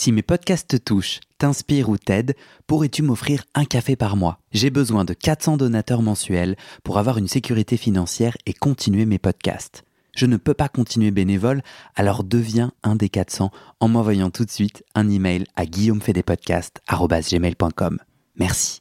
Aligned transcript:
Si 0.00 0.12
mes 0.12 0.22
podcasts 0.22 0.68
te 0.68 0.76
touchent, 0.76 1.18
t'inspirent 1.38 1.88
ou 1.88 1.98
t'aident, 1.98 2.36
pourrais-tu 2.68 3.02
m'offrir 3.02 3.42
un 3.56 3.64
café 3.64 3.96
par 3.96 4.14
mois? 4.14 4.38
J'ai 4.52 4.70
besoin 4.70 5.04
de 5.04 5.12
400 5.12 5.56
donateurs 5.56 6.02
mensuels 6.02 6.54
pour 6.84 6.98
avoir 6.98 7.18
une 7.18 7.26
sécurité 7.26 7.76
financière 7.76 8.36
et 8.46 8.52
continuer 8.52 9.06
mes 9.06 9.18
podcasts. 9.18 9.82
Je 10.14 10.26
ne 10.26 10.36
peux 10.36 10.54
pas 10.54 10.68
continuer 10.68 11.10
bénévole, 11.10 11.62
alors 11.96 12.22
deviens 12.22 12.70
un 12.84 12.94
des 12.94 13.08
400 13.08 13.50
en 13.80 13.88
m'envoyant 13.88 14.30
tout 14.30 14.44
de 14.44 14.52
suite 14.52 14.84
un 14.94 15.10
email 15.10 15.46
à 15.56 15.66
guillaumefedepodcast.gmail.com. 15.66 17.98
Merci. 18.36 18.80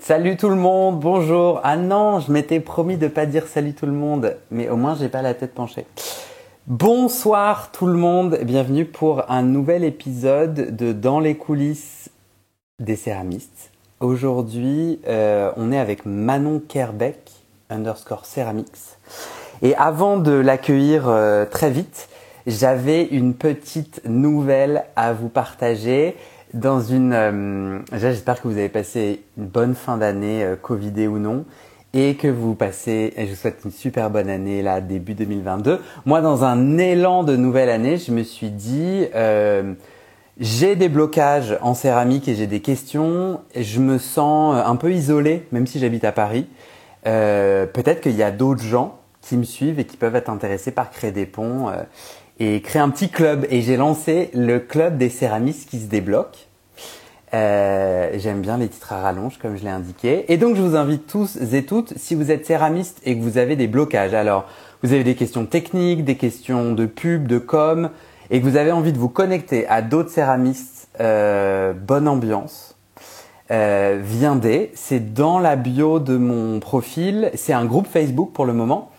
Salut 0.00 0.36
tout 0.36 0.50
le 0.50 0.56
monde, 0.56 1.00
bonjour. 1.00 1.62
Ah 1.64 1.78
non, 1.78 2.20
je 2.20 2.30
m'étais 2.30 2.60
promis 2.60 2.98
de 2.98 3.08
pas 3.08 3.24
dire 3.24 3.46
salut 3.46 3.72
tout 3.72 3.86
le 3.86 3.92
monde, 3.92 4.36
mais 4.50 4.68
au 4.68 4.76
moins 4.76 4.96
j'ai 4.96 5.08
pas 5.08 5.22
la 5.22 5.32
tête 5.32 5.54
penchée. 5.54 5.86
Bonsoir 6.68 7.72
tout 7.72 7.86
le 7.86 7.94
monde, 7.94 8.38
bienvenue 8.44 8.84
pour 8.84 9.28
un 9.28 9.42
nouvel 9.42 9.82
épisode 9.82 10.76
de 10.76 10.92
Dans 10.92 11.18
les 11.18 11.36
coulisses 11.36 12.08
des 12.78 12.94
céramistes. 12.94 13.72
Aujourd'hui, 13.98 15.00
euh, 15.08 15.50
on 15.56 15.72
est 15.72 15.78
avec 15.78 16.06
Manon 16.06 16.60
Kerbeck, 16.60 17.32
underscore 17.68 18.26
Ceramics. 18.26 18.96
Et 19.62 19.74
avant 19.74 20.18
de 20.18 20.30
l'accueillir 20.30 21.08
euh, 21.08 21.46
très 21.46 21.72
vite, 21.72 22.08
j'avais 22.46 23.06
une 23.06 23.34
petite 23.34 24.00
nouvelle 24.04 24.84
à 24.94 25.12
vous 25.12 25.28
partager. 25.28 26.14
Dans 26.54 26.80
une, 26.80 27.12
euh, 27.12 27.78
j'espère 27.92 28.40
que 28.40 28.46
vous 28.46 28.56
avez 28.56 28.68
passé 28.68 29.24
une 29.36 29.46
bonne 29.46 29.74
fin 29.74 29.96
d'année, 29.96 30.54
Covidé 30.62 31.08
ou 31.08 31.18
non 31.18 31.44
et 31.94 32.14
que 32.14 32.28
vous 32.28 32.54
passez, 32.54 33.12
et 33.16 33.26
je 33.26 33.30
vous 33.30 33.36
souhaite 33.36 33.60
une 33.64 33.70
super 33.70 34.10
bonne 34.10 34.30
année 34.30 34.62
là, 34.62 34.80
début 34.80 35.14
2022. 35.14 35.80
Moi, 36.06 36.20
dans 36.22 36.44
un 36.44 36.78
élan 36.78 37.22
de 37.22 37.36
nouvelle 37.36 37.68
année, 37.68 37.98
je 37.98 38.12
me 38.12 38.22
suis 38.22 38.50
dit, 38.50 39.06
euh, 39.14 39.74
j'ai 40.40 40.74
des 40.74 40.88
blocages 40.88 41.58
en 41.60 41.74
céramique 41.74 42.28
et 42.28 42.34
j'ai 42.34 42.46
des 42.46 42.60
questions, 42.60 43.40
je 43.54 43.80
me 43.80 43.98
sens 43.98 44.56
un 44.64 44.76
peu 44.76 44.92
isolé, 44.92 45.46
même 45.52 45.66
si 45.66 45.78
j'habite 45.78 46.04
à 46.04 46.12
Paris. 46.12 46.46
Euh, 47.06 47.66
Peut-être 47.66 48.00
qu'il 48.00 48.16
y 48.16 48.22
a 48.22 48.30
d'autres 48.30 48.62
gens 48.62 48.98
qui 49.20 49.36
me 49.36 49.44
suivent 49.44 49.78
et 49.78 49.84
qui 49.84 49.96
peuvent 49.96 50.16
être 50.16 50.30
intéressés 50.30 50.72
par 50.72 50.90
créer 50.90 51.12
des 51.12 51.26
ponts 51.26 51.68
euh, 51.68 51.82
et 52.40 52.62
créer 52.62 52.80
un 52.80 52.88
petit 52.88 53.10
club. 53.10 53.46
Et 53.50 53.60
j'ai 53.60 53.76
lancé 53.76 54.30
le 54.32 54.58
club 54.58 54.96
des 54.96 55.10
céramistes 55.10 55.68
qui 55.68 55.78
se 55.78 55.86
débloquent. 55.86 56.38
Euh, 57.34 58.10
J'aime 58.18 58.40
bien 58.40 58.58
les 58.58 58.68
titres 58.68 58.92
à 58.92 59.00
rallonge, 59.00 59.38
comme 59.38 59.56
je 59.56 59.62
l'ai 59.62 59.70
indiqué. 59.70 60.30
Et 60.32 60.36
donc, 60.36 60.56
je 60.56 60.62
vous 60.62 60.76
invite 60.76 61.06
tous 61.06 61.36
et 61.36 61.64
toutes, 61.64 61.96
si 61.96 62.14
vous 62.14 62.30
êtes 62.30 62.46
céramiste 62.46 63.00
et 63.04 63.16
que 63.16 63.22
vous 63.22 63.38
avez 63.38 63.56
des 63.56 63.68
blocages, 63.68 64.14
alors 64.14 64.46
vous 64.82 64.92
avez 64.92 65.04
des 65.04 65.14
questions 65.14 65.46
techniques, 65.46 66.04
des 66.04 66.16
questions 66.16 66.72
de 66.72 66.86
pub, 66.86 67.26
de 67.26 67.38
com, 67.38 67.90
et 68.30 68.40
que 68.40 68.44
vous 68.44 68.56
avez 68.56 68.72
envie 68.72 68.92
de 68.92 68.98
vous 68.98 69.08
connecter 69.08 69.66
à 69.68 69.82
d'autres 69.82 70.10
céramistes, 70.10 70.88
euh, 71.00 71.72
bonne 71.72 72.08
ambiance, 72.08 72.76
euh, 73.50 73.98
viendez. 74.02 74.70
C'est 74.74 75.12
dans 75.12 75.38
la 75.38 75.56
bio 75.56 76.00
de 76.00 76.16
mon 76.16 76.60
profil. 76.60 77.30
C'est 77.34 77.52
un 77.52 77.64
groupe 77.64 77.86
Facebook 77.86 78.32
pour 78.32 78.46
le 78.46 78.52
moment. 78.52 78.90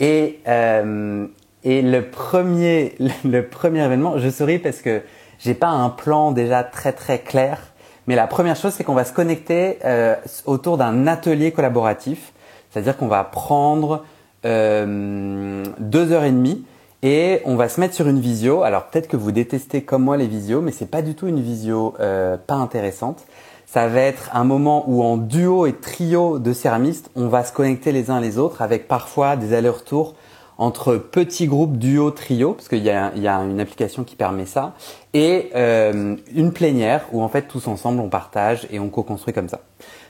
Et, 0.00 0.40
euh, 0.48 1.26
et 1.64 1.82
le 1.82 2.10
premier, 2.10 2.94
le 3.24 3.42
premier 3.42 3.84
événement, 3.84 4.18
je 4.18 4.28
souris 4.28 4.58
parce 4.58 4.80
que 4.80 5.02
j'ai 5.38 5.54
pas 5.54 5.68
un 5.68 5.90
plan 5.90 6.32
déjà 6.32 6.64
très 6.64 6.92
très 6.92 7.18
clair 7.18 7.69
mais 8.10 8.16
la 8.16 8.26
première 8.26 8.56
chose, 8.56 8.72
c'est 8.76 8.82
qu'on 8.82 8.94
va 8.94 9.04
se 9.04 9.12
connecter 9.12 9.78
euh, 9.84 10.16
autour 10.44 10.78
d'un 10.78 11.06
atelier 11.06 11.52
collaboratif. 11.52 12.32
C'est-à-dire 12.68 12.96
qu'on 12.96 13.06
va 13.06 13.22
prendre 13.22 14.02
euh, 14.44 15.62
deux 15.78 16.10
heures 16.10 16.24
et 16.24 16.32
demie 16.32 16.64
et 17.04 17.40
on 17.44 17.54
va 17.54 17.68
se 17.68 17.78
mettre 17.78 17.94
sur 17.94 18.08
une 18.08 18.18
visio. 18.18 18.64
Alors 18.64 18.86
peut-être 18.86 19.06
que 19.06 19.16
vous 19.16 19.30
détestez 19.30 19.82
comme 19.82 20.02
moi 20.02 20.16
les 20.16 20.26
visios, 20.26 20.60
mais 20.60 20.72
c'est 20.72 20.90
pas 20.90 21.02
du 21.02 21.14
tout 21.14 21.28
une 21.28 21.40
visio 21.40 21.94
euh, 22.00 22.36
pas 22.36 22.56
intéressante. 22.56 23.26
Ça 23.64 23.86
va 23.86 24.00
être 24.00 24.28
un 24.34 24.42
moment 24.42 24.86
où 24.88 25.04
en 25.04 25.16
duo 25.16 25.66
et 25.66 25.74
trio 25.74 26.40
de 26.40 26.52
céramistes, 26.52 27.12
on 27.14 27.28
va 27.28 27.44
se 27.44 27.52
connecter 27.52 27.92
les 27.92 28.10
uns 28.10 28.18
les 28.18 28.38
autres 28.38 28.60
avec 28.60 28.88
parfois 28.88 29.36
des 29.36 29.54
allers-retours 29.54 30.16
entre 30.60 30.96
petits 30.96 31.46
groupes, 31.46 31.78
duo, 31.78 32.10
trio, 32.10 32.52
parce 32.52 32.68
qu'il 32.68 32.84
y, 32.84 32.90
a, 32.90 33.12
une 33.14 33.60
application 33.60 34.04
qui 34.04 34.14
permet 34.14 34.44
ça, 34.44 34.74
et 35.14 35.50
euh, 35.56 36.16
une 36.34 36.52
plénière 36.52 37.06
où 37.12 37.22
en 37.22 37.30
fait 37.30 37.48
tous 37.48 37.66
ensemble 37.66 37.98
on 37.98 38.10
partage 38.10 38.68
et 38.70 38.78
on 38.78 38.90
co-construit 38.90 39.32
comme 39.32 39.48
ça. 39.48 39.60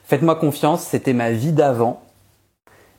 Faites-moi 0.03 0.35
confiance, 0.35 0.83
c'était 0.83 1.13
ma 1.13 1.31
vie 1.31 1.53
d'avant. 1.53 2.03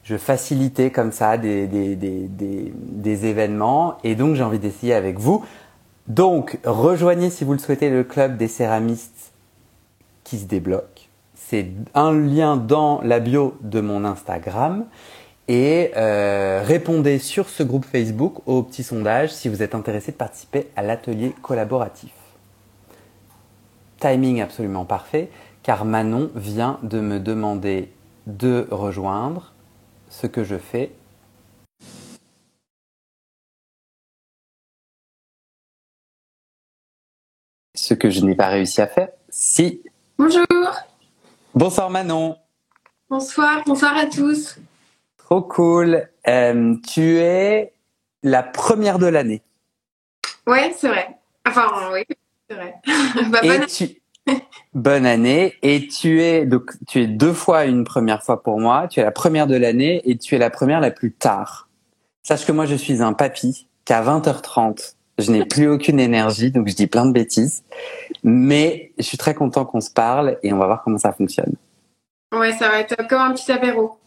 Je 0.03 0.15
facilitais 0.15 0.91
comme 0.91 1.11
ça 1.11 1.37
des, 1.37 1.67
des, 1.67 3.25
événements 3.25 3.97
et 4.05 4.15
donc 4.15 4.35
j'ai 4.35 4.43
envie 4.43 4.57
d'essayer 4.57 4.93
avec 4.93 5.19
vous. 5.19 5.43
Donc 6.07 6.57
rejoignez 6.63 7.29
si 7.29 7.43
vous 7.43 7.51
le 7.51 7.59
souhaitez 7.59 7.89
le 7.89 8.05
club 8.05 8.37
des 8.37 8.47
céramistes 8.47 9.33
qui 10.23 10.39
se 10.39 10.45
débloquent. 10.45 11.09
C'est 11.35 11.67
un 11.95 12.13
lien 12.13 12.55
dans 12.55 13.01
la 13.03 13.19
bio 13.19 13.55
de 13.61 13.81
mon 13.81 14.05
Instagram 14.05 14.85
et 15.51 15.91
euh, 15.97 16.63
répondez 16.63 17.19
sur 17.19 17.49
ce 17.49 17.61
groupe 17.61 17.83
Facebook 17.83 18.35
au 18.45 18.63
petit 18.63 18.83
sondage 18.83 19.33
si 19.33 19.49
vous 19.49 19.61
êtes 19.61 19.75
intéressé 19.75 20.13
de 20.13 20.15
participer 20.15 20.69
à 20.77 20.81
l'atelier 20.81 21.35
collaboratif. 21.41 22.13
Timing 23.99 24.39
absolument 24.41 24.85
parfait 24.85 25.29
car 25.61 25.83
Manon 25.83 26.31
vient 26.35 26.79
de 26.83 27.01
me 27.01 27.19
demander 27.19 27.91
de 28.27 28.65
rejoindre 28.71 29.51
ce 30.09 30.25
que 30.25 30.45
je 30.45 30.55
fais. 30.55 30.93
Ce 37.75 37.93
que 37.93 38.09
je 38.09 38.23
n'ai 38.23 38.35
pas 38.35 38.47
réussi 38.47 38.79
à 38.79 38.87
faire. 38.87 39.09
Si. 39.27 39.83
Bonjour. 40.17 40.45
Bonsoir 41.53 41.89
Manon. 41.89 42.37
Bonsoir, 43.09 43.63
bonsoir 43.65 43.97
à 43.97 44.05
tous. 44.05 44.57
Trop 45.31 45.43
cool. 45.43 46.09
Euh, 46.27 46.75
tu 46.85 47.19
es 47.19 47.71
la 48.21 48.43
première 48.43 48.99
de 48.99 49.05
l'année. 49.05 49.41
Ouais, 50.45 50.73
c'est 50.77 50.89
vrai. 50.89 51.07
Enfin, 51.47 51.71
oui, 51.93 52.03
c'est 52.49 52.55
vrai. 52.57 52.75
Bah, 53.29 53.39
bonne... 53.41 54.35
bonne 54.73 55.05
année. 55.05 55.53
Et 55.61 55.87
tu 55.87 56.21
es 56.21 56.45
donc 56.45 56.71
tu 56.85 57.03
es 57.03 57.07
deux 57.07 57.31
fois 57.31 57.63
une 57.63 57.85
première 57.85 58.23
fois 58.23 58.43
pour 58.43 58.59
moi. 58.59 58.89
Tu 58.89 58.99
es 58.99 59.03
la 59.03 59.13
première 59.13 59.47
de 59.47 59.55
l'année 59.55 60.01
et 60.03 60.17
tu 60.17 60.35
es 60.35 60.37
la 60.37 60.49
première 60.49 60.81
la 60.81 60.91
plus 60.91 61.13
tard. 61.13 61.69
Sache 62.23 62.45
que 62.45 62.51
moi 62.51 62.65
je 62.65 62.75
suis 62.75 63.01
un 63.01 63.13
papy 63.13 63.69
qu'à 63.85 64.03
20h30 64.03 64.95
je 65.17 65.31
n'ai 65.31 65.45
plus 65.45 65.69
aucune 65.69 66.01
énergie 66.01 66.51
donc 66.51 66.67
je 66.67 66.75
dis 66.75 66.87
plein 66.87 67.05
de 67.05 67.13
bêtises. 67.13 67.63
Mais 68.25 68.91
je 68.97 69.03
suis 69.03 69.17
très 69.17 69.33
content 69.33 69.63
qu'on 69.63 69.79
se 69.79 69.91
parle 69.91 70.39
et 70.43 70.51
on 70.51 70.57
va 70.57 70.65
voir 70.65 70.83
comment 70.83 70.97
ça 70.97 71.13
fonctionne. 71.13 71.53
Ouais, 72.33 72.51
ça 72.51 72.67
va 72.67 72.79
être 72.79 73.07
comme 73.07 73.21
un 73.21 73.33
petit 73.33 73.49
apéro. 73.49 73.97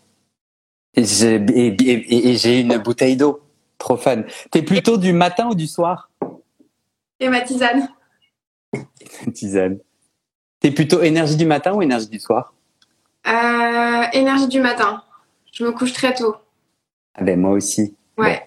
Et 0.97 1.05
j'ai 1.05 2.61
une 2.61 2.79
bouteille 2.79 3.17
d'eau. 3.17 3.41
Trop 3.79 3.97
fun. 3.97 4.23
T'es 4.51 4.63
plutôt 4.63 4.97
du 4.97 5.13
matin 5.13 5.49
ou 5.49 5.55
du 5.55 5.67
soir? 5.67 6.11
Et 7.21 7.29
ma 7.29 7.41
tisane. 7.41 7.89
tisane. 9.35 9.79
T'es 10.61 10.71
plutôt 10.71 11.03
énergie 11.03 11.37
du 11.37 11.47
matin 11.47 11.75
ou 11.75 11.83
énergie 11.83 12.09
du 12.09 12.19
soir? 12.19 12.55
Euh, 13.27 14.05
Énergie 14.13 14.49
du 14.49 14.61
matin. 14.61 15.03
Je 15.53 15.65
me 15.65 15.73
couche 15.73 15.93
très 15.93 16.15
tôt. 16.15 16.37
Ah 17.15 17.23
ben 17.23 17.39
moi 17.39 17.51
aussi. 17.51 17.95
Ouais. 18.19 18.45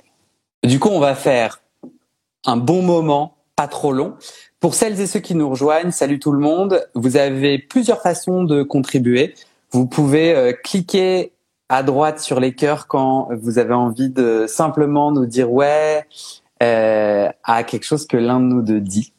Du 0.64 0.80
coup, 0.80 0.90
on 0.90 1.00
va 1.00 1.16
faire 1.16 1.62
un 2.46 2.58
bon 2.58 2.82
moment, 2.82 3.38
pas 3.56 3.68
trop 3.68 3.92
long. 3.92 4.16
Pour 4.60 4.74
celles 4.74 5.00
et 5.00 5.08
ceux 5.08 5.20
qui 5.20 5.36
nous 5.36 5.50
rejoignent, 5.50 5.92
salut 5.92 6.20
tout 6.20 6.32
le 6.32 6.40
monde. 6.40 6.88
Vous 6.96 7.18
avez 7.18 7.60
plusieurs 7.60 8.02
façons 8.02 8.44
de 8.44 8.64
contribuer. 8.64 9.36
Vous 9.72 9.86
pouvez 9.86 10.34
euh, 10.34 10.54
cliquer 10.54 11.34
à 11.70 11.84
droite 11.84 12.20
sur 12.20 12.40
les 12.40 12.54
cœurs 12.54 12.88
quand 12.88 13.30
vous 13.32 13.60
avez 13.60 13.74
envie 13.74 14.10
de 14.10 14.46
simplement 14.48 15.12
nous 15.12 15.26
dire 15.26 15.52
ouais 15.52 16.06
euh, 16.64 17.30
à 17.44 17.64
quelque 17.64 17.84
chose 17.84 18.08
que 18.08 18.18
l'un 18.18 18.40
de 18.40 18.46
nous 18.46 18.62
deux 18.62 18.82
dit. 18.82 19.14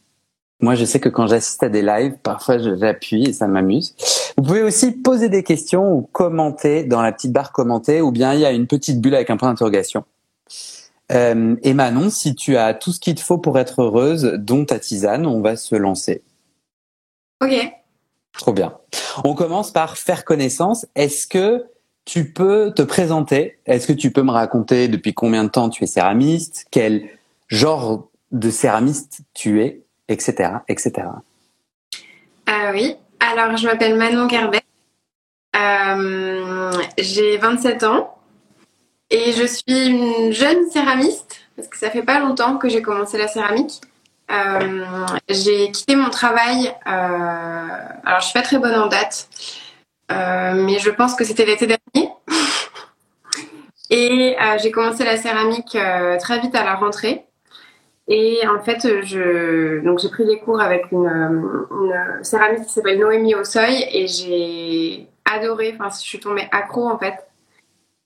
Moi, 0.60 0.74
je 0.74 0.84
sais 0.84 0.98
que 0.98 1.08
quand 1.08 1.28
j'assiste 1.28 1.62
à 1.62 1.68
des 1.68 1.82
lives, 1.82 2.16
parfois 2.20 2.58
j'appuie 2.58 3.26
et 3.26 3.32
ça 3.32 3.46
m'amuse. 3.46 3.94
Vous 4.36 4.42
pouvez 4.42 4.62
aussi 4.62 4.90
poser 4.90 5.28
des 5.28 5.44
questions 5.44 5.92
ou 5.92 6.02
commenter 6.10 6.82
dans 6.82 7.00
la 7.00 7.12
petite 7.12 7.32
barre 7.32 7.52
commenter, 7.52 8.00
ou 8.00 8.10
bien 8.10 8.34
il 8.34 8.40
y 8.40 8.44
a 8.44 8.50
une 8.50 8.66
petite 8.66 9.00
bulle 9.00 9.14
avec 9.14 9.30
un 9.30 9.36
point 9.36 9.50
d'interrogation. 9.50 10.04
Euh, 11.12 11.54
et 11.62 11.74
Manon, 11.74 12.10
si 12.10 12.34
tu 12.34 12.56
as 12.56 12.74
tout 12.74 12.92
ce 12.92 12.98
qu'il 12.98 13.14
te 13.14 13.20
faut 13.20 13.38
pour 13.38 13.58
être 13.58 13.82
heureuse, 13.82 14.34
dont 14.38 14.64
ta 14.64 14.80
tisane, 14.80 15.26
on 15.26 15.40
va 15.40 15.56
se 15.56 15.76
lancer. 15.76 16.22
Ok. 17.40 17.54
Trop 18.32 18.52
bien. 18.52 18.76
On 19.24 19.34
commence 19.34 19.70
par 19.70 19.96
faire 19.96 20.24
connaissance. 20.24 20.86
Est-ce 20.96 21.28
que 21.28 21.66
tu 22.08 22.24
peux 22.24 22.72
te 22.74 22.80
présenter. 22.80 23.58
Est-ce 23.66 23.86
que 23.86 23.92
tu 23.92 24.10
peux 24.10 24.22
me 24.22 24.30
raconter 24.30 24.88
depuis 24.88 25.12
combien 25.12 25.44
de 25.44 25.50
temps 25.50 25.68
tu 25.68 25.84
es 25.84 25.86
céramiste, 25.86 26.66
quel 26.70 27.06
genre 27.48 28.08
de 28.32 28.48
céramiste 28.48 29.20
tu 29.34 29.62
es, 29.62 29.82
etc., 30.08 30.52
etc. 30.68 31.08
Euh, 32.48 32.72
oui. 32.72 32.96
Alors, 33.20 33.58
je 33.58 33.66
m'appelle 33.66 33.94
Manon 33.96 34.26
Gerbet. 34.26 34.62
Euh, 35.54 36.72
j'ai 36.96 37.36
27 37.36 37.82
ans 37.82 38.16
et 39.10 39.32
je 39.32 39.44
suis 39.44 39.88
une 39.88 40.32
jeune 40.32 40.70
céramiste 40.70 41.42
parce 41.56 41.68
que 41.68 41.76
ça 41.76 41.90
fait 41.90 42.02
pas 42.02 42.20
longtemps 42.20 42.56
que 42.56 42.70
j'ai 42.70 42.80
commencé 42.80 43.18
la 43.18 43.28
céramique. 43.28 43.82
j'ai 45.28 45.70
quitté 45.72 45.94
mon 45.94 46.08
travail. 46.08 46.74
alors, 46.86 48.20
je 48.20 48.24
suis 48.24 48.32
pas 48.32 48.42
très 48.42 48.58
bonne 48.58 48.76
en 48.76 48.86
date, 48.86 49.28
mais 50.10 50.78
je 50.78 50.90
pense 50.90 51.14
que 51.14 51.24
c'était 51.24 51.44
l'été 51.44 51.66
dernier. 51.66 52.10
Et 53.90 54.36
j'ai 54.62 54.70
commencé 54.70 55.04
la 55.04 55.16
céramique 55.16 55.76
très 56.20 56.40
vite 56.40 56.54
à 56.54 56.64
la 56.64 56.74
rentrée. 56.74 57.24
Et 58.06 58.40
en 58.46 58.60
fait, 58.60 59.04
je 59.04 59.82
donc 59.84 59.98
j'ai 59.98 60.08
pris 60.08 60.24
des 60.24 60.38
cours 60.38 60.60
avec 60.60 60.90
une, 60.92 61.06
une 61.06 62.22
céramiste 62.22 62.66
qui 62.66 62.72
s'appelle 62.72 62.98
Noémie 62.98 63.34
Ossoy 63.34 63.84
et 63.92 64.06
j'ai 64.06 65.08
adoré. 65.24 65.74
Enfin, 65.78 65.90
je 65.90 66.06
suis 66.06 66.20
tombée 66.20 66.48
accro 66.50 66.88
en 66.88 66.98
fait. 66.98 67.28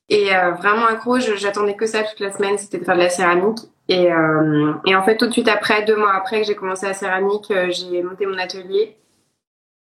Et 0.08 0.34
euh, 0.36 0.50
vraiment 0.52 0.86
accro, 0.86 1.18
j'attendais 1.20 1.74
que 1.74 1.86
ça 1.86 2.02
toute 2.02 2.20
la 2.20 2.30
semaine, 2.30 2.58
c'était 2.58 2.78
de 2.78 2.84
faire 2.84 2.96
de 2.96 3.00
la 3.00 3.08
céramique. 3.08 3.60
Et, 3.88 4.12
euh, 4.12 4.74
en 4.86 5.02
fait, 5.04 5.16
tout 5.16 5.26
de 5.26 5.32
suite 5.32 5.48
après, 5.48 5.84
deux 5.84 5.96
mois 5.96 6.12
après 6.12 6.42
que 6.42 6.46
j'ai 6.46 6.54
commencé 6.54 6.86
la 6.86 6.92
céramique, 6.92 7.50
euh, 7.50 7.70
j'ai 7.70 8.02
monté 8.02 8.26
mon 8.26 8.36
atelier 8.36 8.96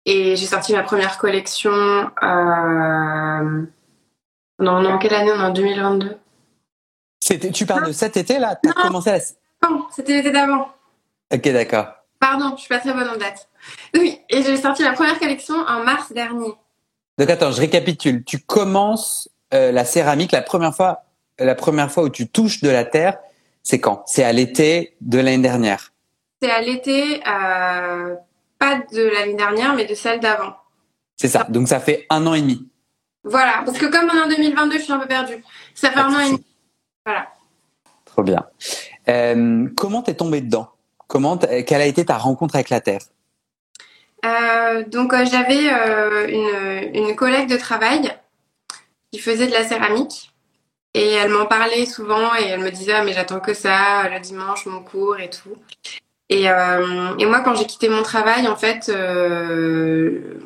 et 0.06 0.36
j'ai 0.36 0.46
sorti 0.46 0.74
ma 0.74 0.84
première 0.84 1.18
collection. 1.18 1.72
Euh... 1.72 3.66
Non, 4.60 4.82
non, 4.82 4.98
quelle 5.00 5.14
année? 5.14 5.32
On 5.32 5.40
est 5.40 5.46
en 5.46 5.50
2022. 5.52 6.18
Tu 7.52 7.66
parles 7.66 7.88
de 7.88 7.92
cet 7.92 8.18
été 8.18 8.40
là? 8.40 8.58
Tu 8.62 8.70
as 8.70 8.74
commencé 8.74 9.10
à 9.10 9.20
non, 9.64 9.86
c'était 9.92 10.18
l'été 10.18 10.32
d'avant. 10.32 10.68
Ok, 11.34 11.48
d'accord. 11.50 11.88
Pardon, 12.20 12.54
je 12.56 12.62
suis 12.62 12.70
pas 12.70 12.80
très 12.80 12.94
bonne 12.94 13.10
en 13.10 13.18
date. 13.18 13.50
Oui, 13.96 14.20
et 14.30 14.44
j'ai 14.44 14.58
sorti 14.58 14.84
la 14.84 14.94
première 14.94 15.20
collection 15.20 15.56
en 15.56 15.84
mars 15.84 16.12
dernier. 16.12 16.54
Donc 17.18 17.30
attends, 17.30 17.52
je 17.52 17.62
récapitule. 17.62 18.24
Tu 18.24 18.40
commences 18.40 19.30
euh, 19.54 19.72
la 19.72 19.86
céramique 19.86 20.32
la 20.32 20.42
première 20.42 20.76
fois, 20.76 21.04
la 21.40 21.56
première 21.56 21.92
fois 21.92 22.04
où 22.04 22.10
tu 22.10 22.28
touches 22.28 22.62
de 22.62 22.70
la 22.70 22.86
terre, 22.86 23.18
c'est 23.64 23.80
quand? 23.80 24.04
C'est 24.06 24.24
à 24.24 24.32
l'été 24.32 24.96
de 25.02 25.18
l'année 25.18 25.42
dernière? 25.42 25.94
C'est 26.42 26.52
à 26.52 26.62
l'été, 26.62 27.22
euh, 27.28 28.16
pas 28.60 28.80
de 28.92 29.04
l'année 29.04 29.36
dernière, 29.36 29.76
mais 29.76 29.86
de 29.86 29.96
celle 29.96 30.20
d'avant. 30.20 30.56
C'est 31.16 31.28
ça. 31.28 31.46
Donc 31.50 31.68
ça 31.68 31.80
fait 31.80 32.06
un 32.10 32.26
an 32.28 32.34
et 32.34 32.42
demi. 32.42 32.68
Voilà, 33.24 33.64
parce 33.66 33.78
que 33.78 33.86
comme 33.88 34.10
on 34.12 34.18
est 34.18 34.22
en 34.22 34.28
2022, 34.28 34.78
je 34.78 34.84
suis 34.84 34.94
un 34.94 35.00
peu 35.00 35.08
perdue. 35.08 35.44
Ça 35.74 35.92
fait 35.92 36.00
un 36.00 36.14
an 36.14 36.20
et 36.20 36.32
demi. 36.32 36.46
Voilà. 37.06 37.28
Trop 38.06 38.24
bien. 38.24 38.46
Euh, 39.10 39.68
comment 39.76 40.02
t'es 40.02 40.14
tombée 40.14 40.42
dedans? 40.42 40.70
Comment 41.08 41.38
quelle 41.38 41.82
a 41.82 41.86
été 41.86 42.06
ta 42.06 42.18
rencontre 42.18 42.56
avec 42.56 42.70
la 42.70 42.82
terre? 42.82 43.02
Euh, 44.26 44.84
Donc 44.86 45.14
euh, 45.14 45.26
j'avais 45.26 45.70
une, 46.32 46.96
une, 46.96 47.16
collègue 47.16 47.50
de 47.50 47.58
travail 47.58 48.12
qui 49.12 49.20
faisait 49.20 49.48
de 49.48 49.52
la 49.52 49.64
céramique 49.64 50.32
et 50.94 51.12
elle 51.12 51.30
m'en 51.30 51.46
parlait 51.46 51.86
souvent 51.86 52.34
et 52.36 52.46
elle 52.46 52.62
me 52.62 52.72
disait 52.72 52.94
ah, 52.94 53.04
mais 53.04 53.14
j'attends 53.14 53.40
que 53.40 53.54
ça 53.54 54.10
le 54.10 54.20
dimanche 54.20 54.66
mon 54.66 54.82
cours 54.82 55.20
et 55.20 55.30
tout. 55.30 55.56
Et, 56.30 56.46
et 56.46 57.26
moi 57.26 57.42
quand 57.42 57.54
j'ai 57.56 57.66
quitté 57.66 57.88
mon 57.88 58.02
travail 58.02 58.48
en 58.48 58.56
fait 58.56 58.92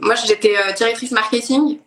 moi 0.01 0.15
j'étais 0.15 0.55
directrice 0.75 1.11
marketing 1.11 1.79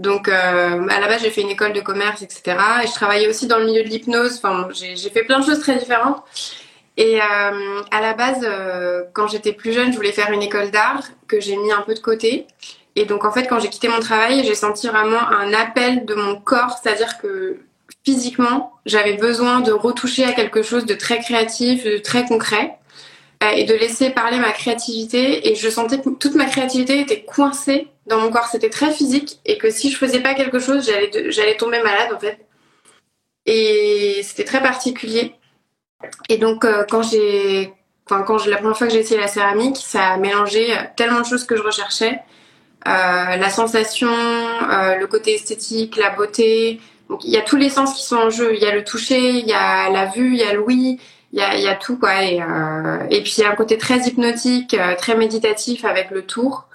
donc, 0.00 0.28
euh, 0.28 0.88
à 0.88 0.98
la 0.98 1.08
base, 1.08 1.20
j'ai 1.22 1.30
fait 1.30 1.42
une 1.42 1.50
école 1.50 1.74
de 1.74 1.82
commerce, 1.82 2.22
etc. 2.22 2.56
Et 2.82 2.86
je 2.86 2.92
travaillais 2.94 3.28
aussi 3.28 3.46
dans 3.46 3.58
le 3.58 3.66
milieu 3.66 3.82
de 3.84 3.88
l'hypnose. 3.88 4.38
Enfin, 4.42 4.66
j'ai 4.72 5.10
fait 5.10 5.24
plein 5.24 5.40
de 5.40 5.44
choses 5.44 5.60
très 5.60 5.76
différentes. 5.76 6.24
Et 6.96 7.20
euh, 7.20 7.82
à 7.90 8.00
la 8.00 8.14
base, 8.14 8.40
euh, 8.42 9.04
quand 9.12 9.26
j'étais 9.26 9.52
plus 9.52 9.74
jeune, 9.74 9.92
je 9.92 9.96
voulais 9.96 10.12
faire 10.12 10.32
une 10.32 10.42
école 10.42 10.70
d'art 10.70 11.02
que 11.28 11.38
j'ai 11.38 11.54
mis 11.54 11.70
un 11.70 11.82
peu 11.82 11.92
de 11.92 12.00
côté. 12.00 12.46
Et 12.96 13.04
donc, 13.04 13.26
en 13.26 13.30
fait, 13.30 13.46
quand 13.46 13.60
j'ai 13.60 13.68
quitté 13.68 13.88
mon 13.88 14.00
travail, 14.00 14.42
j'ai 14.42 14.54
senti 14.54 14.88
vraiment 14.88 15.20
un 15.20 15.52
appel 15.52 16.06
de 16.06 16.14
mon 16.14 16.40
corps, 16.40 16.78
c'est-à-dire 16.82 17.18
que 17.18 17.58
physiquement, 18.04 18.72
j'avais 18.86 19.14
besoin 19.14 19.60
de 19.60 19.72
retoucher 19.72 20.24
à 20.24 20.32
quelque 20.32 20.62
chose 20.62 20.86
de 20.86 20.94
très 20.94 21.20
créatif, 21.20 21.84
de 21.84 21.98
très 21.98 22.24
concret, 22.24 22.78
et 23.56 23.64
de 23.64 23.74
laisser 23.74 24.10
parler 24.10 24.38
ma 24.38 24.52
créativité. 24.52 25.50
Et 25.50 25.54
je 25.54 25.68
sentais 25.68 26.00
que 26.00 26.10
toute 26.10 26.34
ma 26.34 26.46
créativité 26.46 27.00
était 27.00 27.22
coincée 27.22 27.88
dans 28.10 28.18
mon 28.18 28.30
corps, 28.30 28.48
c'était 28.48 28.70
très 28.70 28.92
physique 28.92 29.38
et 29.46 29.56
que 29.56 29.70
si 29.70 29.90
je 29.90 29.96
faisais 29.96 30.20
pas 30.20 30.34
quelque 30.34 30.58
chose, 30.58 30.84
j'allais 31.28 31.56
tomber 31.56 31.80
malade 31.82 32.12
en 32.14 32.18
fait. 32.18 32.44
Et 33.46 34.20
c'était 34.22 34.44
très 34.44 34.60
particulier. 34.60 35.34
Et 36.28 36.36
donc 36.36 36.64
euh, 36.64 36.84
quand 36.90 37.02
j'ai 37.02 37.72
enfin 38.06 38.22
quand 38.22 38.44
la 38.46 38.56
première 38.56 38.76
fois 38.76 38.88
que 38.88 38.92
j'ai 38.92 39.00
essayé 39.00 39.20
la 39.20 39.28
céramique, 39.28 39.76
ça 39.76 40.08
a 40.08 40.16
mélangé 40.16 40.72
euh, 40.72 40.82
tellement 40.96 41.20
de 41.20 41.26
choses 41.26 41.44
que 41.44 41.56
je 41.56 41.62
recherchais. 41.62 42.20
Euh, 42.88 43.36
la 43.36 43.50
sensation, 43.50 44.08
le 44.08 45.04
côté 45.06 45.34
esthétique, 45.34 45.96
la 45.96 46.10
beauté. 46.10 46.80
Il 47.24 47.30
y 47.30 47.36
a 47.36 47.42
tous 47.42 47.56
les 47.56 47.70
sens 47.70 47.94
qui 47.94 48.04
sont 48.04 48.16
en 48.16 48.30
jeu. 48.30 48.54
Il 48.54 48.62
y 48.62 48.66
a 48.66 48.74
le 48.74 48.84
toucher, 48.84 49.30
il 49.30 49.46
y 49.46 49.52
a 49.52 49.90
la 49.90 50.06
vue, 50.06 50.32
il 50.32 50.38
y 50.38 50.44
a 50.44 50.52
l'ouïe, 50.52 50.98
il 51.32 51.38
y 51.38 51.42
a, 51.42 51.56
il 51.56 51.62
y 51.62 51.68
a 51.68 51.74
tout 51.74 51.98
quoi. 51.98 52.24
Et, 52.24 52.36
et 53.10 53.22
puis 53.22 53.34
il 53.38 53.40
y 53.40 53.44
a 53.44 53.50
un 53.50 53.56
côté 53.56 53.78
très 53.78 53.98
hypnotique, 54.06 54.76
très 54.98 55.16
méditatif 55.16 55.84
avec 55.84 56.10
le 56.10 56.22
tour. 56.22 56.68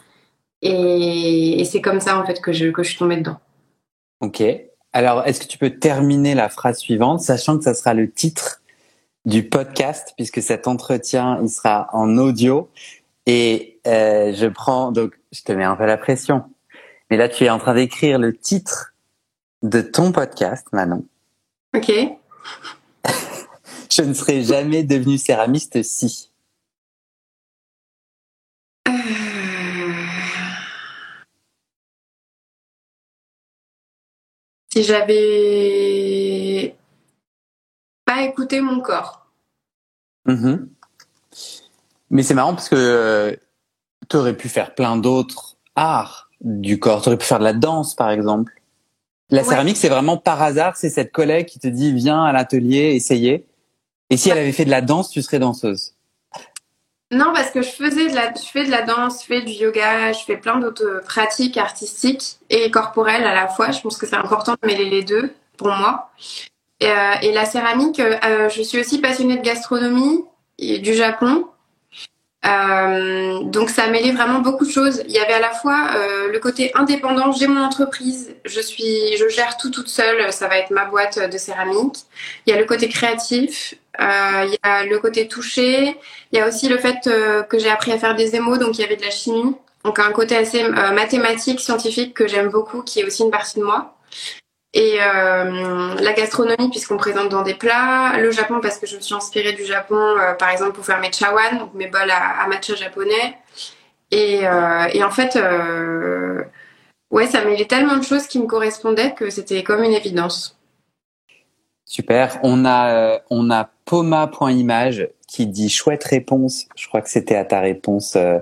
Et, 0.61 1.63
c'est 1.65 1.81
comme 1.81 1.99
ça 1.99 2.19
en 2.19 2.25
fait 2.25 2.41
que 2.41 2.51
je, 2.51 2.67
que 2.67 2.83
je 2.83 2.89
suis 2.89 2.97
tombée 2.97 3.17
dedans. 3.17 3.39
Ok. 4.21 4.43
Alors, 4.93 5.25
est-ce 5.27 5.41
que 5.41 5.45
tu 5.45 5.57
peux 5.57 5.71
terminer 5.71 6.35
la 6.35 6.49
phrase 6.49 6.79
suivante, 6.79 7.19
sachant 7.19 7.57
que 7.57 7.63
ça 7.63 7.73
sera 7.73 7.93
le 7.93 8.09
titre 8.09 8.61
du 9.25 9.43
podcast, 9.47 10.13
puisque 10.15 10.41
cet 10.41 10.67
entretien, 10.67 11.39
il 11.41 11.49
sera 11.49 11.89
en 11.91 12.17
audio. 12.17 12.69
Et 13.25 13.79
euh, 13.87 14.33
je 14.33 14.45
prends, 14.45 14.91
donc, 14.91 15.13
je 15.31 15.41
te 15.41 15.51
mets 15.51 15.63
un 15.63 15.75
peu 15.75 15.85
la 15.85 15.97
pression. 15.97 16.43
Mais 17.09 17.17
là, 17.17 17.27
tu 17.27 17.43
es 17.43 17.49
en 17.49 17.59
train 17.59 17.75
d'écrire 17.75 18.19
le 18.19 18.35
titre 18.35 18.94
de 19.63 19.81
ton 19.81 20.11
podcast, 20.11 20.67
Manon. 20.71 21.05
Ok. 21.75 21.91
je 23.89 24.01
ne 24.01 24.13
serai 24.13 24.43
jamais 24.43 24.83
devenue 24.83 25.17
céramiste 25.17 25.81
si. 25.83 26.31
si 34.75 34.83
j'avais 34.83 36.75
pas 38.03 38.23
écouté 38.23 38.59
mon 38.59 38.81
corps. 38.81 39.25
Mm-hmm. 40.27 40.67
Mais 42.09 42.23
c'est 42.23 42.33
marrant 42.33 42.53
parce 42.53 42.67
que 42.67 42.75
euh, 42.75 43.35
tu 44.09 44.17
aurais 44.17 44.35
pu 44.35 44.49
faire 44.49 44.75
plein 44.75 44.97
d'autres 44.97 45.55
arts 45.75 46.29
du 46.41 46.77
corps. 46.77 47.01
Tu 47.01 47.09
aurais 47.09 47.17
pu 47.17 47.25
faire 47.25 47.39
de 47.39 47.45
la 47.45 47.53
danse, 47.53 47.95
par 47.95 48.09
exemple. 48.09 48.61
La 49.29 49.43
céramique, 49.43 49.77
c'est 49.77 49.89
vraiment 49.89 50.17
par 50.17 50.41
hasard. 50.41 50.77
C'est 50.77 50.89
cette 50.89 51.11
collègue 51.11 51.47
qui 51.47 51.59
te 51.59 51.67
dit 51.67 51.91
viens 51.93 52.23
à 52.23 52.31
l'atelier, 52.31 52.93
essayer. 52.95 53.45
Et 54.09 54.17
si 54.17 54.29
elle 54.29 54.37
avait 54.37 54.51
fait 54.51 54.65
de 54.65 54.69
la 54.69 54.81
danse, 54.81 55.09
tu 55.09 55.21
serais 55.21 55.39
danseuse. 55.39 55.93
Non, 57.11 57.31
parce 57.33 57.51
que 57.51 57.61
je 57.61 57.69
faisais 57.69 58.09
de 58.09 58.15
la, 58.15 58.33
je 58.33 58.49
fais 58.51 58.65
de 58.65 58.71
la 58.71 58.81
danse, 58.81 59.21
je 59.21 59.27
fais 59.27 59.41
du 59.41 59.51
yoga, 59.51 60.11
je 60.11 60.23
fais 60.23 60.37
plein 60.37 60.59
d'autres 60.59 61.01
pratiques 61.05 61.57
artistiques 61.57 62.37
et 62.49 62.71
corporelles 62.71 63.23
à 63.23 63.33
la 63.33 63.47
fois. 63.47 63.71
Je 63.71 63.79
pense 63.81 63.97
que 63.97 64.07
c'est 64.07 64.15
important 64.15 64.55
de 64.61 64.67
mêler 64.67 64.89
les 64.89 65.03
deux 65.03 65.33
pour 65.57 65.67
moi. 65.69 66.09
Et, 66.79 66.89
euh, 66.89 67.31
la 67.33 67.45
céramique, 67.45 67.99
euh, 67.99 68.49
je 68.49 68.61
suis 68.61 68.79
aussi 68.79 68.99
passionnée 68.99 69.37
de 69.37 69.43
gastronomie 69.43 70.23
et 70.57 70.79
du 70.79 70.93
Japon. 70.93 71.47
Euh, 72.45 73.43
donc 73.43 73.69
ça 73.69 73.87
mêlait 73.87 74.11
vraiment 74.11 74.39
beaucoup 74.39 74.65
de 74.65 74.71
choses. 74.71 75.01
Il 75.07 75.13
y 75.13 75.19
avait 75.19 75.33
à 75.33 75.39
la 75.39 75.51
fois 75.51 75.91
le 76.31 76.37
côté 76.39 76.71
indépendant, 76.75 77.31
j'ai 77.31 77.47
mon 77.47 77.61
entreprise, 77.61 78.35
je 78.45 78.59
suis, 78.59 79.17
je 79.17 79.27
gère 79.29 79.57
tout 79.57 79.71
toute 79.71 79.87
seule, 79.87 80.31
ça 80.31 80.47
va 80.47 80.57
être 80.57 80.71
ma 80.71 80.85
boîte 80.85 81.17
de 81.31 81.37
céramique. 81.37 82.05
Il 82.45 82.53
y 82.53 82.57
a 82.57 82.59
le 82.59 82.65
côté 82.65 82.87
créatif, 82.87 83.75
euh, 84.01 84.45
il 84.45 84.51
y 84.51 84.57
a 84.63 84.85
le 84.85 84.99
côté 84.99 85.27
touché. 85.27 85.97
Il 86.31 86.37
y 86.37 86.41
a 86.41 86.47
aussi 86.47 86.67
le 86.67 86.77
fait 86.77 87.07
euh, 87.07 87.43
que 87.43 87.59
j'ai 87.59 87.69
appris 87.69 87.91
à 87.91 87.97
faire 87.97 88.15
des 88.15 88.35
émaux, 88.35 88.57
donc 88.57 88.77
il 88.77 88.81
y 88.81 88.83
avait 88.83 88.95
de 88.97 89.03
la 89.03 89.11
chimie. 89.11 89.55
Donc 89.83 89.99
un 89.99 90.11
côté 90.11 90.35
assez 90.35 90.63
euh, 90.63 90.91
mathématique, 90.91 91.59
scientifique 91.59 92.13
que 92.13 92.27
j'aime 92.27 92.49
beaucoup, 92.49 92.81
qui 92.81 92.99
est 92.99 93.05
aussi 93.05 93.23
une 93.23 93.31
partie 93.31 93.59
de 93.59 93.63
moi. 93.63 93.95
Et 94.77 94.97
la 94.97 96.13
gastronomie, 96.13 96.69
puisqu'on 96.69 96.97
présente 96.97 97.29
dans 97.29 97.43
des 97.43 97.53
plats. 97.53 98.19
Le 98.19 98.29
Japon, 98.31 98.59
parce 98.61 98.77
que 98.77 98.85
je 98.85 98.97
me 98.97 99.01
suis 99.01 99.15
inspirée 99.15 99.53
du 99.53 99.63
Japon, 99.63 100.15
par 100.37 100.49
exemple, 100.49 100.73
pour 100.73 100.85
faire 100.85 100.99
mes 100.99 101.11
chawan, 101.11 101.57
donc 101.57 101.73
mes 101.73 101.87
bols 101.87 102.11
à, 102.11 102.45
matcha 102.47 102.75
japonais. 102.75 103.37
Et, 104.11 104.41
et 104.41 105.03
en 105.03 105.11
fait, 105.11 105.39
ouais, 107.09 107.27
ça 107.27 107.45
mêlait 107.45 107.65
tellement 107.65 107.95
de 107.95 108.03
choses 108.03 108.27
qui 108.27 108.37
me 108.37 108.47
correspondaient 108.47 109.13
que 109.13 109.29
c'était 109.29 109.63
comme 109.63 109.81
une 109.81 109.93
évidence. 109.93 110.57
Super. 111.85 112.39
On 112.43 112.65
a, 112.65 113.21
on 113.29 113.49
a 113.51 113.69
poma.image 113.85 115.07
qui 115.27 115.47
dit 115.47 115.69
chouette 115.69 116.03
réponse. 116.03 116.65
Je 116.75 116.87
crois 116.87 117.01
que 117.01 117.09
c'était 117.09 117.35
à 117.35 117.45
ta 117.45 117.59
réponse. 117.59 118.15
Euh, 118.15 118.39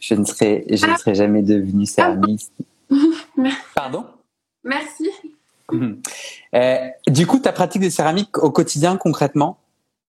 je 0.00 0.14
ne 0.14 0.24
serai, 0.24 0.64
je 0.68 0.86
ne 0.86 0.96
serai 0.96 1.14
jamais 1.14 1.42
devenue 1.42 1.86
céramiste. 1.86 2.52
Pardon? 3.74 4.04
Merci. 4.64 5.10
Euh, 6.54 6.76
du 7.08 7.26
coup, 7.26 7.38
ta 7.38 7.52
pratique 7.52 7.82
de 7.82 7.88
céramique 7.88 8.38
au 8.38 8.50
quotidien, 8.50 8.96
concrètement, 8.96 9.58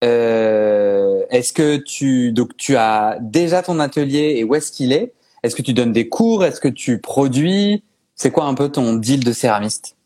euh, 0.02 1.22
est-ce 1.30 1.52
que 1.52 1.76
tu 1.76 2.32
donc 2.32 2.56
tu 2.56 2.76
as 2.76 3.18
déjà 3.20 3.62
ton 3.62 3.78
atelier 3.80 4.34
et 4.36 4.44
où 4.44 4.54
est-ce 4.54 4.72
qu'il 4.72 4.92
est? 4.92 5.12
Est-ce 5.42 5.54
que 5.54 5.62
tu 5.62 5.72
donnes 5.72 5.92
des 5.92 6.08
cours? 6.08 6.44
Est-ce 6.44 6.60
que 6.60 6.68
tu 6.68 6.98
produis? 6.98 7.82
C'est 8.14 8.30
quoi 8.30 8.44
un 8.44 8.54
peu 8.54 8.68
ton 8.68 8.94
deal 8.94 9.24
de 9.24 9.32
céramiste? 9.32 9.96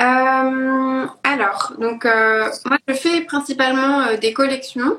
Euh, 0.00 1.06
alors, 1.22 1.72
donc 1.78 2.04
moi 2.04 2.78
je 2.88 2.94
fais 2.94 3.20
principalement 3.22 4.16
des 4.20 4.32
collections. 4.32 4.98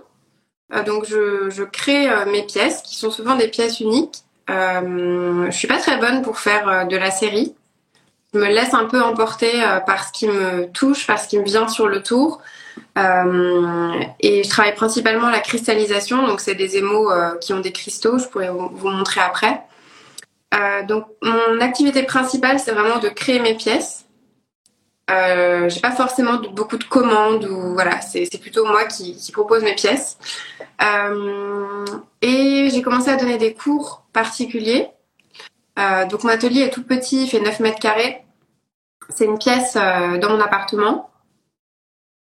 donc 0.86 1.06
je 1.08 1.64
crée 1.64 2.08
mes 2.32 2.44
pièces, 2.44 2.82
qui 2.84 2.96
sont 2.96 3.12
souvent 3.12 3.36
des 3.36 3.48
pièces 3.48 3.80
uniques. 3.80 4.24
je 4.48 5.50
suis 5.52 5.68
pas 5.68 5.80
très 5.80 5.98
bonne 5.98 6.22
pour 6.22 6.40
faire 6.40 6.88
de 6.88 6.96
la 6.96 7.12
série. 7.12 7.54
Je 8.34 8.40
me 8.40 8.48
laisse 8.48 8.74
un 8.74 8.86
peu 8.86 9.02
emporter 9.02 9.52
par 9.86 10.08
ce 10.08 10.12
qui 10.12 10.28
me 10.28 10.68
touche, 10.72 11.06
par 11.06 11.20
ce 11.20 11.28
qui 11.28 11.38
me 11.38 11.44
vient 11.44 11.68
sur 11.68 11.88
le 11.88 12.02
tour. 12.02 12.42
Euh, 12.98 14.04
et 14.20 14.44
je 14.44 14.50
travaille 14.50 14.76
principalement 14.76 15.30
la 15.30 15.40
cristallisation, 15.40 16.28
donc 16.28 16.40
c'est 16.40 16.56
des 16.56 16.78
émaux 16.78 17.12
euh, 17.12 17.38
qui 17.38 17.54
ont 17.54 17.60
des 17.60 17.72
cristaux, 17.72 18.18
je 18.20 18.28
pourrais 18.28 18.50
vous, 18.50 18.90
montrer 18.90 19.22
après. 19.22 19.62
Euh, 20.54 20.84
donc 20.84 21.06
mon 21.22 21.60
activité 21.62 22.04
principale, 22.04 22.60
c'est 22.60 22.72
vraiment 22.72 23.00
de 23.00 23.10
créer 23.10 23.40
mes 23.40 23.56
pièces. 23.56 24.06
Euh, 25.10 25.68
j'ai 25.70 25.82
pas 25.82 25.92
forcément 25.92 26.40
beaucoup 26.54 26.78
de 26.78 26.84
commandes 26.86 27.46
ou 27.46 27.74
voilà, 27.74 28.00
c'est 28.02 28.40
plutôt 28.40 28.66
moi 28.66 28.86
qui, 28.86 29.18
propose 29.34 29.64
mes 29.64 29.76
pièces. 29.76 30.18
Euh, 30.82 31.86
et 32.22 32.70
j'ai 32.72 32.82
commencé 32.82 33.10
à 33.10 33.18
donner 33.18 33.38
des 33.38 33.54
cours 33.54 34.04
particuliers. 34.14 34.88
Euh, 35.80 36.06
donc 36.06 36.24
mon 36.24 36.30
atelier 36.30 36.62
est 36.62 36.70
tout 36.70 36.84
petit, 36.84 37.24
il 37.24 37.30
fait 37.30 37.40
9 37.42 37.60
mètres 37.60 37.80
carrés. 37.80 38.23
C'est 39.16 39.26
une 39.26 39.38
pièce 39.38 39.76
dans 39.76 40.30
mon 40.30 40.40
appartement. 40.40 41.10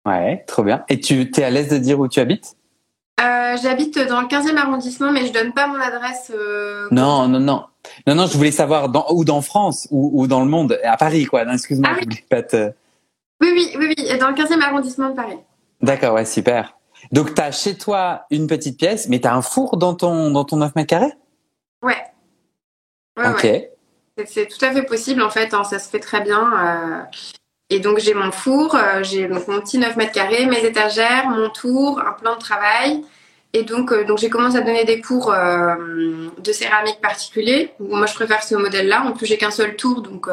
Ouais, 0.07 0.43
trop 0.47 0.63
bien. 0.63 0.85
Et 0.87 0.99
tu 0.99 1.21
es 1.21 1.43
à 1.43 1.49
l'aise 1.49 1.69
de 1.69 1.77
dire 1.77 1.99
où 1.99 2.07
tu 2.07 2.19
habites? 2.19 2.55
Euh, 3.19 3.57
J'habite 3.61 3.97
dans 4.07 4.21
le 4.21 4.27
15e 4.27 4.55
arrondissement, 4.57 5.11
mais 5.11 5.25
je 5.25 5.33
donne 5.33 5.51
pas 5.51 5.67
mon 5.67 5.79
adresse. 5.79 6.31
Euh, 6.33 6.87
non, 6.91 7.27
non, 7.27 7.39
non. 7.39 7.65
Non, 8.05 8.15
non, 8.15 8.27
je 8.27 8.37
voulais 8.37 8.51
savoir 8.51 8.89
dans, 8.89 9.07
où 9.09 9.25
dans 9.25 9.41
France 9.41 9.87
ou, 9.91 10.11
ou 10.13 10.27
dans 10.27 10.41
le 10.41 10.49
monde, 10.49 10.79
à 10.83 10.97
Paris, 10.97 11.25
quoi. 11.25 11.43
Excuse-moi, 11.51 11.89
ah, 11.93 11.99
oui. 11.99 12.23
pas 12.29 12.43
te... 12.43 12.71
Oui, 13.41 13.49
oui, 13.53 13.75
oui, 13.77 13.95
oui, 13.97 14.17
dans 14.17 14.29
le 14.29 14.35
15e 14.35 14.61
arrondissement 14.61 15.09
de 15.09 15.15
Paris. 15.15 15.37
D'accord, 15.81 16.13
ouais, 16.13 16.25
super. 16.25 16.77
Donc, 17.11 17.33
tu 17.33 17.41
as 17.41 17.51
chez 17.51 17.77
toi 17.77 18.25
une 18.29 18.47
petite 18.47 18.77
pièce, 18.77 19.09
mais 19.09 19.19
tu 19.19 19.27
as 19.27 19.35
un 19.35 19.41
four 19.41 19.77
dans 19.77 19.93
ton, 19.93 20.31
dans 20.31 20.43
ton 20.43 20.57
9 20.57 20.75
mètres 20.75 20.87
carrés? 20.87 21.13
Ouais. 21.81 21.95
ouais 23.17 23.29
ok. 23.29 23.69
C'est 24.25 24.47
tout 24.47 24.63
à 24.65 24.71
fait 24.71 24.83
possible, 24.83 25.21
en 25.21 25.29
fait. 25.29 25.53
Hein, 25.53 25.63
ça 25.63 25.79
se 25.79 25.89
fait 25.89 25.99
très 25.99 26.21
bien. 26.21 26.51
Euh... 26.53 27.01
Et 27.69 27.79
donc 27.79 27.99
j'ai 27.99 28.13
mon 28.13 28.31
four, 28.31 28.75
euh, 28.75 29.03
j'ai 29.03 29.27
mon 29.27 29.41
petit 29.59 29.77
9 29.77 29.97
mètres 29.97 30.13
carrés, 30.13 30.45
mes 30.45 30.63
étagères, 30.63 31.29
mon 31.29 31.49
tour, 31.49 31.99
un 31.99 32.13
plan 32.13 32.35
de 32.35 32.39
travail. 32.39 33.03
Et 33.53 33.63
donc, 33.63 33.91
euh, 33.91 34.05
donc 34.05 34.19
j'ai 34.19 34.29
commencé 34.29 34.57
à 34.57 34.61
donner 34.61 34.85
des 34.85 35.01
cours 35.01 35.33
de 35.33 36.51
céramique 36.51 37.01
particulier. 37.01 37.73
Moi, 37.79 38.05
je 38.05 38.13
préfère 38.13 38.41
ce 38.43 38.55
modèle-là. 38.55 39.03
En 39.03 39.11
plus, 39.11 39.25
j'ai 39.25 39.37
qu'un 39.37 39.51
seul 39.51 39.75
tour, 39.75 40.01
donc 40.01 40.29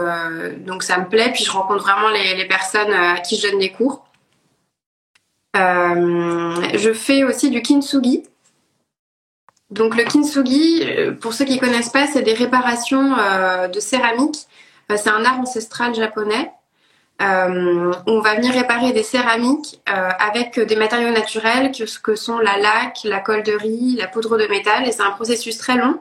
donc 0.58 0.82
ça 0.84 0.98
me 0.98 1.08
plaît. 1.08 1.32
Puis 1.32 1.44
je 1.44 1.50
rencontre 1.50 1.82
vraiment 1.82 2.10
les, 2.10 2.36
les 2.36 2.46
personnes 2.46 2.92
à 2.92 3.18
qui 3.18 3.36
je 3.36 3.48
donne 3.48 3.58
des 3.58 3.72
cours. 3.72 4.06
je 5.54 6.92
fais 6.94 7.24
aussi 7.24 7.50
du 7.50 7.62
kintsugi. 7.62 8.22
Donc 9.74 9.96
le 9.96 10.04
kintsugi, 10.04 10.86
pour 11.20 11.34
ceux 11.34 11.44
qui 11.44 11.58
connaissent 11.58 11.90
pas, 11.90 12.06
c'est 12.06 12.22
des 12.22 12.32
réparations 12.32 13.16
de 13.68 13.80
céramique. 13.80 14.46
c'est 14.88 15.08
un 15.08 15.24
art 15.24 15.40
ancestral 15.40 15.94
japonais. 15.94 16.50
Euh, 17.22 17.92
on 18.06 18.20
va 18.20 18.34
venir 18.34 18.52
réparer 18.52 18.92
des 18.92 19.04
céramiques 19.04 19.80
euh, 19.88 20.08
avec 20.18 20.58
des 20.58 20.74
matériaux 20.74 21.12
naturels 21.12 21.70
que, 21.70 21.84
que 22.00 22.16
sont 22.16 22.38
la 22.38 22.58
laque, 22.58 22.98
la 23.04 23.20
colle 23.20 23.44
de 23.44 23.52
riz, 23.52 23.96
la 23.96 24.08
poudre 24.08 24.36
de 24.36 24.46
métal. 24.46 24.86
Et 24.86 24.92
c'est 24.92 25.02
un 25.02 25.12
processus 25.12 25.56
très 25.58 25.76
long 25.76 26.00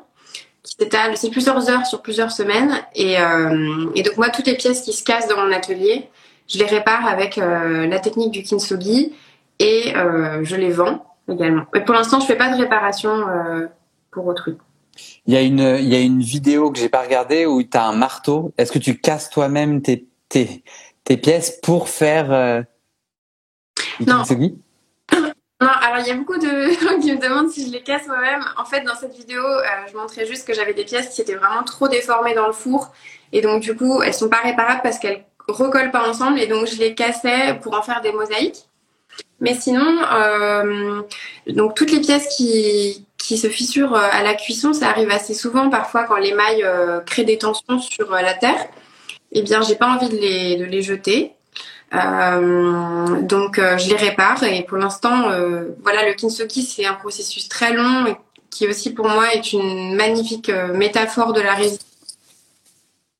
qui 0.63 0.75
s'étale, 0.79 1.15
c'est 1.17 1.29
plusieurs 1.29 1.69
heures 1.69 1.85
sur 1.85 2.01
plusieurs 2.01 2.31
semaines. 2.31 2.81
Et, 2.95 3.19
euh, 3.19 3.85
et, 3.95 4.01
donc 4.01 4.17
moi, 4.17 4.29
toutes 4.29 4.47
les 4.47 4.55
pièces 4.55 4.81
qui 4.81 4.93
se 4.93 5.03
cassent 5.03 5.27
dans 5.27 5.37
mon 5.37 5.51
atelier, 5.51 6.09
je 6.47 6.57
les 6.57 6.65
répare 6.65 7.05
avec 7.05 7.37
euh, 7.37 7.85
la 7.85 7.99
technique 7.99 8.31
du 8.31 8.43
kintsugi 8.43 9.13
et 9.59 9.95
euh, 9.95 10.43
je 10.43 10.55
les 10.55 10.71
vends 10.71 11.05
également. 11.29 11.65
Mais 11.73 11.83
pour 11.83 11.95
l'instant, 11.95 12.19
je 12.19 12.25
fais 12.25 12.37
pas 12.37 12.51
de 12.51 12.57
réparation 12.57 13.25
pour 14.11 14.27
autrui. 14.27 14.57
Il 15.25 15.33
y 15.33 15.37
a 15.37 15.41
une, 15.41 15.77
il 15.79 15.87
y 15.87 15.95
a 15.95 15.99
une 15.99 16.21
vidéo 16.21 16.71
que 16.71 16.79
j'ai 16.79 16.89
pas 16.89 17.01
regardée 17.01 17.45
où 17.45 17.63
tu 17.63 17.77
as 17.77 17.85
un 17.85 17.95
marteau. 17.95 18.53
Est-ce 18.57 18.71
que 18.71 18.79
tu 18.79 18.99
casses 18.99 19.29
toi-même 19.29 19.81
tes, 19.81 20.07
tes, 20.29 20.63
tes 21.03 21.17
pièces 21.17 21.59
pour 21.61 21.89
faire 21.89 22.31
euh, 22.31 22.61
non. 23.99 24.23
Non, 25.61 25.69
alors 25.81 25.99
il 25.99 26.07
y 26.07 26.11
a 26.11 26.15
beaucoup 26.15 26.37
de 26.37 26.71
gens 26.81 26.99
qui 26.99 27.13
me 27.13 27.21
demandent 27.21 27.49
si 27.49 27.67
je 27.67 27.71
les 27.71 27.81
casse 27.81 28.05
moi-même. 28.07 28.43
En 28.57 28.65
fait, 28.65 28.81
dans 28.81 28.95
cette 28.95 29.15
vidéo, 29.15 29.41
euh, 29.41 29.63
je 29.89 29.95
montrais 29.95 30.25
juste 30.25 30.45
que 30.45 30.53
j'avais 30.53 30.73
des 30.73 30.83
pièces 30.83 31.09
qui 31.09 31.21
étaient 31.21 31.35
vraiment 31.35 31.63
trop 31.63 31.87
déformées 31.87 32.33
dans 32.33 32.47
le 32.47 32.53
four. 32.53 32.91
Et 33.31 33.41
donc, 33.41 33.61
du 33.61 33.75
coup, 33.75 34.01
elles 34.01 34.13
sont 34.13 34.29
pas 34.29 34.41
réparables 34.43 34.81
parce 34.83 34.99
qu'elles 34.99 35.25
recollent 35.47 35.91
pas 35.91 36.07
ensemble. 36.07 36.39
Et 36.39 36.47
donc, 36.47 36.67
je 36.67 36.77
les 36.77 36.95
cassais 36.95 37.57
pour 37.61 37.77
en 37.77 37.81
faire 37.81 38.01
des 38.01 38.11
mosaïques. 38.11 38.67
Mais 39.43 39.55
sinon, 39.55 39.97
euh, 40.13 41.01
donc 41.47 41.75
toutes 41.75 41.91
les 41.91 41.99
pièces 41.99 42.33
qui, 42.37 43.05
qui 43.17 43.37
se 43.37 43.49
fissurent 43.49 43.93
euh, 43.93 44.07
à 44.09 44.23
la 44.23 44.35
cuisson, 44.35 44.71
ça 44.71 44.87
arrive 44.87 45.11
assez 45.11 45.33
souvent 45.33 45.69
parfois 45.69 46.05
quand 46.05 46.15
les 46.15 46.33
mailles 46.33 46.63
euh, 46.63 47.01
créent 47.01 47.25
des 47.25 47.37
tensions 47.37 47.77
sur 47.77 48.09
la 48.09 48.33
terre 48.33 48.67
eh 49.33 49.41
bien, 49.41 49.61
j'ai 49.61 49.75
pas 49.75 49.87
envie 49.87 50.09
de 50.09 50.15
les, 50.15 50.55
de 50.57 50.63
les 50.63 50.83
jeter. 50.83 51.33
Donc, 51.91 53.55
je 53.59 53.89
les 53.89 53.95
répare. 53.95 54.43
Et 54.43 54.63
pour 54.63 54.77
l'instant, 54.77 55.23
voilà, 55.81 56.07
le 56.07 56.13
kintsugi, 56.13 56.61
c'est 56.61 56.85
un 56.85 56.93
processus 56.93 57.49
très 57.49 57.73
long 57.73 58.15
qui 58.51 58.67
aussi 58.67 58.93
pour 58.93 59.07
moi 59.07 59.33
est 59.33 59.51
une 59.53 59.95
magnifique 59.95 60.51
métaphore 60.75 61.33
de 61.33 61.41
la 61.41 61.55
résistance. 61.55 61.89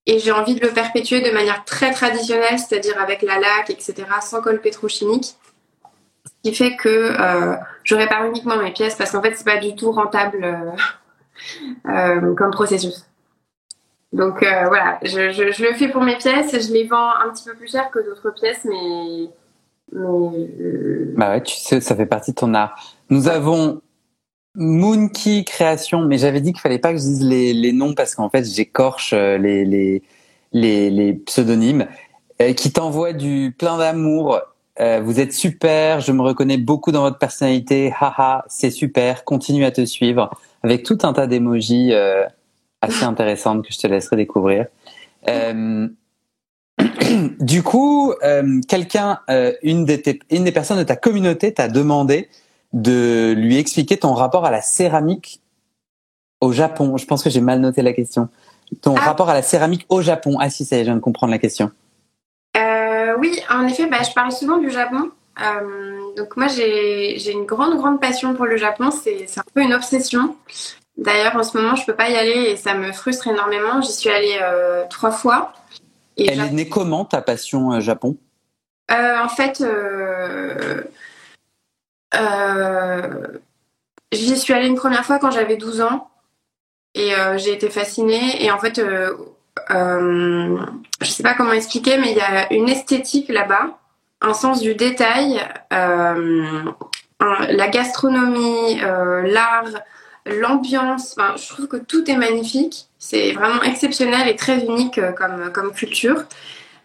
Et 0.06 0.20
j'ai 0.20 0.32
envie 0.32 0.53
de 0.53 0.62
le 0.62 0.72
perpétuer 0.72 1.22
de 1.22 1.32
manière 1.32 1.65
très 1.65 1.92
traditionnelle, 1.92 2.60
c'est-à-dire 2.60 3.01
avec 3.01 3.24
la 3.24 3.39
laque, 3.39 3.72
etc., 3.72 4.06
sans 4.22 4.39
colle 4.39 4.62
pétrochimique. 4.62 5.36
Qui 6.44 6.54
fait 6.54 6.76
que 6.76 6.90
euh, 6.90 7.56
je 7.84 7.96
répare 7.96 8.26
uniquement 8.26 8.58
mes 8.58 8.72
pièces 8.72 8.96
parce 8.96 9.12
qu'en 9.12 9.22
fait, 9.22 9.36
c'est 9.36 9.46
pas 9.46 9.60
du 9.60 9.76
tout 9.76 9.92
rentable 9.92 10.76
euh, 11.88 12.34
comme 12.36 12.52
processus. 12.52 13.06
Donc 14.14 14.44
euh, 14.44 14.68
voilà, 14.68 15.00
je, 15.02 15.64
le 15.64 15.74
fais 15.74 15.88
pour 15.88 16.04
mes 16.04 16.18
pièces 16.18 16.54
et 16.54 16.62
je 16.62 16.72
les 16.72 16.86
vends 16.86 17.10
un 17.10 17.32
petit 17.32 17.46
peu 17.46 17.56
plus 17.56 17.72
cher 17.72 17.90
que 17.90 18.00
d'autres 18.00 18.32
pièces, 18.32 18.64
mais. 18.64 19.30
mais 19.92 20.00
euh... 20.00 21.14
Bah 21.18 21.32
ouais, 21.32 21.42
tu 21.42 21.56
sais, 21.56 21.82
ça 21.82 21.96
fait 21.96 22.06
partie 22.06 22.32
de 22.32 22.36
ton 22.36 22.54
art. 22.54 22.76
Nous 23.10 23.28
avons 23.28 23.82
Moonkey 24.56 25.44
Création, 25.44 26.02
mais 26.02 26.20
j'avais 26.20 26.42
dit 26.42 26.54
qu'il 26.54 26.62
fallait 26.62 26.78
pas 26.78 26.92
que 26.92 27.00
je 27.00 27.04
dise 27.04 27.24
les, 27.24 27.72
noms 27.74 27.96
parce 27.96 28.14
qu'en 28.14 28.30
fait 28.30 28.46
j'écorche 28.46 29.14
euh, 29.14 29.38
les, 29.40 29.66
les, 29.66 30.90
les, 30.92 31.14
pseudonymes, 31.14 31.88
euh, 32.40 32.54
qui 32.54 32.72
t'envoie 32.72 33.14
du 33.14 33.56
plein 33.58 33.78
d'amour. 33.78 34.40
Euh, 34.80 35.01
vous 35.01 35.20
êtes 35.20 35.34
super, 35.34 36.00
je 36.00 36.12
me 36.12 36.22
reconnais 36.22 36.58
beaucoup 36.58 36.92
dans 36.92 37.01
votre 37.01 37.20
personnalité. 37.20 37.94
Haha, 38.00 38.44
c'est 38.48 38.72
super, 38.72 39.24
continue 39.24 39.65
à 39.65 39.72
te 39.72 39.86
suivre. 39.86 40.32
Avec 40.63 40.84
tout 40.84 40.98
un 41.03 41.13
tas 41.13 41.27
d'émojis. 41.27 41.94
Euh, 41.94 42.25
assez 42.84 43.06
intéressante 43.06 43.65
que 43.65 43.74
je 43.74 43.80
te 43.80 43.88
laisserai 43.88 44.18
découvrir. 44.18 44.68
Euh, 45.30 45.88
du 47.39 47.63
coup, 47.63 48.13
euh, 48.24 48.60
quelqu'un, 48.68 49.20
euh, 49.30 49.53
une, 49.63 49.86
des 49.86 50.20
une 50.30 50.44
des 50.44 50.51
personnes 50.51 50.77
de 50.77 50.84
ta 50.84 50.96
communauté 50.96 51.53
t'a 51.53 51.68
demandé 51.68 52.30
de 52.74 53.34
lui 53.38 53.58
expliquer 53.58 53.98
ton 53.98 54.13
rapport 54.13 54.46
à 54.46 54.51
la 54.51 54.62
céramique 54.62 55.42
au 56.42 56.51
Japon. 56.51 56.98
Je 56.98 57.06
pense 57.06 57.24
que 57.24 57.30
j'ai 57.30 57.42
mal 57.42 57.60
noté 57.62 57.82
la 57.82 57.94
question. 57.94 58.27
Ton 58.82 58.96
ah. 58.98 59.01
rapport 59.01 59.30
à 59.30 59.34
la 59.34 59.42
céramique 59.42 59.86
au 59.89 60.01
Japon. 60.01 60.38
Ah 60.39 60.50
si, 60.50 60.65
ça 60.65 60.75
y 60.75 60.80
est, 60.80 60.84
je 60.84 60.89
viens 60.89 60.96
de 60.96 61.01
comprendre 61.01 61.32
la 61.32 61.39
question. 61.39 61.72
Oui, 63.24 63.39
en 63.50 63.65
effet, 63.68 63.86
bah, 63.86 64.03
je 64.03 64.13
parle 64.13 64.34
souvent 64.34 64.58
du 64.58 64.70
Japon. 64.70 65.12
donc 66.18 66.36
moi, 66.36 66.48
j'ai 66.48 67.32
une 67.32 67.46
grande, 67.46 67.77
grande 67.77 68.01
passion 68.01 68.34
pour 68.34 68.46
le 68.46 68.58
Japon. 68.58 68.92
C'est 68.92 69.25
un 69.38 69.44
peu 69.53 69.62
une 69.62 69.74
obsession. 69.74 70.36
D'ailleurs, 70.98 71.36
en 71.38 71.44
ce 71.44 71.58
moment, 71.58 71.75
je 71.75 71.86
peux 71.86 71.96
pas 71.96 72.10
y 72.10 72.15
aller 72.15 72.51
et 72.51 72.58
ça 72.58 72.74
me 72.74 72.92
frustre 72.92 73.27
énormément. 73.27 73.82
J'y 73.82 73.94
suis 73.94 74.10
allée 74.10 74.38
euh, 74.42 74.84
trois 74.89 75.12
fois. 75.12 75.53
Et 76.18 76.27
Elle 76.30 76.42
est 76.42 76.51
née 76.51 76.68
comment 76.68 77.06
ta 77.06 77.22
passion 77.22 77.72
euh, 77.72 77.80
Japon? 77.80 78.18
Euh, 78.92 79.18
En 79.24 79.30
fait, 79.30 79.62
euh, 79.62 80.84
euh, 82.15 83.27
j'y 84.12 84.38
suis 84.38 84.53
allée 84.53 84.68
une 84.68 84.75
première 84.75 85.06
fois 85.06 85.18
quand 85.18 85.32
j'avais 85.32 85.58
12 85.58 85.82
ans 85.82 86.10
et 86.94 87.13
j'ai 87.38 87.53
été 87.53 87.70
fascinée. 87.70 88.44
Et 88.44 88.51
en 88.51 88.60
fait, 88.60 88.80
je 89.70 91.06
sais 91.06 91.24
pas 91.24 91.34
comment 91.36 91.54
expliquer, 91.54 91.98
mais 91.98 92.12
il 92.12 92.18
y 92.18 92.22
a 92.22 92.52
une 92.54 92.70
esthétique 92.70 93.30
là-bas, 93.30 93.80
un 94.22 94.34
sens 94.34 94.62
du 94.62 94.76
détail, 94.76 95.42
la 95.72 97.68
gastronomie, 97.68 98.80
l'art 98.80 99.66
l'ambiance, 100.26 101.16
enfin, 101.18 101.36
je 101.38 101.48
trouve 101.50 101.68
que 101.68 101.78
tout 101.78 102.10
est 102.10 102.16
magnifique. 102.16 102.88
C'est 102.98 103.34
vraiment 103.34 103.62
exceptionnel 103.64 104.28
et 104.28 104.36
très 104.36 104.66
unique 104.66 104.98
euh, 104.98 105.12
comme, 105.12 105.52
comme 105.52 105.74
culture. 105.74 106.24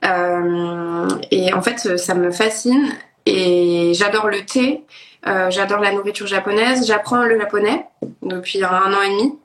Euh, 0.05 1.09
et 1.31 1.53
en 1.53 1.63
fait, 1.63 1.99
ça 1.99 2.15
me 2.15 2.31
fascine. 2.31 2.89
Et 3.27 3.93
j'adore 3.95 4.29
le 4.29 4.45
thé, 4.45 4.85
euh, 5.27 5.51
j'adore 5.51 5.81
la 5.81 5.93
nourriture 5.93 6.27
japonaise. 6.27 6.87
J'apprends 6.87 7.25
le 7.25 7.39
japonais 7.39 7.85
depuis 8.23 8.65
un, 8.65 8.93
an 8.93 9.03
et 9.03 9.11
demi. 9.11 9.39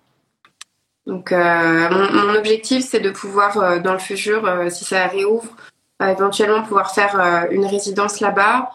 Donc, 1.05 1.31
euh, 1.31 1.89
mon, 1.89 2.33
objectif, 2.36 2.86
c'est 2.88 3.00
de 3.00 3.10
pouvoir, 3.10 3.57
euh, 3.57 3.79
dans 3.79 3.93
le 3.93 4.00
futur, 4.00 4.50
si 4.69 4.86
ça 4.86 5.07
réouvre, 5.07 5.55
éventuellement 6.01 6.63
pouvoir 6.63 6.93
faire 6.93 7.48
une 7.51 7.65
résidence 7.65 8.19
là-bas. 8.19 8.72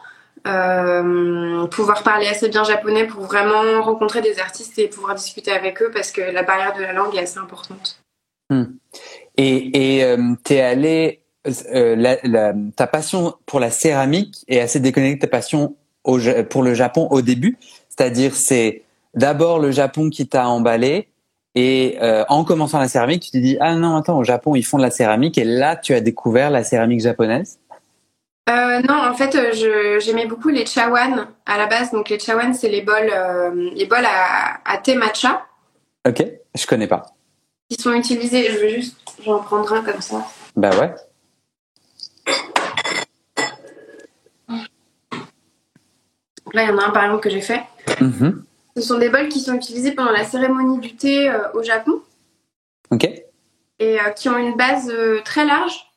pouvoir 1.71 2.03
parler 2.03 2.27
assez 2.27 2.49
bien 2.49 2.65
japonais 2.65 3.07
pour 3.07 3.23
vraiment 3.25 3.83
rencontrer 3.83 4.23
des 4.23 4.39
artistes 4.39 4.79
et 4.79 4.89
pouvoir 4.89 5.15
discuter 5.15 5.53
avec 5.53 5.83
eux 5.83 5.91
parce 5.93 6.11
que 6.11 6.21
la 6.21 6.43
barrière 6.43 6.75
de 6.75 6.83
la 6.83 6.93
langue 6.93 7.15
est 7.15 7.23
assez 7.23 7.39
importante. 7.39 8.01
Hmm. 8.51 8.65
Et 9.37 10.07
tu 10.45 10.55
es 10.55 10.61
allé 10.63 11.23
la, 11.73 12.55
ta 12.77 12.87
passion 12.87 13.35
pour 13.47 13.61
la 13.61 13.71
céramique 13.71 14.45
est 14.49 14.61
assez 14.61 14.81
déconnectée 14.81 15.17
de 15.17 15.21
ta 15.21 15.27
passion 15.27 15.77
pour 16.03 16.63
le 16.63 16.75
Japon 16.75 17.09
au 17.11 17.21
début. 17.21 17.59
C'est-à-dire, 17.89 18.35
c'est 18.35 18.83
d'abord 19.15 19.59
le 19.59 19.71
Japon 19.71 20.09
qui 20.11 20.27
t'a 20.27 20.49
emballé 20.49 21.09
et 21.55 21.99
euh, 22.03 22.25
en 22.29 22.45
commençant 22.45 22.79
la 22.79 22.89
céramique, 22.89 23.23
tu 23.23 23.31
te 23.31 23.39
dis 23.39 23.57
ah 23.61 23.75
non 23.75 23.97
attends 23.97 24.19
au 24.19 24.25
Japon 24.25 24.55
ils 24.55 24.65
font 24.65 24.77
de 24.77 24.83
la 24.83 24.91
céramique 24.91 25.39
et 25.39 25.45
là 25.45 25.77
tu 25.77 25.95
as 25.95 26.01
découvert 26.01 26.51
la 26.51 26.65
céramique 26.65 27.01
japonaise? 27.01 27.59
Euh, 28.49 28.81
non, 28.81 28.95
en 28.95 29.15
fait, 29.15 29.37
j'aimais 30.01 30.25
beaucoup 30.25 30.49
les 30.49 30.65
chawan 30.65 31.29
à 31.45 31.59
la 31.59 31.67
base. 31.67 31.91
Donc 31.91 32.09
les 32.09 32.19
chawan, 32.19 32.55
c'est 32.55 32.71
les 32.71 32.81
bols, 32.81 33.11
euh, 33.13 33.71
les 33.75 33.85
bols 33.85 34.07
à, 34.07 34.61
à, 34.65 34.79
thé 34.79 34.95
matcha. 34.95 35.47
Ok, 36.07 36.25
je 36.55 36.67
connais 36.67 36.87
pas. 36.87 37.15
Ils 37.69 37.79
sont 37.79 37.93
utilisés. 37.93 38.51
Je 38.51 38.59
veux 38.59 38.69
juste, 38.69 38.97
j'en 39.23 39.41
prendre 39.41 39.71
un 39.75 39.83
comme 39.83 40.01
ça. 40.01 40.27
Bah 40.57 40.71
ouais. 40.79 40.95
là, 46.55 46.63
il 46.63 46.69
y 46.69 46.73
en 46.73 46.79
a 46.79 46.87
un 46.87 46.91
par 46.91 47.05
exemple 47.05 47.23
que 47.23 47.31
j'ai 47.31 47.43
fait. 47.43 47.63
Mm-hmm. 47.87 48.33
Ce 48.79 48.85
sont 48.85 48.99
des 48.99 49.09
bols 49.09 49.29
qui 49.29 49.41
sont 49.41 49.55
utilisés 49.55 49.91
pendant 49.91 50.13
la 50.13 50.23
cérémonie 50.23 50.79
du 50.79 50.95
thé 50.95 51.29
euh, 51.29 51.51
au 51.55 51.65
Japon. 51.65 52.01
Ok. 52.93 53.07
Et 53.81 54.01
euh, 54.01 54.11
qui 54.11 54.29
ont 54.29 54.39
une 54.39 54.55
base 54.55 54.89
euh, 54.89 55.21
très 55.25 55.45
large 55.45 55.91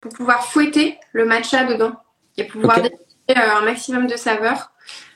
pour 0.00 0.12
pouvoir 0.12 0.44
fouetter 0.44 0.98
le 1.12 1.26
matcha 1.26 1.62
dedans 1.62 1.92
et 2.36 2.42
pouvoir 2.42 2.78
okay. 2.78 2.90
un 3.36 3.60
maximum 3.60 4.08
de 4.08 4.16
saveur 4.16 4.72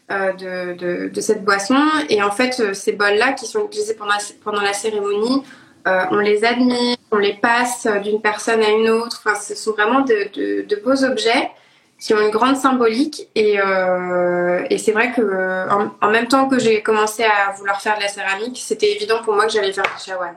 de, 0.09 1.09
de, 1.09 1.21
cette 1.21 1.45
boisson. 1.45 1.77
Et 2.09 2.23
en 2.23 2.31
fait, 2.31 2.73
ces 2.73 2.93
bols-là 2.93 3.33
qui 3.33 3.47
sont 3.47 3.67
utilisés 3.67 3.95
pendant 3.95 4.13
la, 4.13 4.21
pendant 4.43 4.63
la 4.63 4.73
cérémonie, 4.73 5.43
on 5.85 6.19
les 6.19 6.45
admire, 6.45 6.97
on 7.11 7.19
les 7.19 7.35
passe 7.35 7.87
d'une 8.05 8.23
personne 8.23 8.63
à 8.63 8.71
une 8.71 8.89
autre. 8.89 9.23
Enfin, 9.23 9.39
ce 9.39 9.55
sont 9.55 9.73
vraiment 9.73 10.01
de, 10.01 10.63
de 10.63 10.77
beaux 10.77 11.05
objets 11.05 11.51
qui 11.99 12.15
ont 12.15 12.21
une 12.21 12.31
grande 12.31 12.57
symbolique 12.57 13.29
et, 13.35 13.61
euh, 13.61 14.65
et 14.71 14.79
c'est 14.79 14.93
vrai 14.93 15.13
que 15.13 15.69
en, 16.01 16.11
même 16.11 16.29
temps 16.29 16.49
que 16.49 16.59
j'ai 16.59 16.81
commencé 16.81 17.25
à 17.25 17.53
vouloir 17.53 17.81
faire 17.81 17.97
de 17.97 18.03
la 18.03 18.09
céramique, 18.09 18.59
c'était 18.65 18.93
évident 18.93 19.23
pour 19.25 19.35
moi 19.35 19.47
que 19.47 19.53
j'allais 19.53 19.73
faire 19.73 19.85
du 19.85 20.05
chawan. 20.05 20.35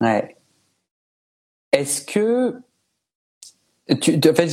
Ouais. 0.00 0.36
Est-ce 1.72 2.02
que 2.02 2.56
tu, 4.00 4.18
en 4.28 4.34
fait 4.34 4.48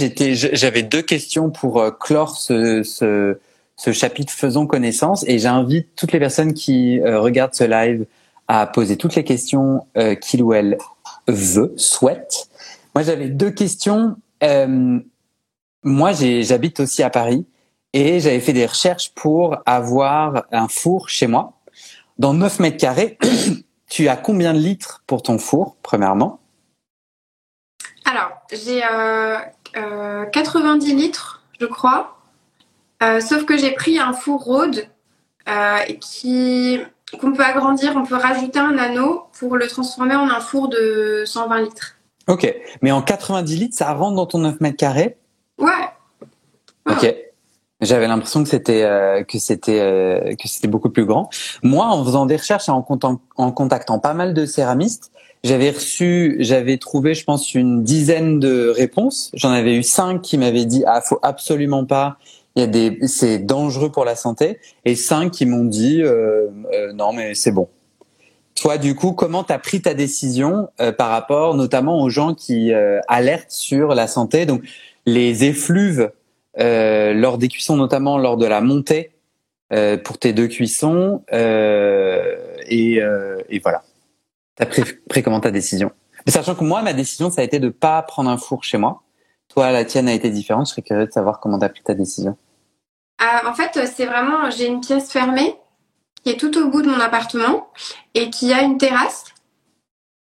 j'avais 0.53 0.83
deux 0.83 1.01
questions 1.01 1.49
pour 1.49 1.81
euh, 1.81 1.91
clore 1.91 2.37
ce, 2.37 2.83
ce, 2.83 3.91
chapitre 3.91 4.31
faisons 4.31 4.67
connaissance 4.67 5.27
et 5.27 5.39
j'invite 5.39 5.95
toutes 5.95 6.11
les 6.11 6.19
personnes 6.19 6.53
qui 6.53 6.99
euh, 6.99 7.19
regardent 7.19 7.55
ce 7.55 7.63
live 7.63 8.05
à 8.47 8.67
poser 8.67 8.95
toutes 8.95 9.15
les 9.15 9.23
questions 9.23 9.87
qu'il 10.21 10.43
ou 10.43 10.53
elle 10.53 10.77
veut 11.27 11.73
souhaite. 11.77 12.47
Moi 12.93 13.03
j'avais 13.03 13.29
deux 13.29 13.49
questions. 13.49 14.17
Moi, 15.85 16.11
j'habite 16.13 16.79
aussi 16.79 17.03
à 17.03 17.09
Paris 17.09 17.45
et 17.93 18.19
j'avais 18.19 18.39
fait 18.39 18.53
des 18.53 18.65
recherches 18.65 19.13
pour 19.13 19.57
avoir 19.65 20.45
un 20.51 20.67
four 20.67 21.07
chez 21.09 21.27
moi. 21.27 21.53
Dans 22.17 22.33
9 22.33 22.59
mètres 22.59 22.77
carrés, 22.77 23.17
tu 23.89 24.07
as 24.09 24.17
combien 24.17 24.53
de 24.53 24.59
litres 24.59 25.03
pour 25.05 25.21
ton 25.21 25.37
four, 25.37 25.77
premièrement? 25.83 26.39
Alors, 28.03 28.31
j'ai 28.51 28.83
euh, 28.83 29.37
euh, 29.77 30.25
90 30.25 30.95
litres, 30.95 31.43
je 31.59 31.67
crois. 31.67 32.17
Euh, 33.03 33.19
sauf 33.19 33.45
que 33.45 33.55
j'ai 33.55 33.71
pris 33.71 33.99
un 33.99 34.13
four 34.13 34.43
Rode 34.43 34.87
euh, 35.47 35.79
qui 36.01 36.79
qu'on 37.21 37.33
peut 37.33 37.43
agrandir, 37.43 37.93
on 37.95 38.03
peut 38.03 38.15
rajouter 38.15 38.57
un 38.57 38.77
anneau 38.79 39.27
pour 39.37 39.55
le 39.55 39.67
transformer 39.67 40.15
en 40.15 40.27
un 40.29 40.39
four 40.39 40.67
de 40.67 41.23
120 41.25 41.61
litres. 41.61 41.95
Ok, 42.27 42.51
mais 42.81 42.91
en 42.91 43.03
90 43.03 43.55
litres, 43.55 43.77
ça 43.77 43.93
rentre 43.93 44.15
dans 44.15 44.25
ton 44.25 44.39
9 44.39 44.59
mètres 44.59 44.77
carrés? 44.77 45.17
Ouais. 45.57 45.71
Ok. 46.89 47.15
J'avais 47.81 48.07
l'impression 48.07 48.43
que 48.43 48.49
c'était 48.49 48.83
euh, 48.83 49.23
que 49.23 49.37
c'était 49.37 49.81
euh, 49.81 50.33
que 50.35 50.47
c'était 50.47 50.67
beaucoup 50.67 50.89
plus 50.89 51.05
grand. 51.05 51.29
Moi, 51.61 51.85
en 51.85 52.03
faisant 52.05 52.25
des 52.25 52.37
recherches 52.37 52.69
et 52.69 52.71
en, 52.71 52.81
contactant 52.81 53.99
pas 53.99 54.13
mal 54.13 54.33
de 54.33 54.45
céramistes, 54.45 55.11
j'avais 55.43 55.71
reçu, 55.71 56.37
j'avais 56.39 56.77
trouvé, 56.77 57.13
je 57.13 57.25
pense, 57.25 57.53
une 57.53 57.83
dizaine 57.83 58.39
de 58.39 58.69
réponses. 58.69 59.29
J'en 59.33 59.51
avais 59.51 59.75
eu 59.75 59.83
cinq 59.83 60.21
qui 60.21 60.37
m'avaient 60.37 60.65
dit 60.65 60.83
ah 60.87 61.01
faut 61.01 61.19
absolument 61.21 61.85
pas. 61.85 62.17
Il 62.55 62.61
y 62.61 62.63
a 62.63 62.67
des, 62.67 62.97
c'est 63.07 63.39
dangereux 63.39 63.91
pour 63.91 64.05
la 64.05 64.15
santé. 64.15 64.59
Et 64.85 64.95
cinq 64.95 65.31
qui 65.31 65.45
m'ont 65.45 65.65
dit 65.65 66.01
euh 66.01 66.47
non 66.93 67.11
mais 67.11 67.35
c'est 67.35 67.51
bon. 67.51 67.67
Toi, 68.55 68.77
du 68.77 68.95
coup, 68.95 69.11
comment 69.11 69.43
t'as 69.43 69.59
pris 69.59 69.81
ta 69.81 69.93
décision 69.93 70.69
par 70.97 71.09
rapport, 71.09 71.55
notamment 71.55 72.01
aux 72.01 72.09
gens 72.09 72.33
qui 72.33 72.71
alertent 73.09 73.51
sur 73.51 73.89
la 73.89 74.07
santé? 74.07 74.45
Donc, 74.45 74.63
les 75.05 75.43
effluves 75.43 76.11
euh, 76.59 77.13
lors 77.13 77.37
des 77.37 77.47
cuissons, 77.47 77.75
notamment 77.75 78.17
lors 78.17 78.37
de 78.37 78.45
la 78.45 78.61
montée 78.61 79.11
euh, 79.73 79.97
pour 79.97 80.17
tes 80.17 80.33
deux 80.33 80.47
cuissons. 80.47 81.23
Euh, 81.33 82.35
et, 82.67 82.99
et, 83.49 83.59
voilà. 83.59 83.83
T'as 84.55 84.65
pris, 84.65 84.83
pris 85.09 85.21
comment 85.21 85.39
ta 85.39 85.51
décision? 85.51 85.91
Mais 86.25 86.31
Sachant 86.31 86.55
que 86.55 86.63
moi, 86.63 86.81
ma 86.81 86.93
décision, 86.93 87.29
ça 87.29 87.41
a 87.41 87.43
été 87.43 87.59
de 87.59 87.69
pas 87.69 88.01
prendre 88.01 88.29
un 88.29 88.37
four 88.37 88.63
chez 88.63 88.77
moi. 88.77 89.03
Toi, 89.49 89.71
la 89.71 89.85
tienne 89.85 90.07
a 90.07 90.13
été 90.13 90.29
différente. 90.29 90.67
Je 90.67 90.71
serais 90.71 90.81
curieux 90.81 91.05
de 91.05 91.11
savoir 91.11 91.39
comment 91.39 91.59
t'as 91.59 91.69
pris 91.69 91.83
ta 91.83 91.93
décision. 91.93 92.37
en 93.19 93.53
fait, 93.53 93.85
c'est 93.85 94.05
vraiment, 94.05 94.49
j'ai 94.49 94.67
une 94.67 94.81
pièce 94.81 95.11
fermée 95.11 95.55
qui 96.23 96.31
est 96.31 96.37
tout 96.37 96.57
au 96.57 96.69
bout 96.69 96.81
de 96.81 96.89
mon 96.89 96.99
appartement 96.99 97.67
et 98.15 98.31
qui 98.31 98.51
a 98.51 98.61
une 98.61 98.79
terrasse, 98.79 99.25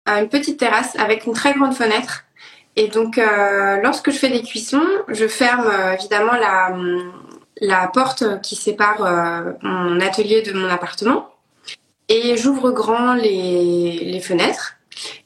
une 0.06 0.27
petite 0.27 0.60
terrasse 0.60 0.97
avec 0.97 1.25
une 1.25 1.34
très 1.34 1.53
grande 1.53 1.73
fenêtre. 1.73 2.27
Et 2.78 2.90
donc, 2.90 3.18
euh, 3.18 3.82
lorsque 3.82 4.12
je 4.12 4.18
fais 4.18 4.30
des 4.30 4.44
cuissons, 4.44 4.86
je 5.08 5.28
ferme 5.28 5.66
euh, 5.66 5.94
évidemment 5.94 6.34
la, 6.34 6.78
la 7.60 7.88
porte 7.88 8.40
qui 8.42 8.56
sépare 8.56 9.04
euh, 9.04 9.54
mon 9.63 10.00
atelier 10.00 10.44
de 10.44 10.54
mon 10.54 10.70
appartement 10.70 11.28
et 12.08 12.38
j'ouvre 12.38 12.70
grand 12.70 13.16
les, 13.16 14.06
les, 14.06 14.20
fenêtres. 14.20 14.76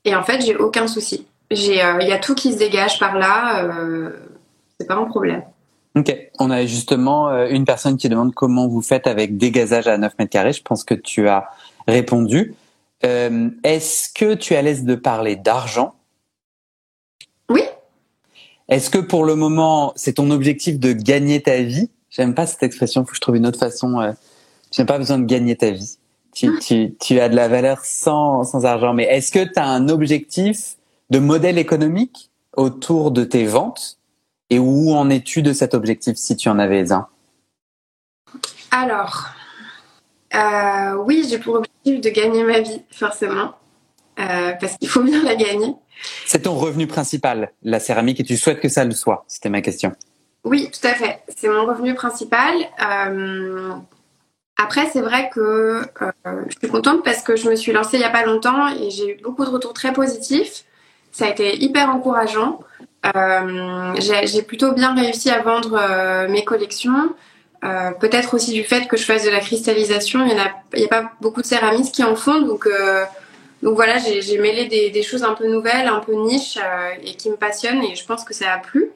Et 0.05 0.15
en 0.15 0.23
fait, 0.23 0.41
j'ai 0.41 0.55
aucun 0.55 0.87
souci. 0.87 1.27
Il 1.51 1.73
y 1.73 1.81
a 1.81 2.17
tout 2.19 2.33
qui 2.33 2.53
se 2.53 2.57
dégage 2.57 2.97
par 2.97 3.17
là. 3.17 3.69
c'est 4.79 4.87
pas 4.87 4.95
un 4.95 5.03
problème. 5.03 5.43
Ok, 5.95 6.15
on 6.39 6.49
a 6.49 6.65
justement 6.65 7.29
une 7.47 7.65
personne 7.65 7.97
qui 7.97 8.07
demande 8.07 8.33
comment 8.33 8.69
vous 8.69 8.81
faites 8.81 9.05
avec 9.05 9.37
dégazage 9.37 9.87
à 9.87 9.97
9 9.97 10.13
mètres 10.17 10.31
carrés. 10.31 10.53
Je 10.53 10.63
pense 10.63 10.85
que 10.85 10.93
tu 10.95 11.27
as 11.27 11.49
répondu. 11.87 12.55
Est-ce 13.03 14.09
que 14.13 14.33
tu 14.33 14.53
es 14.53 14.57
à 14.57 14.61
l'aise 14.61 14.85
de 14.85 14.95
parler 14.95 15.35
d'argent. 15.35 15.93
Est-ce 18.71 18.89
que 18.89 18.97
pour 18.97 19.25
le 19.25 19.35
moment, 19.35 19.91
c'est 19.97 20.13
ton 20.13 20.31
objectif 20.31 20.79
de 20.79 20.93
gagner 20.93 21.41
ta 21.41 21.61
vie? 21.61 21.89
J'aime 22.09 22.33
pas 22.33 22.47
cette 22.47 22.63
expression, 22.63 23.03
faut 23.03 23.09
que 23.09 23.15
je 23.17 23.21
trouve 23.21 23.35
une 23.35 23.45
autre 23.45 23.59
façon. 23.59 23.99
Euh, 23.99 24.13
tu 24.71 24.79
n'as 24.79 24.87
pas 24.87 24.97
besoin 24.97 25.19
de 25.19 25.25
gagner 25.25 25.57
ta 25.57 25.71
vie. 25.71 25.97
Tu, 26.33 26.47
ah. 26.47 27.23
as 27.23 27.29
de 27.29 27.35
la 27.35 27.49
valeur 27.49 27.83
sans, 27.83 28.45
sans 28.45 28.65
argent. 28.65 28.93
Mais 28.93 29.03
est-ce 29.03 29.33
que 29.33 29.43
tu 29.43 29.59
as 29.59 29.67
un 29.67 29.89
objectif 29.89 30.77
de 31.09 31.19
modèle 31.19 31.57
économique 31.57 32.31
autour 32.55 33.11
de 33.11 33.25
tes 33.25 33.45
ventes? 33.45 33.97
Et 34.49 34.57
où 34.57 34.93
en 34.93 35.09
es-tu 35.09 35.41
de 35.41 35.51
cet 35.51 35.73
objectif 35.73 36.15
si 36.15 36.37
tu 36.37 36.47
en 36.47 36.57
avais 36.57 36.93
un? 36.93 37.07
Alors, 38.71 39.27
euh, 40.33 40.95
oui, 41.05 41.25
j'ai 41.29 41.39
pour 41.39 41.55
objectif 41.55 41.99
de 41.99 42.09
gagner 42.09 42.45
ma 42.45 42.61
vie, 42.61 42.83
forcément. 42.89 43.51
Euh, 44.19 44.53
parce 44.59 44.77
qu'il 44.77 44.87
faut 44.87 45.03
bien 45.03 45.23
la 45.23 45.35
gagner. 45.35 45.73
C'est 46.25 46.43
ton 46.43 46.55
revenu 46.55 46.87
principal, 46.87 47.51
la 47.63 47.79
céramique, 47.79 48.19
et 48.19 48.23
tu 48.23 48.37
souhaites 48.37 48.59
que 48.59 48.69
ça 48.69 48.83
le 48.85 48.91
soit 48.91 49.25
C'était 49.27 49.49
ma 49.49 49.61
question. 49.61 49.93
Oui, 50.43 50.69
tout 50.71 50.87
à 50.87 50.93
fait. 50.93 51.21
C'est 51.35 51.47
mon 51.47 51.65
revenu 51.65 51.93
principal. 51.93 52.53
Euh, 52.83 53.73
après, 54.57 54.87
c'est 54.91 55.01
vrai 55.01 55.29
que 55.33 55.81
euh, 56.01 56.11
je 56.47 56.57
suis 56.57 56.67
contente 56.67 57.03
parce 57.03 57.21
que 57.21 57.35
je 57.35 57.49
me 57.49 57.55
suis 57.55 57.71
lancée 57.71 57.97
il 57.97 57.99
n'y 57.99 58.05
a 58.05 58.09
pas 58.09 58.25
longtemps 58.25 58.67
et 58.69 58.89
j'ai 58.89 59.13
eu 59.13 59.21
beaucoup 59.21 59.45
de 59.45 59.49
retours 59.49 59.73
très 59.73 59.93
positifs. 59.93 60.65
Ça 61.11 61.25
a 61.25 61.29
été 61.29 61.61
hyper 61.61 61.89
encourageant. 61.89 62.59
Euh, 63.15 63.93
j'ai 63.99 64.41
plutôt 64.43 64.71
bien 64.71 64.95
réussi 64.95 65.29
à 65.29 65.41
vendre 65.41 66.27
mes 66.29 66.43
collections. 66.43 67.13
Peut-être 67.61 68.33
aussi 68.33 68.53
du 68.53 68.63
fait 68.63 68.87
que 68.87 68.97
je 68.97 69.03
fasse 69.03 69.25
de 69.25 69.29
la 69.29 69.39
cristallisation. 69.39 70.25
Il 70.25 70.33
n'y 70.33 70.39
a, 70.39 70.85
a, 70.85 70.87
pas 70.87 71.11
beaucoup 71.19 71.41
de 71.41 71.47
céramistes 71.47 71.93
qui 71.93 72.03
en 72.03 72.15
font, 72.15 72.41
donc 72.41 72.67
donc 73.63 73.75
voilà, 73.75 73.97
j'ai 73.99 74.37
mêlé 74.39 74.65
des, 74.65 75.03
choses 75.03 75.23
un 75.23 75.33
peu 75.33 75.47
nouvelles, 75.47 75.87
un 75.87 75.99
peu 75.99 76.13
niches 76.13 76.57
euh, 76.57 76.93
et 77.03 77.15
qui 77.15 77.29
me 77.29 77.35
passionnent 77.35 77.83
et 77.83 77.95
je 77.95 78.05
pense 78.05 78.23
que 78.23 78.33
ça 78.33 78.53
a 78.53 78.57
plu. 78.57 78.91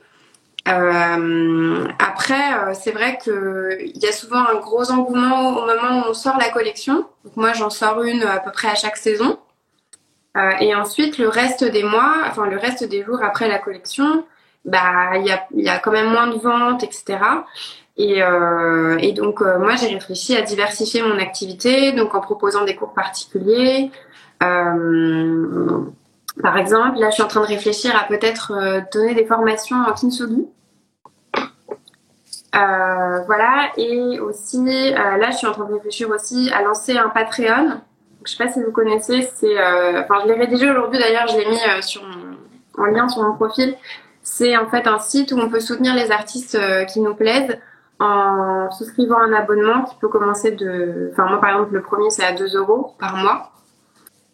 Euh, 0.67 1.87
après, 1.99 2.53
euh, 2.53 2.73
c'est 2.73 2.91
vrai 2.91 3.19
qu'il 3.21 3.91
y 3.95 4.07
a 4.07 4.11
souvent 4.11 4.43
un 4.47 4.55
gros 4.55 4.91
engouement 4.91 5.49
au 5.49 5.65
moment 5.65 5.99
où 6.01 6.09
on 6.09 6.13
sort 6.15 6.37
la 6.39 6.49
collection. 6.49 7.05
Donc 7.23 7.35
moi, 7.35 7.53
j'en 7.53 7.69
sors 7.69 8.01
une 8.01 8.23
à 8.23 8.39
peu 8.39 8.51
près 8.51 8.69
à 8.69 8.75
chaque 8.75 8.97
saison. 8.97 9.37
et 10.59 10.73
ensuite, 10.75 11.17
le 11.17 11.29
reste 11.29 11.63
des 11.63 11.83
mois, 11.83 12.23
enfin 12.27 12.47
le 12.47 12.57
reste 12.57 12.83
des 12.83 13.03
jours 13.03 13.21
après 13.23 13.47
la 13.47 13.59
collection, 13.59 14.25
bah 14.65 15.15
il 15.17 15.25
y 15.25 15.31
a, 15.31 15.47
y 15.55 15.69
a 15.69 15.77
quand 15.79 15.91
même 15.91 16.09
moins 16.09 16.27
de 16.27 16.37
ventes, 16.39 16.83
etc. 16.83 17.19
Et, 17.97 18.21
euh, 18.21 18.97
et 18.99 19.13
donc, 19.13 19.41
euh, 19.41 19.57
moi, 19.57 19.75
j'ai 19.75 19.87
réfléchi 19.87 20.35
à 20.35 20.41
diversifier 20.41 21.01
mon 21.01 21.17
activité, 21.17 21.93
donc 21.93 22.13
en 22.13 22.19
proposant 22.19 22.65
des 22.65 22.75
cours 22.75 22.93
particuliers. 22.93 23.89
Euh, 24.43 25.81
par 26.41 26.57
exemple, 26.57 26.99
là, 26.99 27.09
je 27.09 27.15
suis 27.15 27.23
en 27.23 27.27
train 27.27 27.41
de 27.41 27.47
réfléchir 27.47 27.95
à 27.95 28.05
peut-être 28.07 28.51
euh, 28.51 28.81
donner 28.93 29.15
des 29.15 29.25
formations 29.25 29.77
en 29.77 29.93
kintsugi. 29.93 30.47
Euh, 32.55 33.19
voilà, 33.25 33.71
et 33.77 34.19
aussi, 34.19 34.63
là, 34.65 35.31
je 35.31 35.37
suis 35.37 35.47
en 35.47 35.51
train 35.51 35.65
de 35.65 35.73
réfléchir 35.73 36.09
aussi 36.09 36.49
à 36.53 36.61
lancer 36.61 36.97
un 36.97 37.09
Patreon. 37.09 37.81
Je 38.23 38.31
sais 38.31 38.43
pas 38.43 38.51
si 38.51 38.63
vous 38.63 38.71
connaissez, 38.71 39.29
c'est, 39.35 39.57
enfin, 39.99 40.21
je 40.23 40.27
l'ai 40.27 40.39
rédigé 40.39 40.69
aujourd'hui 40.69 40.97
d'ailleurs, 40.97 41.27
je 41.27 41.37
l'ai 41.37 41.49
mis 41.49 41.59
sur 41.81 42.01
en 42.77 42.85
lien 42.85 43.07
sur 43.07 43.23
mon 43.23 43.35
profil. 43.35 43.75
C'est 44.23 44.57
en 44.57 44.67
fait 44.67 44.87
un 44.87 44.99
site 44.99 45.31
où 45.31 45.37
on 45.37 45.49
peut 45.49 45.59
soutenir 45.59 45.93
les 45.93 46.11
artistes 46.11 46.57
qui 46.87 47.01
nous 47.01 47.13
plaisent 47.13 47.57
en 47.99 48.71
souscrivant 48.71 49.19
un 49.19 49.33
abonnement 49.33 49.83
qui 49.83 49.95
peut 49.97 50.07
commencer 50.07 50.51
de. 50.51 51.09
Enfin, 51.11 51.27
moi, 51.27 51.39
par 51.39 51.51
exemple, 51.51 51.73
le 51.73 51.81
premier, 51.81 52.09
c'est 52.09 52.25
à 52.25 52.33
2 52.33 52.55
euros 52.55 52.95
par 52.99 53.17
mois. 53.17 53.51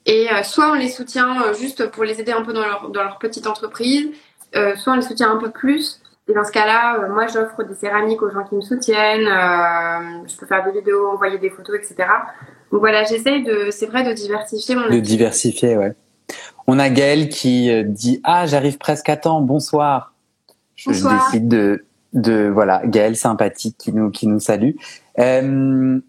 Et 0.06 0.30
euh, 0.32 0.44
soit 0.44 0.72
on 0.72 0.74
les 0.74 0.90
soutient 0.90 1.44
euh, 1.44 1.54
juste 1.54 1.88
pour 1.92 2.04
les 2.04 2.20
aider 2.20 2.32
un 2.32 2.44
peu 2.44 2.54
dans 2.54 2.66
leur, 2.66 2.90
dans 2.90 3.04
leur 3.04 3.20
petite 3.20 3.48
entreprise, 3.48 4.10
euh, 4.56 4.76
soit 4.76 4.94
on 4.94 4.96
les 4.96 5.02
soutient 5.02 5.32
un 5.32 5.38
peu 5.38 5.52
plus. 5.52 6.02
Et 6.28 6.34
dans 6.34 6.44
ce 6.44 6.52
cas-là, 6.52 7.08
moi, 7.10 7.28
j'offre 7.28 7.64
des 7.64 7.76
céramiques 7.76 8.22
aux 8.22 8.30
gens 8.30 8.44
qui 8.44 8.56
me 8.56 8.62
soutiennent. 8.62 9.26
je 9.26 10.38
peux 10.38 10.46
faire 10.46 10.64
des 10.64 10.72
vidéos, 10.72 11.10
envoyer 11.10 11.38
des 11.40 11.50
photos, 11.50 11.76
etc. 11.76 12.10
Donc 12.72 12.80
voilà, 12.80 13.04
j'essaye 13.04 13.44
de, 13.44 13.70
c'est 13.72 13.88
vrai, 13.88 14.04
de 14.04 14.14
diversifier 14.14 14.76
mon. 14.76 14.88
De 14.88 15.00
diversifier, 15.00 15.78
ouais. 15.78 15.94
On 16.68 16.80
a 16.80 16.90
Gaëlle 16.90 17.28
qui 17.28 17.72
dit 17.86 18.22
Ah, 18.24 18.46
j'arrive 18.46 18.78
presque 18.78 19.10
à 19.10 19.18
temps, 19.18 19.42
bonsoir. 19.42 20.14
Je, 20.76 20.94
je 20.94 21.08
décide 21.08 21.48
de, 21.48 21.86
de 22.14 22.50
voilà 22.54 22.82
Gaël 22.86 23.16
sympathique 23.16 23.76
qui 23.78 23.94
nous 23.94 24.10
qui 24.10 24.28
nous 24.28 24.40
salue. 24.40 24.72
Euh, 25.20 26.00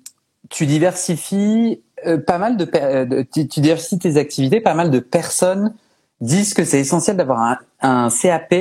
tu 0.51 0.67
diversifies 0.67 1.81
euh, 2.07 2.19
pas 2.19 2.39
mal 2.39 2.57
euh, 2.75 3.05
de, 3.05 3.23
tu, 3.23 3.45
diversifies 3.45 3.99
tes 3.99 4.17
activités. 4.17 4.61
Pas 4.61 4.75
mal 4.75 4.91
de 4.91 4.99
personnes 4.99 5.75
disent 6.21 6.55
que 6.55 6.65
c'est 6.65 6.81
essentiel 6.81 7.17
d'avoir 7.17 7.59
un, 7.81 8.09
CAP 8.11 8.55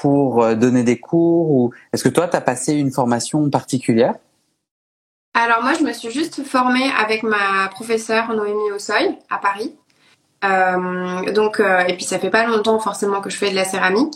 pour 0.00 0.56
donner 0.56 0.82
des 0.82 0.98
cours. 0.98 1.50
Ou 1.50 1.74
est-ce 1.92 2.02
que 2.02 2.08
toi 2.08 2.28
tu 2.28 2.36
as 2.36 2.40
passé 2.40 2.74
une 2.74 2.90
formation 2.90 3.48
particulière? 3.50 4.14
Alors 5.34 5.62
moi 5.62 5.74
je 5.74 5.84
me 5.84 5.92
suis 5.92 6.10
juste 6.10 6.44
formée 6.44 6.90
avec 6.98 7.22
ma 7.22 7.68
professeure 7.70 8.32
Noémie 8.32 8.72
Ossoy 8.74 9.18
à 9.28 9.38
Paris. 9.38 9.74
donc 11.34 11.60
et 11.60 11.94
puis 11.94 12.04
ça 12.04 12.18
fait 12.18 12.30
pas 12.30 12.46
longtemps 12.46 12.78
forcément 12.78 13.20
que 13.20 13.30
je 13.30 13.36
fais 13.36 13.50
de 13.50 13.56
la 13.56 13.64
céramique. 13.64 14.14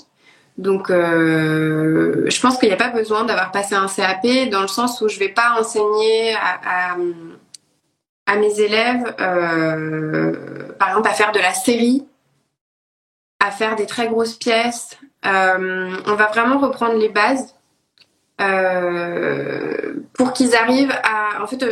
Donc, 0.59 0.91
euh, 0.91 2.25
je 2.29 2.41
pense 2.41 2.59
qu'il 2.59 2.69
n'y 2.69 2.75
a 2.75 2.79
pas 2.79 2.91
besoin 2.91 3.25
d'avoir 3.25 3.53
passé 3.53 3.77
un 3.77 3.87
CAP 3.87 4.51
dans 4.51 4.61
le 4.61 4.67
sens 4.67 5.01
où 5.01 5.09
je 5.09 5.15
ne 5.15 5.21
vais 5.21 5.29
pas 5.29 5.57
enseigner 5.59 6.35
à, 6.35 6.97
mes 8.37 8.61
élèves, 8.61 9.15
euh, 9.21 10.33
par 10.79 10.89
exemple, 10.91 11.09
à 11.09 11.13
faire 11.13 11.33
de 11.33 11.39
la 11.39 11.55
série, 11.55 12.07
à 13.41 13.51
faire 13.51 13.77
des 13.77 13.87
très 13.87 14.09
grosses 14.09 14.35
pièces. 14.35 14.99
Euh, 15.27 15.97
on 16.07 16.15
va 16.15 16.27
vraiment 16.27 16.59
reprendre 16.59 16.95
les 16.95 17.09
bases 17.09 17.55
pour 20.15 20.33
qu'ils 20.33 20.55
arrivent 20.55 20.95
à. 21.03 21.43
En 21.43 21.47
fait, 21.47 21.65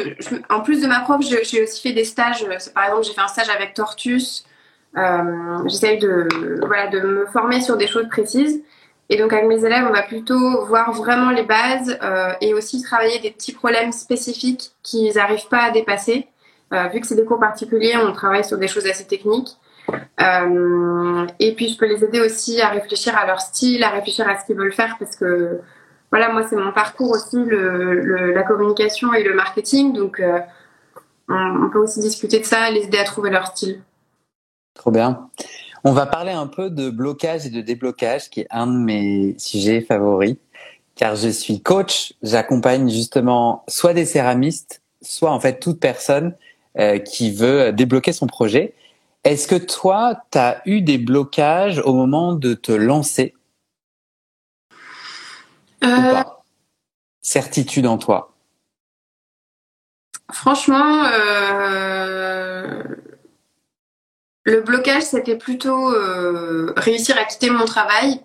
en 0.51 0.61
plus 0.61 0.83
de 0.83 0.87
ma 0.89 1.01
prof, 1.01 1.21
j'ai 1.21 1.63
aussi 1.63 1.81
fait 1.81 1.93
des 1.93 2.05
stages. 2.05 2.45
Par 2.75 2.85
exemple, 2.85 3.05
j'ai 3.05 3.13
fait 3.13 3.21
un 3.21 3.29
stage 3.29 3.49
avec 3.49 3.75
Tortus. 3.75 4.45
J'essaye 5.67 5.99
de, 5.99 6.27
voilà, 6.67 6.89
de 6.89 7.01
me 7.01 7.27
former 7.27 7.61
sur 7.61 7.77
des 7.77 7.87
choses 7.87 8.09
précises. 8.09 8.63
Et 9.09 9.17
donc 9.17 9.33
avec 9.33 9.47
mes 9.47 9.65
élèves, 9.65 9.87
on 9.89 9.93
va 9.93 10.03
plutôt 10.03 10.65
voir 10.67 10.93
vraiment 10.93 11.31
les 11.31 11.45
bases 11.45 11.97
euh, 12.03 12.33
et 12.41 12.55
aussi 12.55 12.83
travailler 12.83 13.19
des 13.21 13.31
petits 13.31 13.53
problèmes 13.53 13.93
spécifiques 13.93 14.73
qu'ils 14.83 15.15
n'arrivent 15.15 15.49
pas 15.49 15.63
à 15.63 15.71
dépasser. 15.71 16.27
Euh, 16.73 16.89
vu 16.89 17.01
que 17.01 17.07
c'est 17.07 17.15
des 17.15 17.25
cours 17.25 17.39
particuliers, 17.39 17.97
on 17.97 18.13
travaille 18.13 18.45
sur 18.45 18.59
des 18.59 18.69
choses 18.69 18.87
assez 18.87 19.07
techniques. 19.07 19.57
Euh, 20.21 21.27
et 21.39 21.55
puis 21.55 21.69
je 21.69 21.79
peux 21.79 21.87
les 21.87 22.03
aider 22.03 22.21
aussi 22.21 22.61
à 22.61 22.71
réfléchir 22.71 23.17
à 23.17 23.27
leur 23.27 23.41
style, 23.41 23.85
à 23.85 23.91
réfléchir 23.91 24.29
à 24.29 24.39
ce 24.39 24.45
qu'ils 24.45 24.57
veulent 24.57 24.73
faire 24.73 24.97
parce 24.99 25.15
que 25.15 25.61
voilà, 26.11 26.33
moi 26.33 26.43
c'est 26.49 26.57
mon 26.57 26.73
parcours 26.73 27.13
aussi, 27.13 27.37
la 27.47 28.43
communication 28.43 29.15
et 29.15 29.23
le 29.23 29.35
marketing. 29.35 29.93
Donc 29.93 30.19
euh, 30.19 30.41
on 31.29 31.71
peut 31.71 31.79
aussi 31.79 32.01
discuter 32.01 32.41
de 32.41 32.45
ça, 32.45 32.71
les 32.71 32.83
aider 32.83 32.99
à 32.99 33.05
trouver 33.05 33.31
leur 33.31 33.47
style. 33.47 33.81
Trop 34.75 34.91
bien. 34.91 35.29
On 35.85 35.93
va 35.93 36.07
parler 36.07 36.33
un 36.33 36.49
peu 36.49 36.69
de 36.69 36.91
blocage 36.91 37.47
et 37.47 37.51
de 37.51 37.61
déblocage, 37.61 38.29
qui 38.29 38.41
est 38.41 38.47
un 38.51 38.67
de 38.67 38.77
mes 38.77 39.37
sujets 39.39 39.81
favoris, 39.81 40.37
car 40.97 41.15
je 41.15 41.29
suis 41.29 41.63
coach, 41.63 42.13
j'accompagne 42.23 42.89
justement 42.91 43.65
soit 43.69 43.95
des 43.95 44.05
céramistes, 44.05 44.83
soit 45.01 45.31
en 45.31 45.39
fait 45.39 45.61
toute 45.61 45.79
personne 45.79 46.35
euh, 46.79 46.99
qui 46.99 47.33
veut 47.33 47.73
débloquer 47.73 48.13
son 48.13 48.27
projet. 48.27 48.75
Est-ce 49.25 49.49
que 49.49 49.57
toi, 49.57 50.23
tu 50.31 50.39
as 50.39 50.63
eu 50.67 50.83
des 50.83 50.99
blocages 50.99 51.81
au 51.81 51.93
moment 51.93 52.33
de 52.33 52.55
te 52.55 52.73
lancer 52.73 53.35
euh... 55.85 56.23
Certitude 57.21 57.87
en 57.87 57.99
toi 57.99 58.33
Franchement, 60.33 61.05
euh 61.05 62.83
le 64.49 64.61
blocage, 64.61 65.03
c'était 65.03 65.37
plutôt 65.37 65.93
réussir 66.77 67.19
à 67.19 67.25
quitter 67.25 67.51
mon 67.51 67.65
travail 67.65 68.21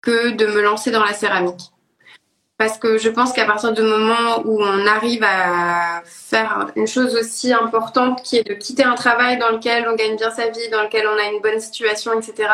que 0.00 0.30
de 0.30 0.46
me 0.46 0.62
lancer 0.62 0.90
dans 0.90 1.04
la 1.04 1.12
céramique. 1.12 1.72
Parce 2.58 2.76
que 2.76 2.98
je 2.98 3.08
pense 3.08 3.32
qu'à 3.32 3.46
partir 3.46 3.72
du 3.72 3.82
moment 3.82 4.42
où 4.44 4.62
on 4.62 4.86
arrive 4.86 5.24
à 5.24 6.02
faire 6.04 6.66
une 6.76 6.88
chose 6.88 7.14
aussi 7.14 7.52
importante 7.52 8.22
qui 8.22 8.36
est 8.36 8.46
de 8.46 8.54
quitter 8.54 8.84
un 8.84 8.94
travail 8.94 9.38
dans 9.38 9.50
lequel 9.50 9.88
on 9.88 9.94
gagne 9.94 10.16
bien 10.16 10.30
sa 10.30 10.48
vie, 10.48 10.68
dans 10.70 10.82
lequel 10.82 11.06
on 11.06 11.18
a 11.18 11.32
une 11.32 11.40
bonne 11.40 11.60
situation, 11.60 12.12
etc., 12.18 12.50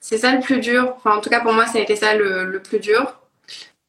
c'est 0.00 0.18
ça 0.18 0.32
le 0.32 0.40
plus 0.40 0.60
dur. 0.60 0.94
Enfin, 0.96 1.16
en 1.16 1.20
tout 1.20 1.30
cas, 1.30 1.40
pour 1.40 1.52
moi, 1.52 1.66
ça 1.66 1.78
a 1.78 1.80
été 1.80 1.96
ça 1.96 2.14
le 2.14 2.60
plus 2.60 2.78
dur. 2.78 3.22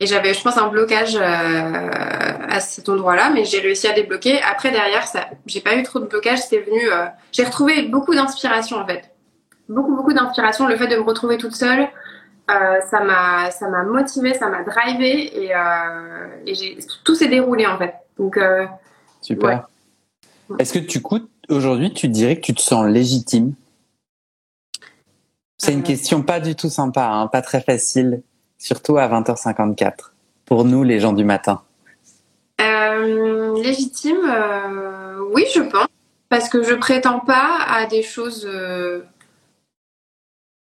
Et 0.03 0.05
j'avais, 0.05 0.33
je 0.33 0.41
pense, 0.41 0.57
un 0.57 0.67
blocage 0.67 1.15
euh, 1.15 1.89
à 2.49 2.59
cet 2.59 2.89
endroit-là, 2.89 3.29
mais 3.29 3.45
j'ai 3.45 3.59
réussi 3.59 3.87
à 3.87 3.93
débloquer. 3.93 4.41
Après, 4.41 4.69
derrière, 4.69 5.07
ça, 5.07 5.29
j'ai 5.45 5.61
pas 5.61 5.75
eu 5.75 5.83
trop 5.83 5.99
de 5.99 6.05
blocage. 6.05 6.39
C'est 6.39 6.59
venu, 6.59 6.91
euh, 6.91 7.05
j'ai 7.31 7.45
retrouvé 7.45 7.83
beaucoup 7.83 8.13
d'inspiration 8.13 8.77
en 8.77 8.85
fait, 8.85 9.11
beaucoup 9.69 9.95
beaucoup 9.95 10.11
d'inspiration. 10.11 10.67
Le 10.67 10.75
fait 10.75 10.87
de 10.87 10.97
me 10.97 11.03
retrouver 11.03 11.37
toute 11.37 11.55
seule, 11.55 11.87
euh, 12.51 12.81
ça 12.89 13.01
m'a, 13.01 13.51
ça 13.51 13.69
m'a 13.69 13.83
motivé, 13.83 14.33
ça 14.33 14.49
m'a 14.49 14.63
drivé 14.63 15.45
et, 15.45 15.51
et 16.45 16.55
j'ai, 16.55 16.77
tout 17.03 17.15
s'est 17.15 17.29
déroulé 17.29 17.65
en 17.65 17.77
fait. 17.77 17.93
Donc 18.17 18.39
super. 19.21 19.67
Est-ce 20.59 20.73
que 20.73 20.79
tu 20.79 21.01
coûtes 21.01 21.29
aujourd'hui, 21.49 21.93
tu 21.93 22.07
dirais 22.07 22.35
que 22.35 22.41
tu 22.41 22.53
te 22.53 22.61
sens 22.61 22.85
légitime? 22.87 23.53
C'est 25.57 25.73
une 25.73 25.83
question 25.83 26.21
pas 26.21 26.39
du 26.39 26.55
tout 26.55 26.69
sympa, 26.69 27.05
hein, 27.05 27.27
pas 27.27 27.41
très 27.41 27.61
facile 27.61 28.21
surtout 28.63 28.97
à 28.97 29.07
20h54, 29.07 30.11
pour 30.45 30.63
nous 30.63 30.83
les 30.83 30.99
gens 30.99 31.13
du 31.13 31.25
matin. 31.25 31.61
Euh, 32.61 33.61
Légitime, 33.61 34.25
euh, 34.25 35.19
oui 35.33 35.45
je 35.53 35.61
pense, 35.61 35.87
parce 36.29 36.47
que 36.47 36.63
je 36.63 36.73
prétends 36.73 37.19
pas 37.19 37.59
à 37.67 37.85
des 37.85 38.03
choses... 38.03 38.49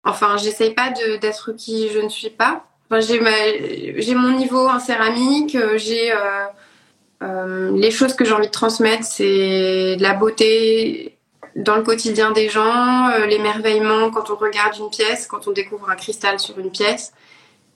Euh... 0.07 0.11
Enfin, 0.11 0.37
j'essaye 0.37 0.73
pas 0.73 0.91
d'être 1.21 1.51
qui 1.51 1.89
je 1.89 1.99
ne 1.99 2.09
suis 2.09 2.29
pas. 2.29 2.65
Enfin, 2.89 3.01
j'ai 3.01 4.15
mon 4.15 4.31
niveau 4.31 4.67
en 4.67 4.79
céramique, 4.79 5.55
euh, 5.55 5.77
j'ai... 5.77 6.11
Euh, 7.23 7.71
les 7.75 7.89
choses 7.89 8.13
que 8.13 8.23
j'ai 8.23 8.33
envie 8.33 8.45
de 8.47 8.51
transmettre, 8.51 9.03
c'est 9.03 9.97
la 9.99 10.13
beauté 10.13 11.17
dans 11.55 11.75
le 11.75 11.81
quotidien 11.81 12.31
des 12.31 12.47
gens, 12.47 13.09
l'émerveillement 13.27 14.11
quand 14.11 14.29
on 14.29 14.35
regarde 14.35 14.77
une 14.77 14.91
pièce, 14.91 15.25
quand 15.25 15.47
on 15.47 15.51
découvre 15.51 15.89
un 15.89 15.95
cristal 15.95 16.39
sur 16.39 16.59
une 16.59 16.69
pièce. 16.69 17.13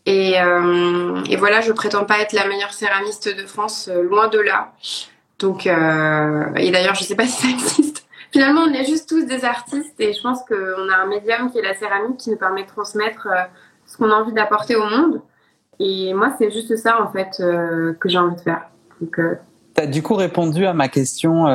Et, 0.05 0.39
euh, 0.39 1.23
et, 1.29 1.35
voilà, 1.35 1.61
je 1.61 1.71
prétends 1.71 2.05
pas 2.05 2.19
être 2.19 2.33
la 2.33 2.47
meilleure 2.47 2.73
céramiste 2.73 3.35
de 3.35 3.45
France, 3.45 3.87
euh, 3.91 4.01
loin 4.01 4.27
de 4.29 4.39
là. 4.39 4.73
Donc, 5.39 5.67
euh, 5.67 6.45
et 6.55 6.71
d'ailleurs, 6.71 6.95
je 6.95 7.03
sais 7.03 7.15
pas 7.15 7.27
si 7.27 7.41
ça 7.41 7.47
existe. 7.49 8.00
Finalement, 8.31 8.61
on 8.61 8.73
est 8.73 8.85
juste 8.85 9.09
tous 9.09 9.25
des 9.25 9.43
artistes 9.43 9.99
et 9.99 10.13
je 10.13 10.21
pense 10.21 10.39
qu'on 10.43 10.89
a 10.89 10.95
un 10.95 11.07
médium 11.07 11.51
qui 11.51 11.57
est 11.59 11.63
la 11.63 11.75
céramique 11.75 12.17
qui 12.17 12.29
nous 12.29 12.37
permet 12.37 12.63
de 12.63 12.67
transmettre 12.67 13.27
euh, 13.27 13.43
ce 13.85 13.97
qu'on 13.97 14.09
a 14.09 14.15
envie 14.15 14.33
d'apporter 14.33 14.75
au 14.75 14.85
monde. 14.85 15.21
Et 15.79 16.13
moi, 16.13 16.33
c'est 16.37 16.51
juste 16.51 16.75
ça 16.77 17.01
en 17.01 17.11
fait 17.11 17.39
euh, 17.39 17.93
que 17.93 18.07
j'ai 18.07 18.17
envie 18.17 18.35
de 18.35 18.41
faire. 18.41 18.69
Donc, 19.01 19.19
tu 19.75 19.81
as 19.81 19.87
du 19.87 20.03
coup 20.03 20.15
répondu 20.15 20.65
à 20.65 20.73
ma 20.73 20.87
question 20.89 21.45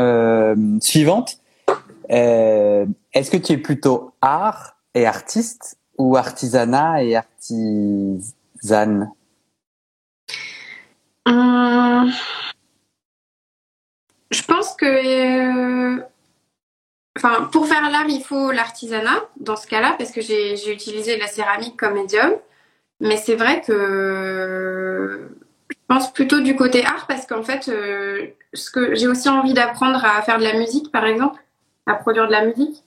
suivante. 0.81 1.39
Est-ce 2.09 3.31
que 3.31 3.37
tu 3.37 3.53
es 3.53 3.59
plutôt 3.59 4.13
art 4.21 4.77
et 4.95 5.07
artiste 5.07 5.79
ou 5.99 6.17
artisanat 6.17 7.05
et 7.05 7.17
artis 7.17 8.35
Zan 8.63 9.13
hum, 11.27 12.11
Je 14.31 14.43
pense 14.43 14.75
que. 14.75 16.03
Enfin, 17.17 17.49
pour 17.51 17.67
faire 17.67 17.91
l'art, 17.91 18.09
il 18.09 18.23
faut 18.23 18.53
l'artisanat, 18.53 19.25
dans 19.41 19.57
ce 19.57 19.67
cas-là, 19.67 19.95
parce 19.99 20.13
que 20.13 20.21
j'ai 20.21 20.73
utilisé 20.73 21.17
la 21.19 21.27
céramique 21.27 21.77
comme 21.77 21.95
médium. 21.95 22.33
Mais 23.01 23.17
c'est 23.17 23.35
vrai 23.35 23.61
que 23.61 25.29
pense 25.89 26.13
plutôt 26.13 26.41
du 26.41 26.57
côté 26.57 26.85
art 26.85 27.07
parce 27.07 27.27
qu'en 27.27 27.43
fait, 27.43 27.63
ce 27.63 28.71
que 28.71 28.95
j'ai 28.95 29.07
aussi 29.07 29.29
envie 29.29 29.55
d'apprendre 29.55 30.05
à 30.05 30.21
faire 30.23 30.39
de 30.39 30.45
la 30.45 30.55
musique, 30.55 30.91
par 30.91 31.05
exemple, 31.05 31.41
à 31.87 31.95
produire 31.95 32.27
de 32.27 32.33
la 32.33 32.45
musique. 32.45 32.83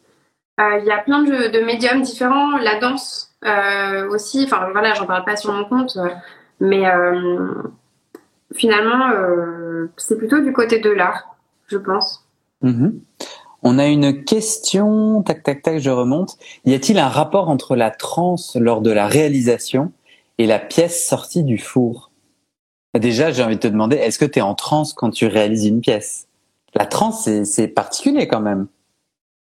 Il 0.60 0.84
y 0.86 0.92
a 0.92 0.98
plein 0.98 1.24
de, 1.24 1.64
médiums 1.64 2.02
différents, 2.02 2.58
la 2.58 2.80
danse 2.80 3.34
aussi. 4.10 4.44
Enfin 4.44 4.70
voilà, 4.72 4.94
j'en 4.94 5.06
parle 5.06 5.24
pas 5.24 5.38
sur 5.38 5.54
mon 5.54 5.66
compte, 5.66 5.98
mais 6.60 6.84
finalement, 8.54 9.12
c'est 9.98 10.18
plutôt 10.18 10.40
du 10.40 10.52
côté 10.52 10.80
de 10.80 10.90
l'art, 10.90 11.36
je 11.68 11.78
pense. 11.78 12.26
Mhm. 12.62 13.00
On 13.62 13.78
a 13.78 13.88
une 13.88 14.24
question, 14.24 15.22
tac 15.22 15.44
tac 15.44 15.62
tac, 15.62 15.80
je 15.80 15.90
remonte. 15.90 16.38
Y 16.66 16.74
a-t-il 16.74 16.98
un 16.98 17.10
rapport 17.10 17.50
entre 17.50 17.76
la 17.76 17.92
transe 17.92 18.56
lors 18.56 18.82
de 18.82 18.92
la 18.92 19.08
réalisation 19.08 19.92
et 20.38 20.46
la 20.46 20.60
pièce 20.60 21.06
sortie 21.06 21.44
du 21.44 21.58
four? 21.58 22.10
Déjà, 22.98 23.32
j'ai 23.32 23.44
envie 23.44 23.56
de 23.56 23.60
te 23.60 23.68
demander, 23.68 23.98
est-ce 23.98 24.18
que 24.18 24.26
tu 24.26 24.40
es 24.40 24.42
en 24.42 24.56
transe 24.56 24.94
quand 24.94 25.12
tu 25.12 25.28
réalises 25.28 25.66
une 25.66 25.82
pièce? 25.82 26.28
La 26.74 26.86
transe, 26.86 27.30
c'est 27.44 27.68
particulier 27.68 28.28
quand 28.28 28.40
même. 28.40 28.68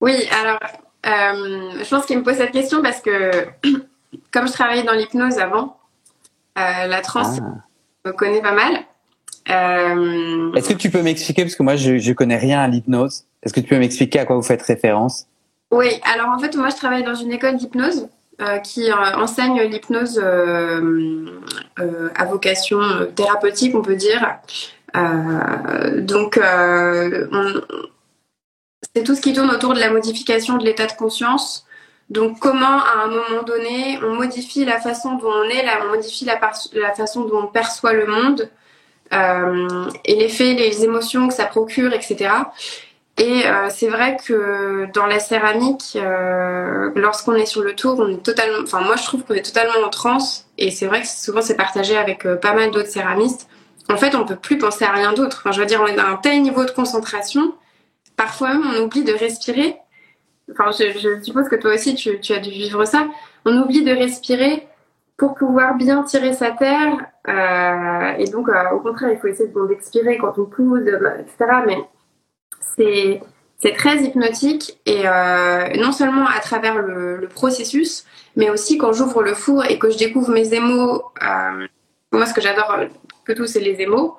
Oui, 0.01 0.15
alors, 0.43 0.59
euh, 1.07 1.83
je 1.83 1.89
pense 1.89 2.07
qu'il 2.07 2.19
me 2.19 2.25
pose 2.25 2.37
cette 2.37 2.51
question 2.51 2.83
parce 2.83 3.01
que 3.01 3.31
comme 4.33 4.49
je 4.49 4.53
travaillais 4.53 4.83
dans 4.83 4.93
l'hypnose 4.93 5.39
avant, 5.39 5.77
euh, 6.59 6.87
la 6.87 7.01
transe, 7.01 7.39
ah. 7.41 7.65
je 8.05 8.11
me 8.11 8.17
connais 8.17 8.43
pas 8.43 8.53
mal. 8.53 8.85
Euh... 9.49 10.53
Est-ce 10.55 10.69
que 10.69 10.75
tu 10.75 10.91
peux 10.91 11.03
m'expliquer, 11.03 11.43
parce 11.43 11.55
que 11.55 11.63
moi 11.63 11.77
je, 11.77 11.99
je 11.99 12.13
connais 12.13 12.37
rien 12.37 12.61
à 12.61 12.69
l'hypnose, 12.69 13.25
est-ce 13.43 13.53
que 13.53 13.61
tu 13.61 13.69
peux 13.69 13.79
m'expliquer 13.79 14.21
à 14.21 14.25
quoi 14.25 14.37
vous 14.37 14.43
faites 14.43 14.63
référence? 14.63 15.27
Oui, 15.73 15.89
alors 16.15 16.29
en 16.29 16.39
fait 16.39 16.55
moi 16.57 16.69
je 16.69 16.77
travaille 16.77 17.03
dans 17.03 17.15
une 17.15 17.33
école 17.33 17.57
d'hypnose 17.57 18.09
euh, 18.41 18.59
qui 18.59 18.91
euh, 18.91 18.95
enseigne 19.17 19.61
l'hypnose 19.63 20.21
euh, 20.23 21.41
à 22.15 22.25
vocation 22.25 22.81
thérapeutique, 23.15 23.75
on 23.75 23.83
peut 23.83 23.95
dire. 23.95 24.39
donc 25.99 26.41
c'est 28.95 29.03
tout 29.05 29.15
ce 29.15 29.21
qui 29.21 29.33
tourne 29.33 29.51
autour 29.51 29.75
de 29.75 29.81
la 29.81 29.91
modification 29.91 30.57
de 30.59 30.65
l'état 30.65 30.87
de 30.87 30.93
conscience. 30.93 31.67
Donc 32.11 32.39
comment 32.39 32.81
à 32.83 33.05
un 33.05 33.09
moment 33.09 33.43
donné 33.47 33.99
on 34.03 34.15
modifie 34.15 34.65
la 34.65 34.81
façon 34.81 35.17
dont 35.17 35.31
on 35.31 35.45
est, 35.45 35.65
on 35.85 35.89
modifie 35.89 36.25
la, 36.25 36.41
la 36.75 36.93
façon 36.93 37.23
dont 37.23 37.45
on 37.45 37.47
perçoit 37.47 37.93
le 37.93 38.07
monde 38.07 38.51
et 40.05 40.15
les 40.17 40.29
faits, 40.29 40.59
les 40.59 40.85
émotions 40.85 41.29
que 41.29 41.35
ça 41.35 41.45
procure, 41.45 41.93
etc. 41.93 42.31
Et 43.23 43.47
euh, 43.47 43.69
c'est 43.71 43.87
vrai 43.87 44.17
que 44.17 44.91
dans 44.95 45.07
la 45.07 45.21
céramique, 45.21 45.97
euh, 45.97 46.91
lorsqu'on 46.97 47.35
est 47.35 47.47
sur 47.47 47.63
le 47.63 47.73
tour, 47.73 48.01
on 48.01 48.09
est 48.09 48.21
totalement, 48.21 48.59
enfin 48.65 48.81
moi 48.81 48.97
je 48.97 49.05
trouve 49.05 49.23
qu'on 49.23 49.35
est 49.35 49.47
totalement 49.47 49.87
en 49.87 49.91
transe. 49.91 50.49
Et 50.59 50.73
c'est 50.73 50.87
vrai 50.87 51.03
que 51.03 51.07
souvent 51.07 51.41
c'est 51.41 51.55
partagé 51.55 51.97
avec 51.97 52.27
euh, 52.27 52.35
pas 52.35 52.53
mal 52.53 52.73
d'autres 52.73 52.89
céramistes. 52.89 53.49
En 53.89 53.97
fait, 53.97 54.17
on 54.17 54.25
peut 54.25 54.35
plus 54.35 54.59
penser 54.59 54.85
à 54.85 54.91
rien 54.91 55.13
d'autre. 55.13 55.41
Enfin, 55.41 55.53
je 55.53 55.61
veux 55.61 55.67
dire, 55.67 55.81
on 55.81 55.87
est 55.87 56.01
à 56.01 56.09
un 56.09 56.17
tel 56.17 56.43
niveau 56.43 56.65
de 56.65 56.73
concentration. 56.73 57.55
Parfois 58.17 58.55
même, 58.55 58.65
on 58.75 58.83
oublie 58.83 59.05
de 59.05 59.13
respirer. 59.13 59.77
Enfin, 60.51 60.73
je, 60.73 60.99
je 60.99 61.23
suppose 61.23 61.49
que 61.49 61.55
toi 61.55 61.75
aussi, 61.75 61.95
tu, 61.95 62.19
tu, 62.19 62.33
as 62.33 62.41
dû 62.41 62.51
vivre 62.51 62.85
ça. 62.87 63.07
On 63.45 63.57
oublie 63.57 63.85
de 63.85 63.93
respirer 63.93 64.67
pour 65.17 65.35
pouvoir 65.35 65.77
bien 65.77 66.03
tirer 66.03 66.33
sa 66.33 66.51
terre. 66.51 66.97
Euh, 67.29 68.17
et 68.19 68.29
donc, 68.33 68.49
euh, 68.49 68.71
au 68.73 68.81
contraire, 68.81 69.13
il 69.13 69.19
faut 69.19 69.29
essayer 69.29 69.49
d'expirer 69.69 70.19
quand 70.19 70.37
on 70.39 70.47
pousse, 70.47 70.83
etc. 71.21 71.61
Mais 71.69 71.79
c'est 72.77 73.73
très 73.77 74.03
hypnotique 74.03 74.79
et 74.87 75.03
euh, 75.07 75.69
non 75.77 75.93
seulement 75.93 76.27
à 76.27 76.41
travers 76.41 76.79
le, 76.79 77.29
processus, 77.33 78.05
mais 78.37 78.51
aussi 78.51 78.79
quand 78.79 78.93
j'ouvre 78.93 79.23
le 79.23 79.35
four 79.35 79.65
et 79.65 79.79
que 79.79 79.91
je 79.91 79.99
découvre 79.99 80.31
mes 80.31 80.55
émaux. 80.55 81.03
Euh, 81.23 81.67
moi, 82.13 82.27
ce 82.27 82.35
que 82.35 82.41
j'adore 82.41 82.77
que 83.25 83.33
tout, 83.33 83.47
c'est 83.47 83.61
les 83.61 83.81
émaux. 83.81 84.17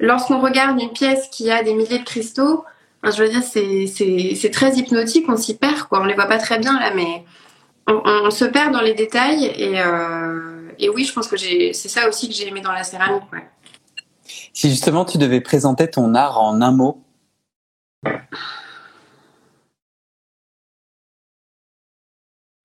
Lorsqu'on 0.00 0.40
regarde 0.40 0.80
une 0.80 0.92
pièce 0.92 1.28
qui 1.30 1.50
a 1.50 1.62
des 1.62 1.74
milliers 1.74 1.98
de 1.98 2.04
cristaux, 2.04 2.64
je 3.04 3.22
veux 3.22 3.28
dire, 3.28 3.42
c'est 3.42 4.50
très 4.50 4.74
hypnotique, 4.76 5.26
on 5.28 5.36
s'y 5.36 5.56
perd, 5.56 5.82
quoi. 5.84 6.00
On 6.00 6.04
les 6.04 6.14
voit 6.14 6.26
pas 6.26 6.38
très 6.38 6.58
bien 6.58 6.78
là, 6.78 6.92
mais 6.94 7.24
on, 7.86 8.30
se 8.30 8.44
perd 8.44 8.72
dans 8.72 8.80
les 8.80 8.94
détails 8.94 9.44
et, 9.44 9.80
euh, 9.80 10.70
oui, 10.94 11.04
je 11.04 11.12
pense 11.12 11.28
que 11.28 11.36
c'est 11.36 11.72
ça 11.72 12.08
aussi 12.08 12.28
que 12.28 12.34
j'ai 12.34 12.48
aimé 12.48 12.60
dans 12.60 12.72
la 12.72 12.84
céramique. 12.84 13.22
Si 14.52 14.70
justement 14.70 15.04
tu 15.04 15.18
devais 15.18 15.40
présenter 15.40 15.88
ton 15.88 16.14
art 16.14 16.40
en 16.40 16.60
un 16.60 16.72
mot. 16.72 17.02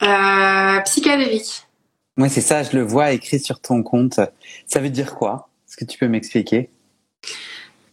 Euh, 0.04 0.80
psychédélique. 0.82 1.68
Moi, 2.16 2.30
c'est 2.30 2.42
ça, 2.42 2.64
je 2.64 2.76
le 2.76 2.84
vois 2.84 3.12
écrit 3.12 3.40
sur 3.40 3.60
ton 3.60 3.84
compte. 3.84 4.20
Ça 4.66 4.80
veut 4.80 4.90
dire 4.90 5.16
quoi? 5.16 5.50
Est-ce 5.68 5.78
que 5.78 5.86
tu 5.86 5.98
peux 5.98 6.08
m'expliquer? 6.08 6.70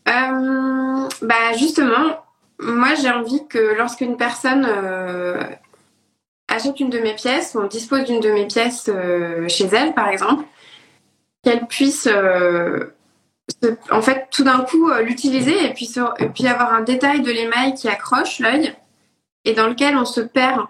Euh, 0.08 1.08
Bah 1.22 1.52
justement, 1.58 2.24
moi 2.60 2.94
j'ai 2.94 3.10
envie 3.10 3.46
que 3.48 3.74
lorsqu'une 3.76 4.16
personne 4.16 4.66
euh, 4.68 5.42
achète 6.48 6.78
une 6.80 6.90
de 6.90 6.98
mes 6.98 7.14
pièces, 7.14 7.56
on 7.56 7.66
dispose 7.66 8.04
d'une 8.04 8.20
de 8.20 8.30
mes 8.30 8.46
pièces 8.46 8.88
euh, 8.88 9.48
chez 9.48 9.66
elle, 9.66 9.94
par 9.94 10.08
exemple, 10.08 10.44
qu'elle 11.42 11.66
puisse, 11.66 12.06
en 13.90 14.02
fait, 14.02 14.28
tout 14.30 14.44
d'un 14.44 14.60
coup 14.60 14.90
euh, 14.90 15.02
l'utiliser 15.02 15.66
et 15.66 15.72
puis, 15.74 16.46
avoir 16.46 16.72
un 16.72 16.82
détail 16.82 17.20
de 17.20 17.30
l'émail 17.30 17.74
qui 17.74 17.88
accroche 17.88 18.38
l'œil 18.38 18.74
et 19.44 19.52
dans 19.52 19.66
lequel 19.66 19.96
on 19.96 20.04
se 20.04 20.20
perd. 20.20 20.66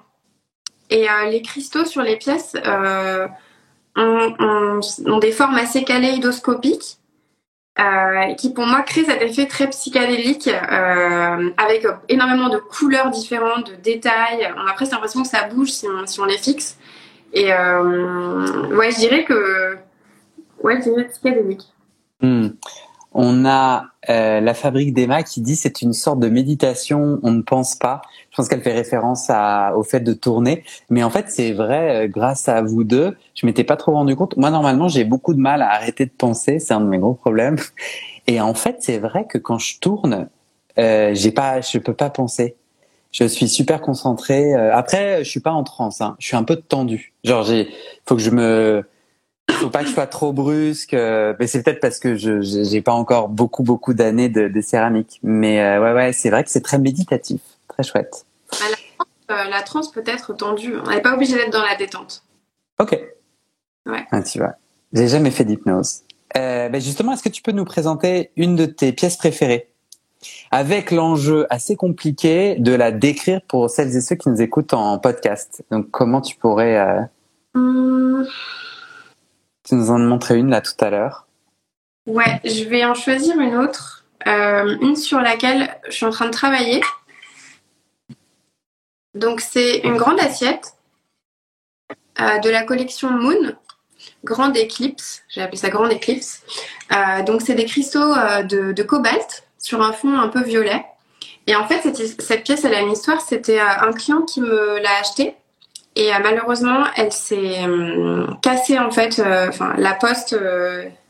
Et 0.90 1.06
les 1.30 1.40
cristaux 1.42 1.86
sur 1.86 2.02
les 2.02 2.16
pièces 2.16 2.54
ont, 3.96 5.18
des 5.18 5.32
formes 5.32 5.56
assez 5.56 5.82
kaléidoscopiques 5.82 6.98
euh, 7.80 8.34
qui 8.34 8.52
pour 8.52 8.66
moi 8.66 8.82
crée 8.82 9.02
cet 9.04 9.20
effet 9.20 9.46
très 9.46 9.68
psychédélique 9.68 10.46
euh, 10.46 11.50
avec 11.56 11.84
énormément 12.08 12.48
de 12.48 12.58
couleurs 12.58 13.10
différentes, 13.10 13.68
de 13.68 13.74
détails. 13.74 14.48
On 14.56 14.66
a 14.68 14.74
presque 14.74 14.92
l'impression 14.92 15.22
que 15.22 15.28
ça 15.28 15.48
bouge 15.48 15.70
si 15.70 15.86
on, 16.20 16.24
les 16.24 16.38
fixe. 16.38 16.78
Et 17.32 17.52
euh, 17.52 18.76
ouais, 18.76 18.92
je 18.92 18.98
dirais 18.98 19.24
que 19.24 19.76
ouais, 20.62 20.76
je 20.76 20.90
dirais 20.90 21.08
psychédélique. 21.08 21.73
Hmm. 22.24 22.48
On 23.12 23.44
a 23.44 23.84
euh, 24.08 24.40
la 24.40 24.54
fabrique 24.54 24.94
d'Emma 24.94 25.22
qui 25.22 25.42
dit 25.42 25.56
c'est 25.56 25.82
une 25.82 25.92
sorte 25.92 26.20
de 26.20 26.28
méditation, 26.28 27.20
on 27.22 27.32
ne 27.32 27.42
pense 27.42 27.76
pas. 27.76 28.00
Je 28.30 28.36
pense 28.36 28.48
qu'elle 28.48 28.62
fait 28.62 28.72
référence 28.72 29.30
au 29.76 29.82
fait 29.82 30.00
de 30.00 30.14
tourner, 30.14 30.64
mais 30.88 31.04
en 31.04 31.10
fait 31.10 31.26
c'est 31.28 31.52
vrai. 31.52 32.06
Euh, 32.06 32.08
grâce 32.08 32.48
à 32.48 32.62
vous 32.62 32.82
deux, 32.82 33.14
je 33.34 33.44
m'étais 33.44 33.62
pas 33.62 33.76
trop 33.76 33.92
rendu 33.92 34.16
compte. 34.16 34.38
Moi 34.38 34.50
normalement 34.50 34.88
j'ai 34.88 35.04
beaucoup 35.04 35.34
de 35.34 35.38
mal 35.38 35.60
à 35.60 35.70
arrêter 35.70 36.06
de 36.06 36.10
penser, 36.10 36.58
c'est 36.58 36.72
un 36.72 36.80
de 36.80 36.86
mes 36.86 36.98
gros 36.98 37.12
problèmes. 37.14 37.56
Et 38.26 38.40
en 38.40 38.54
fait 38.54 38.76
c'est 38.80 38.98
vrai 38.98 39.26
que 39.28 39.36
quand 39.36 39.58
je 39.58 39.78
tourne, 39.80 40.28
euh, 40.78 41.10
j'ai 41.14 41.30
pas, 41.30 41.60
je 41.60 41.78
peux 41.78 41.94
pas 41.94 42.08
penser. 42.08 42.56
Je 43.12 43.24
suis 43.26 43.48
super 43.48 43.82
concentré. 43.82 44.54
Euh, 44.54 44.74
après 44.74 45.22
je 45.22 45.30
suis 45.30 45.40
pas 45.40 45.52
en 45.52 45.62
transe, 45.62 46.00
hein. 46.00 46.16
je 46.18 46.26
suis 46.26 46.36
un 46.36 46.44
peu 46.44 46.56
tendu. 46.56 47.12
Genre 47.22 47.46
faut 48.06 48.16
que 48.16 48.22
je 48.22 48.30
me 48.30 48.82
faut 49.54 49.70
pas 49.70 49.80
que 49.80 49.88
je 49.88 49.92
sois 49.92 50.06
trop 50.06 50.32
brusque. 50.32 50.94
Euh, 50.94 51.34
mais 51.38 51.46
c'est 51.46 51.62
peut-être 51.62 51.80
parce 51.80 51.98
que 51.98 52.16
je 52.16 52.40
j'ai 52.40 52.82
pas 52.82 52.92
encore 52.92 53.28
beaucoup 53.28 53.62
beaucoup 53.62 53.94
d'années 53.94 54.28
de, 54.28 54.48
de, 54.48 54.60
céramique. 54.60 55.20
Mais 55.22 55.62
euh, 55.62 55.82
ouais 55.82 55.92
ouais, 55.92 56.12
c'est 56.12 56.30
vrai 56.30 56.44
que 56.44 56.50
c'est 56.50 56.62
très 56.62 56.78
méditatif, 56.78 57.40
très 57.68 57.82
chouette. 57.82 58.26
Bah, 59.28 59.48
la, 59.48 59.62
transe, 59.62 59.90
peut 59.90 60.04
être 60.06 60.34
tendue. 60.34 60.74
On 60.84 60.90
n'est 60.90 61.00
pas 61.00 61.14
obligé 61.14 61.34
d'être 61.34 61.52
dans 61.52 61.64
la 61.64 61.76
détente. 61.76 62.24
Ok. 62.78 62.98
Ouais. 63.86 64.06
Ah, 64.10 64.22
tu 64.22 64.38
vois. 64.38 64.54
J'ai 64.92 65.08
jamais 65.08 65.30
fait 65.30 65.44
d'hypnose. 65.44 66.02
Euh, 66.36 66.68
ben 66.68 66.80
justement, 66.80 67.12
est-ce 67.12 67.22
que 67.22 67.28
tu 67.28 67.42
peux 67.42 67.52
nous 67.52 67.64
présenter 67.64 68.30
une 68.36 68.56
de 68.56 68.66
tes 68.66 68.92
pièces 68.92 69.16
préférées? 69.16 69.68
Avec 70.50 70.90
l'enjeu 70.90 71.46
assez 71.50 71.76
compliqué 71.76 72.56
de 72.58 72.72
la 72.72 72.90
décrire 72.92 73.40
pour 73.42 73.70
celles 73.70 73.94
et 73.96 74.00
ceux 74.00 74.16
qui 74.16 74.28
nous 74.28 74.40
écoutent 74.40 74.72
en 74.72 74.98
podcast. 74.98 75.64
Donc, 75.70 75.90
comment 75.90 76.20
tu 76.20 76.36
pourrais 76.36 76.76
euh... 76.76 77.00
Hum. 77.54 78.26
Tu 79.64 79.74
nous 79.74 79.90
en 79.90 79.98
montrais 79.98 80.38
une 80.38 80.50
là 80.50 80.60
tout 80.60 80.72
à 80.80 80.90
l'heure. 80.90 81.26
Ouais, 82.06 82.40
je 82.44 82.64
vais 82.64 82.84
en 82.84 82.94
choisir 82.94 83.38
une 83.38 83.56
autre. 83.56 84.04
Euh, 84.26 84.76
une 84.80 84.96
sur 84.96 85.20
laquelle 85.20 85.74
je 85.88 85.92
suis 85.92 86.06
en 86.06 86.10
train 86.10 86.26
de 86.26 86.30
travailler. 86.30 86.82
Donc 89.14 89.40
c'est 89.40 89.78
une 89.78 89.96
grande 89.96 90.20
assiette 90.20 90.74
euh, 92.20 92.38
de 92.38 92.50
la 92.50 92.62
collection 92.62 93.10
Moon, 93.10 93.54
Grande 94.22 94.56
Eclipse. 94.56 95.22
J'ai 95.28 95.42
appelé 95.42 95.56
ça 95.56 95.70
Grande 95.70 95.92
Eclipse. 95.92 96.42
Euh, 96.92 97.22
donc 97.22 97.42
c'est 97.42 97.54
des 97.54 97.64
cristaux 97.64 98.14
de, 98.44 98.82
cobalt 98.82 99.46
sur 99.58 99.82
un 99.82 99.92
fond 99.92 100.18
un 100.18 100.28
peu 100.28 100.42
violet. 100.42 100.84
Et 101.46 101.56
en 101.56 101.66
fait 101.66 101.80
cette, 101.82 102.20
cette 102.20 102.44
pièce 102.44 102.64
elle 102.64 102.74
a 102.74 102.80
une 102.80 102.92
histoire. 102.92 103.20
C'était 103.20 103.60
un 103.60 103.92
client 103.92 104.22
qui 104.22 104.40
me 104.40 104.78
l'a 104.80 104.98
acheté 105.00 105.36
et 105.96 106.12
euh, 106.12 106.18
malheureusement, 106.22 106.84
elle 106.96 107.12
s'est 107.12 107.66
euh, 107.66 108.26
cassée 108.42 108.78
en 108.78 108.90
fait. 108.90 109.18
Euh, 109.18 109.48
enfin, 109.48 109.74
la 109.78 109.94
poste 109.94 110.36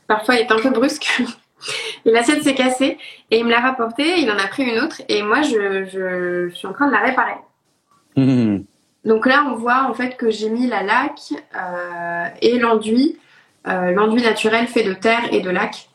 parfois 0.07 0.39
est 0.39 0.51
un 0.51 0.59
peu 0.59 0.69
brusque. 0.69 1.21
et 2.05 2.11
l'assiette 2.11 2.43
s'est 2.43 2.53
cassée 2.53 2.97
et 3.31 3.39
il 3.39 3.45
me 3.45 3.51
l'a 3.51 3.61
rapportée. 3.61 4.19
Il 4.19 4.29
en 4.31 4.37
a 4.37 4.47
pris 4.47 4.63
une 4.63 4.79
autre 4.79 5.01
et 5.09 5.23
moi, 5.23 5.41
je, 5.41 5.85
je, 5.85 6.49
suis 6.53 6.67
en 6.67 6.73
train 6.73 6.87
de 6.87 6.91
la 6.91 6.99
réparer. 6.99 7.35
Mmh. 8.15 8.59
Donc 9.05 9.25
là, 9.25 9.45
on 9.47 9.55
voit 9.55 9.87
en 9.89 9.93
fait 9.93 10.17
que 10.17 10.29
j'ai 10.29 10.49
mis 10.49 10.67
la 10.67 10.83
laque 10.83 11.33
et 12.41 12.57
l'enduit, 12.57 13.19
l'enduit 13.65 14.23
naturel 14.23 14.67
fait 14.67 14.83
de 14.83 14.93
terre 14.93 15.31
et 15.31 15.41
de 15.41 15.49
laque. 15.49 15.89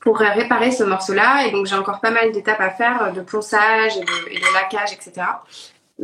pour 0.00 0.18
réparer 0.18 0.72
ce 0.72 0.84
morceau-là. 0.84 1.46
Et 1.46 1.52
donc 1.52 1.66
j'ai 1.66 1.76
encore 1.76 2.00
pas 2.00 2.10
mal 2.10 2.32
d'étapes 2.32 2.60
à 2.60 2.70
faire 2.70 3.12
de 3.14 3.22
ponçage 3.22 3.96
et 3.96 4.00
de, 4.00 4.30
et 4.30 4.38
de 4.38 4.54
laquage, 4.54 4.92
etc. 4.92 5.22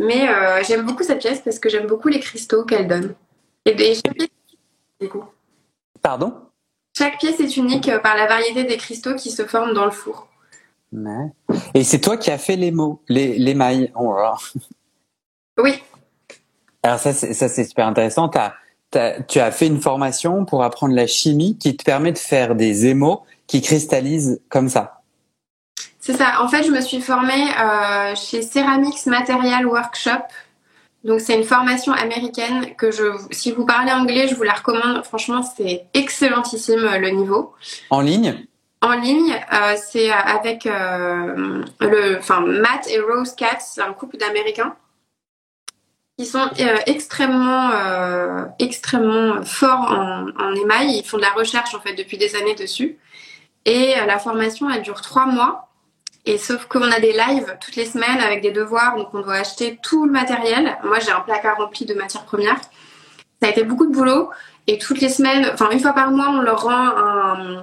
Mais 0.00 0.28
euh, 0.28 0.62
j'aime 0.62 0.86
beaucoup 0.86 1.02
cette 1.02 1.18
pièce 1.18 1.40
parce 1.40 1.58
que 1.58 1.68
j'aime 1.68 1.86
beaucoup 1.86 2.08
les 2.08 2.20
cristaux 2.20 2.64
qu'elle 2.64 2.86
donne. 2.86 3.14
Et, 3.66 3.72
et 3.72 3.94
chaque 3.94 4.14
pièce, 4.14 4.28
du 5.00 5.08
coup. 5.08 5.24
Pardon? 6.00 6.34
Chaque 6.96 7.18
pièce 7.18 7.40
est 7.40 7.56
unique 7.56 7.90
par 8.02 8.16
la 8.16 8.26
variété 8.26 8.62
des 8.64 8.76
cristaux 8.76 9.16
qui 9.16 9.30
se 9.30 9.44
forment 9.44 9.74
dans 9.74 9.84
le 9.84 9.90
four. 9.90 10.28
Ouais. 10.92 11.32
Et 11.74 11.84
c'est 11.84 12.00
toi 12.00 12.16
qui 12.16 12.30
as 12.30 12.38
fait 12.38 12.56
les 12.56 12.70
mots, 12.70 13.02
les, 13.08 13.38
les 13.38 13.54
mailles. 13.54 13.92
Oh. 13.94 14.16
Oui, 15.58 15.82
Alors 16.82 16.98
ça, 16.98 17.12
c'est, 17.12 17.34
ça 17.34 17.48
c'est 17.48 17.64
super 17.64 17.86
intéressant. 17.86 18.30
Tu 18.30 19.40
as 19.40 19.50
fait 19.50 19.66
une 19.66 19.80
formation 19.80 20.44
pour 20.44 20.62
apprendre 20.62 20.94
la 20.94 21.06
chimie 21.06 21.58
qui 21.58 21.76
te 21.76 21.84
permet 21.84 22.12
de 22.12 22.18
faire 22.18 22.54
des 22.54 22.86
émaux 22.86 23.24
qui 23.46 23.60
cristallisent 23.60 24.40
comme 24.48 24.68
ça. 24.68 24.97
C'est 26.08 26.16
ça. 26.16 26.40
En 26.42 26.48
fait, 26.48 26.62
je 26.62 26.70
me 26.70 26.80
suis 26.80 27.02
formée 27.02 27.50
euh, 27.60 28.14
chez 28.14 28.40
Ceramics 28.40 29.04
Material 29.04 29.66
Workshop. 29.66 30.24
Donc 31.04 31.20
c'est 31.20 31.34
une 31.34 31.44
formation 31.44 31.92
américaine 31.92 32.74
que 32.76 32.90
je, 32.90 33.04
si 33.30 33.52
vous 33.52 33.66
parlez 33.66 33.92
anglais, 33.92 34.26
je 34.26 34.34
vous 34.34 34.42
la 34.42 34.54
recommande. 34.54 35.04
Franchement, 35.04 35.42
c'est 35.42 35.84
excellentissime 35.92 36.82
euh, 36.82 36.96
le 36.96 37.10
niveau. 37.10 37.52
En 37.90 38.00
ligne? 38.00 38.46
En 38.80 38.92
ligne, 38.92 39.38
euh, 39.52 39.76
c'est 39.76 40.10
avec 40.10 40.64
euh, 40.64 41.62
le, 41.80 42.16
enfin 42.18 42.40
Matt 42.40 42.88
et 42.88 43.00
Rose 43.00 43.34
Katz, 43.34 43.72
c'est 43.74 43.82
un 43.82 43.92
couple 43.92 44.16
d'Américains 44.16 44.76
qui 46.18 46.24
sont 46.24 46.48
euh, 46.58 46.76
extrêmement, 46.86 47.70
euh, 47.70 48.44
extrêmement 48.58 49.42
forts 49.42 49.92
en, 49.92 50.28
en 50.42 50.54
émail. 50.54 50.96
Ils 50.96 51.04
font 51.04 51.18
de 51.18 51.22
la 51.22 51.32
recherche 51.32 51.74
en 51.74 51.80
fait 51.80 51.92
depuis 51.92 52.16
des 52.16 52.34
années 52.34 52.54
dessus. 52.54 52.96
Et 53.66 53.98
euh, 53.98 54.06
la 54.06 54.18
formation, 54.18 54.70
elle 54.70 54.80
dure 54.80 55.02
trois 55.02 55.26
mois. 55.26 55.67
Et 56.26 56.36
sauf 56.36 56.66
qu'on 56.66 56.82
a 56.90 57.00
des 57.00 57.12
lives 57.12 57.56
toutes 57.60 57.76
les 57.76 57.86
semaines 57.86 58.20
avec 58.20 58.42
des 58.42 58.50
devoirs, 58.50 58.96
donc 58.96 59.08
on 59.14 59.20
doit 59.20 59.34
acheter 59.36 59.78
tout 59.82 60.04
le 60.04 60.12
matériel. 60.12 60.76
Moi, 60.84 60.98
j'ai 61.00 61.10
un 61.10 61.20
placard 61.20 61.56
rempli 61.56 61.86
de 61.86 61.94
matières 61.94 62.24
premières. 62.24 62.60
Ça 63.40 63.48
a 63.48 63.50
été 63.50 63.64
beaucoup 63.64 63.86
de 63.86 63.92
boulot. 63.92 64.30
Et 64.66 64.76
toutes 64.76 65.00
les 65.00 65.08
semaines, 65.08 65.48
enfin 65.54 65.70
une 65.70 65.80
fois 65.80 65.94
par 65.94 66.10
mois, 66.10 66.28
on 66.28 66.42
leur 66.42 66.62
rend 66.62 66.70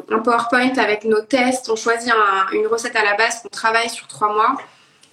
un, 0.10 0.20
PowerPoint 0.24 0.74
avec 0.78 1.04
nos 1.04 1.22
tests. 1.22 1.70
On 1.70 1.76
choisit 1.76 2.12
un- 2.12 2.52
une 2.52 2.66
recette 2.66 2.96
à 2.96 3.04
la 3.04 3.16
base 3.16 3.42
qu'on 3.44 3.50
travaille 3.50 3.90
sur 3.90 4.08
trois 4.08 4.34
mois. 4.34 4.58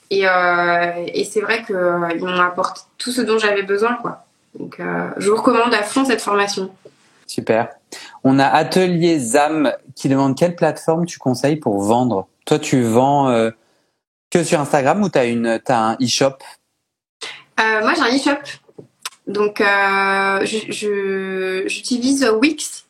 Et, 0.08 0.26
euh, 0.26 1.06
c'est 1.30 1.40
vrai 1.40 1.62
qu'ils 1.64 2.24
m'ont 2.24 2.40
apporté 2.40 2.80
tout 2.96 3.12
ce 3.12 3.20
dont 3.20 3.38
j'avais 3.38 3.62
besoin. 3.62 3.96
Quoi. 3.96 4.24
Donc 4.58 4.80
euh, 4.80 5.10
je 5.18 5.30
vous 5.30 5.36
recommande 5.36 5.74
à 5.74 5.82
fond 5.82 6.04
cette 6.06 6.22
formation. 6.22 6.70
Super. 7.26 7.68
On 8.24 8.38
a 8.38 8.46
Atelier 8.46 9.18
ZAM 9.18 9.72
qui 9.94 10.08
demande 10.08 10.36
quelle 10.36 10.56
plateforme 10.56 11.04
tu 11.04 11.18
conseilles 11.18 11.56
pour 11.56 11.82
vendre? 11.82 12.26
Toi, 12.44 12.58
tu 12.58 12.82
vends 12.82 13.28
euh, 13.28 13.50
que 14.30 14.42
sur 14.44 14.60
Instagram 14.60 15.02
ou 15.02 15.08
tu 15.08 15.18
as, 15.18 15.26
une, 15.26 15.60
t'as 15.64 15.78
un 15.78 15.94
e-shop? 15.94 16.34
Euh, 17.60 17.80
moi, 17.82 17.94
j'ai 17.94 18.02
un 18.02 18.14
e-shop. 18.16 18.42
Donc, 19.26 19.60
euh, 19.60 20.44
j'utilise 20.44 22.28
Wix. 22.40 22.86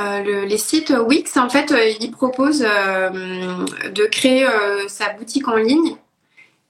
Le- 0.00 0.44
les 0.44 0.58
sites 0.58 0.90
Wix, 0.90 1.36
en 1.36 1.48
fait, 1.48 1.74
ils 2.00 2.10
proposent 2.10 2.60
de 2.60 4.06
créer 4.06 4.46
sa 4.88 5.12
boutique 5.12 5.48
en 5.48 5.56
ligne. 5.56 5.96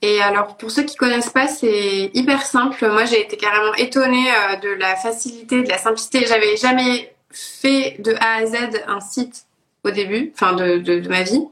Et 0.01 0.23
alors, 0.23 0.57
pour 0.57 0.71
ceux 0.71 0.85
qui 0.85 0.97
connaissent 0.97 1.31
pas, 1.31 1.47
c'est 1.47 2.11
hyper 2.15 2.43
simple. 2.47 2.89
Moi, 2.89 3.05
j'ai 3.05 3.21
été 3.21 3.37
carrément 3.37 3.75
étonnée 3.75 4.31
de 4.63 4.71
la 4.71 4.97
facilité, 4.97 5.63
de 5.63 5.69
la 5.69 5.79
simplicité. 5.79 6.25
J'avais 6.27 6.57
jamais 6.57 7.15
fait 7.31 7.97
de 7.99 8.15
A 8.21 8.37
à 8.37 8.47
Z 8.47 8.57
un 8.87 9.01
site 9.01 9.45
au 9.85 9.91
début, 9.91 10.33
enfin 10.35 10.55
de, 10.55 10.79
de, 10.79 11.09
ma 11.09 11.23
vie. 11.23 11.43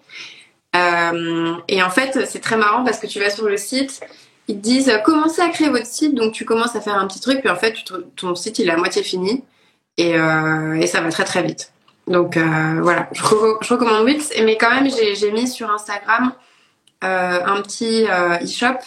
Euh, 0.75 1.55
et 1.69 1.83
en 1.83 1.91
fait, 1.91 2.27
c'est 2.27 2.41
très 2.41 2.57
marrant 2.57 2.85
parce 2.85 2.99
que 2.99 3.07
tu 3.07 3.19
vas 3.19 3.31
sur 3.31 3.49
le 3.49 3.57
site, 3.57 4.01
ils 4.49 4.57
te 4.57 4.61
disent 4.61 4.89
euh, 4.89 4.99
commencez 4.99 5.41
à 5.41 5.49
créer 5.49 5.69
votre 5.69 5.87
site, 5.87 6.15
donc 6.15 6.33
tu 6.33 6.45
commences 6.45 6.77
à 6.77 6.81
faire 6.81 6.97
un 6.97 7.07
petit 7.07 7.21
truc, 7.21 7.41
puis 7.41 7.49
en 7.49 7.57
fait, 7.57 7.77
ton 8.17 8.35
site 8.35 8.59
il 8.59 8.69
est 8.69 8.73
à 8.73 8.77
moitié 8.77 9.03
fini 9.03 9.45
et, 9.97 10.19
euh, 10.19 10.75
et 10.75 10.87
ça 10.87 11.01
va 11.01 11.11
très 11.11 11.25
très 11.25 11.43
vite. 11.43 11.73
Donc 12.07 12.37
voilà, 12.37 13.09
je, 13.13 13.21
je 13.23 13.75
recommande 13.75 14.05
Wix, 14.05 14.33
mais 14.45 14.57
quand 14.57 14.71
même, 14.71 14.89
j'ai 14.89 15.33
mis 15.33 15.49
sur 15.49 15.69
Instagram 15.73 16.33
un 17.03 17.61
petit 17.63 18.05
e-shop 18.05 18.79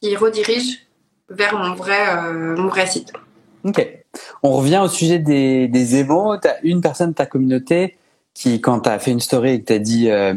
qui 0.00 0.14
redirige 0.14 0.86
vers 1.28 1.58
mon 1.58 1.74
vrai, 1.74 2.32
mon 2.32 2.68
vrai 2.68 2.86
site. 2.86 3.12
Ok. 3.64 3.84
On 4.44 4.52
revient 4.52 4.80
au 4.84 4.88
sujet 4.88 5.18
des, 5.18 5.66
des 5.66 6.00
une 6.62 6.80
personne 6.80 7.10
de 7.10 7.14
ta 7.16 7.26
communauté 7.26 7.97
qui, 8.38 8.60
quand 8.60 8.82
tu 8.82 8.88
as 8.88 9.00
fait 9.00 9.10
une 9.10 9.18
story 9.20 9.50
et 9.50 9.60
que 9.60 9.66
tu 9.66 9.72
as 9.72 9.78
dit 9.80 10.10
euh, 10.10 10.34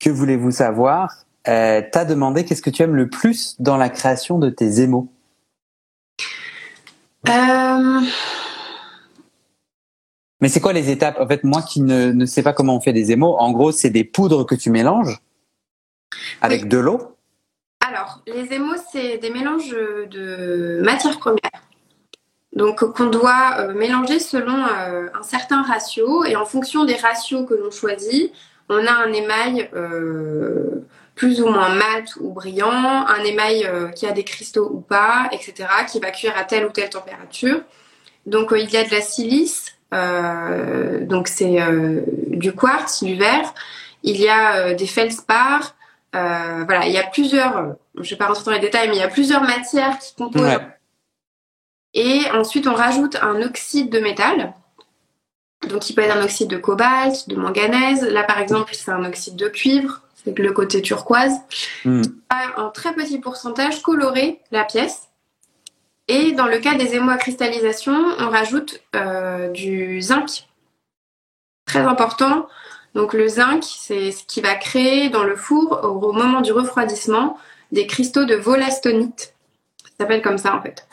que 0.00 0.10
voulez-vous 0.10 0.50
savoir, 0.50 1.24
euh, 1.46 1.80
t'a 1.92 2.04
demandé 2.04 2.44
qu'est-ce 2.44 2.62
que 2.62 2.70
tu 2.70 2.82
aimes 2.82 2.96
le 2.96 3.08
plus 3.08 3.54
dans 3.60 3.76
la 3.76 3.90
création 3.90 4.40
de 4.40 4.50
tes 4.50 4.80
émaux. 4.80 5.08
Euh, 7.28 8.00
Mais 10.40 10.48
c'est 10.48 10.60
quoi 10.60 10.72
les 10.72 10.90
étapes? 10.90 11.20
En 11.20 11.28
fait, 11.28 11.44
moi 11.44 11.62
qui 11.62 11.80
ne, 11.80 12.10
ne 12.10 12.26
sais 12.26 12.42
pas 12.42 12.52
comment 12.52 12.74
on 12.76 12.80
fait 12.80 12.92
des 12.92 13.12
émaux, 13.12 13.36
en 13.38 13.52
gros, 13.52 13.70
c'est 13.70 13.90
des 13.90 14.02
poudres 14.02 14.44
que 14.44 14.56
tu 14.56 14.70
mélanges 14.70 15.20
avec 16.40 16.62
Oui. 16.62 16.68
de 16.68 16.78
l'eau? 16.78 17.16
Alors, 17.86 18.20
les 18.26 18.52
émaux, 18.52 18.74
c'est 18.92 19.18
des 19.18 19.30
mélanges 19.30 19.70
de 19.70 20.80
matières 20.82 21.20
premières. 21.20 21.38
Donc, 22.54 22.84
qu'on 22.92 23.06
doit 23.06 23.56
euh, 23.58 23.74
mélanger 23.74 24.18
selon 24.18 24.56
euh, 24.56 25.08
un 25.18 25.22
certain 25.22 25.62
ratio. 25.62 26.24
Et 26.24 26.36
en 26.36 26.44
fonction 26.44 26.84
des 26.84 26.96
ratios 26.96 27.46
que 27.48 27.54
l'on 27.54 27.70
choisit, 27.70 28.32
on 28.68 28.86
a 28.86 28.92
un 28.92 29.12
émail 29.12 29.70
euh, 29.74 30.84
plus 31.14 31.40
ou 31.40 31.48
moins 31.48 31.70
mat 31.70 32.04
ou 32.20 32.30
brillant, 32.30 33.06
un 33.06 33.24
émail 33.24 33.66
euh, 33.66 33.88
qui 33.88 34.06
a 34.06 34.12
des 34.12 34.24
cristaux 34.24 34.70
ou 34.70 34.80
pas, 34.80 35.28
etc., 35.32 35.68
qui 35.90 35.98
va 36.00 36.10
cuire 36.10 36.34
à 36.36 36.44
telle 36.44 36.66
ou 36.66 36.70
telle 36.70 36.90
température. 36.90 37.60
Donc, 38.26 38.52
euh, 38.52 38.58
il 38.58 38.70
y 38.70 38.76
a 38.76 38.84
de 38.84 38.90
la 38.90 39.00
silice, 39.00 39.74
donc 39.90 41.28
c'est 41.28 41.58
du 42.28 42.52
quartz, 42.54 43.02
du 43.02 43.14
verre. 43.14 43.52
Il 44.02 44.18
y 44.18 44.26
a 44.26 44.72
des 44.72 44.86
feldspars, 44.86 45.74
voilà, 46.12 46.86
il 46.86 46.92
y 46.92 46.98
a 46.98 47.04
plusieurs, 47.04 47.76
je 48.00 48.08
vais 48.08 48.16
pas 48.16 48.26
rentrer 48.26 48.44
dans 48.46 48.52
les 48.52 48.58
détails, 48.58 48.88
mais 48.88 48.96
il 48.96 49.00
y 49.00 49.02
a 49.02 49.08
plusieurs 49.08 49.42
matières 49.42 49.98
qui 49.98 50.14
composent. 50.14 50.42
Ouais. 50.42 50.58
Et 51.94 52.22
ensuite, 52.32 52.66
on 52.66 52.74
rajoute 52.74 53.16
un 53.22 53.42
oxyde 53.42 53.90
de 53.90 54.00
métal. 54.00 54.54
Donc, 55.68 55.88
il 55.88 55.94
peut 55.94 56.02
être 56.02 56.16
un 56.16 56.22
oxyde 56.22 56.48
de 56.48 56.56
cobalt, 56.56 57.28
de 57.28 57.36
manganèse. 57.36 58.02
Là, 58.02 58.24
par 58.24 58.38
exemple, 58.38 58.74
c'est 58.74 58.90
un 58.90 59.04
oxyde 59.04 59.36
de 59.36 59.48
cuivre. 59.48 60.02
C'est 60.24 60.36
le 60.38 60.52
côté 60.52 60.82
turquoise. 60.82 61.34
Va 62.30 62.60
En 62.62 62.70
très 62.70 62.94
petit 62.94 63.18
pourcentage, 63.18 63.82
colorer 63.82 64.40
la 64.50 64.64
pièce. 64.64 65.08
Et 66.08 66.32
dans 66.32 66.46
le 66.46 66.58
cas 66.58 66.74
des 66.74 66.94
émaux 66.94 67.10
à 67.10 67.16
cristallisation, 67.16 67.94
on 68.18 68.28
rajoute 68.28 68.80
euh, 68.96 69.48
du 69.48 70.00
zinc. 70.00 70.48
Très 71.66 71.80
important. 71.80 72.48
Donc 72.94 73.14
le 73.14 73.28
zinc, 73.28 73.64
c'est 73.64 74.10
ce 74.10 74.24
qui 74.24 74.40
va 74.40 74.54
créer 74.54 75.08
dans 75.08 75.24
le 75.24 75.36
four, 75.36 75.80
au 75.84 76.12
moment 76.12 76.40
du 76.40 76.52
refroidissement, 76.52 77.38
des 77.70 77.86
cristaux 77.86 78.24
de 78.24 78.34
volastonite. 78.34 79.34
Ça 79.82 79.90
s'appelle 80.00 80.22
comme 80.22 80.38
ça 80.38 80.54
en 80.54 80.62
fait. 80.62 80.86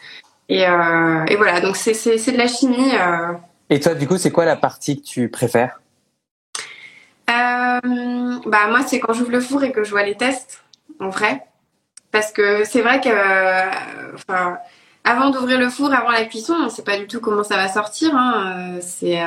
Et, 0.50 0.68
euh, 0.68 1.26
et 1.28 1.36
voilà, 1.36 1.62
donc 1.62 1.76
c'est 1.78 1.94
de 1.94 2.38
la 2.38 2.48
chimie. 2.48 2.92
euh. 2.96 3.34
Et 3.70 3.80
toi, 3.80 3.94
du 3.94 4.08
coup, 4.08 4.18
c'est 4.18 4.32
quoi 4.32 4.46
la 4.46 4.56
partie 4.56 5.00
que 5.00 5.06
tu 5.08 5.30
préfères? 5.30 5.80
Euh, 7.30 8.40
bah 8.48 8.68
moi, 8.70 8.82
c'est 8.88 9.00
quand 9.00 9.14
j'ouvre 9.14 9.32
le 9.32 9.42
four 9.42 9.64
et 9.64 9.72
que 9.72 9.84
je 9.84 9.92
vois 9.92 10.04
les 10.04 10.16
tests, 10.16 10.64
en 11.00 11.10
vrai. 11.10 11.44
Parce 12.12 12.32
que 12.32 12.64
c'est 12.66 12.82
vrai 12.82 13.00
que, 13.00 13.10
enfin, 14.16 14.58
avant 15.04 15.30
d'ouvrir 15.30 15.60
le 15.60 15.70
four, 15.70 15.94
avant 15.94 16.10
la 16.10 16.26
cuisson, 16.26 16.56
on 16.60 16.70
sait 16.70 16.84
pas 16.84 16.98
du 16.98 17.06
tout 17.06 17.20
comment 17.20 17.44
ça 17.44 17.56
va 17.56 17.68
sortir. 17.68 18.16
Hein. 18.16 18.80
C'est 18.82 19.20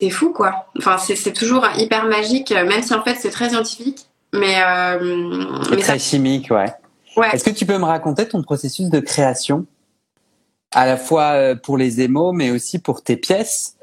c'est 0.00 0.10
fou, 0.10 0.32
quoi. 0.32 0.66
Enfin, 0.78 0.98
c'est 0.98 1.32
toujours 1.32 1.66
hyper 1.76 2.04
magique, 2.04 2.52
même 2.52 2.82
si 2.82 2.94
en 2.94 3.02
fait 3.02 3.16
c'est 3.16 3.30
très 3.30 3.48
scientifique. 3.48 4.06
Mais, 4.32 4.62
euh, 4.62 5.44
C'est 5.64 5.70
mais 5.76 5.82
ça, 5.82 5.92
très 5.92 5.98
chimique, 5.98 6.50
ouais. 6.50 6.72
Est-ce 7.24 7.44
que 7.44 7.50
tu 7.50 7.64
peux 7.64 7.78
me 7.78 7.84
raconter 7.84 8.28
ton 8.28 8.42
processus 8.42 8.90
de 8.90 9.00
création 9.00 9.66
à 10.72 10.84
la 10.84 10.98
fois 10.98 11.32
euh, 11.32 11.54
pour 11.56 11.78
les 11.78 12.02
émaux, 12.02 12.32
mais 12.32 12.50
aussi 12.50 12.78
pour 12.78 13.02
tes 13.02 13.16
pièces? 13.16 13.76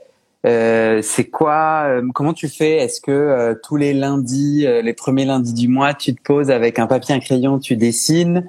Euh, 0.45 1.01
C'est 1.01 1.29
quoi 1.29 1.85
euh, 1.87 2.07
Comment 2.13 2.33
tu 2.33 2.47
fais? 2.47 2.77
Est-ce 2.77 3.01
que 3.01 3.59
tous 3.63 3.75
les 3.75 3.93
lundis, 3.93 4.67
les 4.83 4.93
premiers 4.93 5.25
lundis 5.25 5.53
du 5.53 5.67
mois, 5.67 5.93
tu 5.93 6.13
te 6.13 6.21
poses 6.21 6.51
avec 6.51 6.77
un 6.77 6.87
papier, 6.87 7.15
un 7.15 7.19
crayon, 7.19 7.59
tu 7.59 7.75
dessines? 7.75 8.47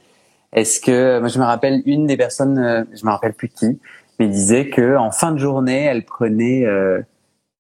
Est-ce 0.52 0.80
que 0.80 1.18
moi 1.18 1.28
je 1.28 1.38
me 1.38 1.44
rappelle 1.44 1.82
une 1.86 2.06
des 2.06 2.16
personnes, 2.16 2.86
je 2.92 3.04
me 3.04 3.10
rappelle 3.10 3.34
plus 3.34 3.48
qui, 3.48 3.78
mais 4.18 4.28
disait 4.28 4.68
que 4.68 4.96
en 4.96 5.10
fin 5.10 5.32
de 5.32 5.38
journée, 5.38 5.84
elle 5.84 6.04
prenait, 6.04 6.64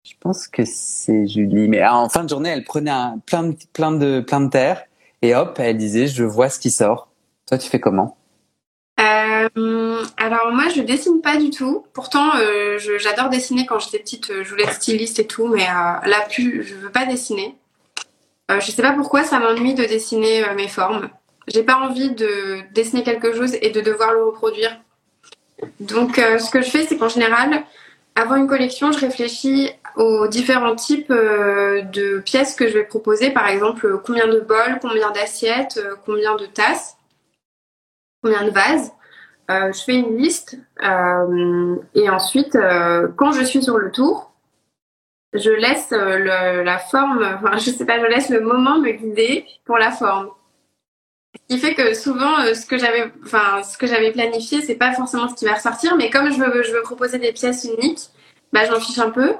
je 0.03 0.13
pense 0.19 0.47
que 0.47 0.63
c'est 0.65 1.27
Julie, 1.27 1.69
mais 1.69 1.81
ah, 1.81 1.97
en 1.97 2.09
fin 2.09 2.23
de 2.23 2.29
journée, 2.29 2.49
elle 2.49 2.63
prenait 2.63 2.91
un, 2.91 3.19
plein 3.25 3.43
de 3.43 3.55
plein 3.73 3.91
de 3.91 4.19
plein 4.21 4.41
de 4.41 4.49
terre 4.49 4.83
et 5.21 5.35
hop, 5.35 5.57
elle 5.59 5.77
disait 5.77 6.07
je 6.07 6.23
vois 6.23 6.49
ce 6.49 6.59
qui 6.59 6.71
sort. 6.71 7.10
Toi, 7.47 7.57
tu 7.57 7.69
fais 7.69 7.79
comment? 7.79 8.17
Euh, 8.99 10.03
alors 10.17 10.51
moi, 10.51 10.69
je 10.69 10.81
dessine 10.81 11.21
pas 11.21 11.37
du 11.37 11.49
tout. 11.49 11.85
Pourtant, 11.93 12.35
euh, 12.35 12.77
j'adore 12.99 13.29
dessiner. 13.29 13.65
Quand 13.65 13.79
j'étais 13.79 13.99
petite, 13.99 14.29
euh, 14.29 14.43
je 14.43 14.49
voulais 14.49 14.63
être 14.63 14.73
styliste 14.73 15.19
et 15.19 15.27
tout, 15.27 15.47
mais 15.47 15.65
là, 15.65 16.25
plus, 16.29 16.63
je 16.63 16.75
veux 16.75 16.91
pas 16.91 17.05
dessiner. 17.05 17.55
je 18.49 18.71
sais 18.71 18.81
pas 18.81 18.93
pourquoi, 18.93 19.23
ça 19.23 19.39
m'ennuie 19.39 19.73
de 19.73 19.85
dessiner 19.85 20.43
mes 20.55 20.67
formes. 20.67 21.09
J'ai 21.47 21.63
pas 21.63 21.77
envie 21.77 22.11
de 22.11 22.59
dessiner 22.73 23.03
quelque 23.03 23.33
chose 23.33 23.55
et 23.61 23.69
de 23.69 23.81
devoir 23.81 24.13
le 24.13 24.23
reproduire. 24.25 24.77
Donc, 25.79 26.17
ce 26.17 26.49
que 26.51 26.61
je 26.61 26.69
fais, 26.69 26.85
c'est 26.85 26.97
qu'en 26.97 27.09
général, 27.09 27.63
avant 28.15 28.35
une 28.35 28.47
collection, 28.47 28.91
je 28.91 28.99
réfléchis 28.99 29.69
aux 29.95 30.27
différents 30.27 30.75
types 30.75 31.11
de 31.11 32.19
pièces 32.19 32.55
que 32.55 32.67
je 32.67 32.73
vais 32.73 32.83
proposer. 32.83 33.31
Par 33.31 33.47
exemple, 33.47 34.01
combien 34.05 34.27
de 34.27 34.41
bols, 34.41 34.79
combien 34.81 35.11
d'assiettes, 35.11 35.79
combien 36.05 36.35
de 36.35 36.45
tasses 36.45 36.97
combien 38.21 38.43
de 38.43 38.51
vases. 38.51 38.91
Euh, 39.49 39.71
je 39.73 39.83
fais 39.83 39.95
une 39.95 40.17
liste 40.17 40.57
euh, 40.83 41.75
et 41.93 42.09
ensuite, 42.09 42.55
euh, 42.55 43.07
quand 43.17 43.31
je 43.31 43.43
suis 43.43 43.61
sur 43.61 43.77
le 43.77 43.91
tour, 43.91 44.31
je 45.33 45.49
laisse 45.49 45.91
la 45.91 46.77
forme, 46.77 47.23
enfin 47.43 47.57
je 47.57 47.71
sais 47.71 47.85
pas, 47.85 47.99
je 47.99 48.05
laisse 48.05 48.29
le 48.29 48.41
moment 48.41 48.79
me 48.79 48.91
guider 48.91 49.45
pour 49.65 49.77
la 49.77 49.91
forme. 49.91 50.29
Ce 51.33 51.55
qui 51.55 51.61
fait 51.61 51.75
que 51.75 51.93
souvent, 51.93 52.53
ce 52.53 52.65
que 52.65 52.77
j'avais, 52.77 53.11
enfin 53.23 53.63
ce 53.63 53.77
que 53.77 53.87
j'avais 53.87 54.11
planifié, 54.11 54.61
c'est 54.61 54.75
pas 54.75 54.93
forcément 54.93 55.29
ce 55.29 55.35
qui 55.35 55.45
va 55.45 55.53
ressortir, 55.53 55.95
mais 55.97 56.09
comme 56.09 56.31
je 56.31 56.39
veux, 56.39 56.63
je 56.63 56.71
veux 56.71 56.81
proposer 56.81 57.19
des 57.19 57.31
pièces 57.31 57.65
uniques, 57.65 58.09
bah 58.53 58.65
j'en 58.65 58.79
fiche 58.79 58.99
un 58.99 59.11
peu. 59.11 59.33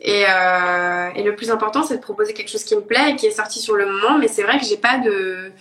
Et, 0.00 0.22
et 0.22 1.22
le 1.22 1.34
plus 1.36 1.50
important, 1.50 1.82
c'est 1.82 1.96
de 1.96 2.02
proposer 2.02 2.34
quelque 2.34 2.50
chose 2.50 2.64
qui 2.64 2.76
me 2.76 2.82
plaît 2.82 3.10
et 3.10 3.16
qui 3.16 3.26
est 3.26 3.30
sorti 3.30 3.60
sur 3.60 3.74
le 3.74 3.86
moment. 3.86 4.18
Mais 4.18 4.28
c'est 4.28 4.42
vrai 4.42 4.58
que 4.58 4.64
j'ai 4.64 4.76
pas 4.76 4.98
de 4.98 5.52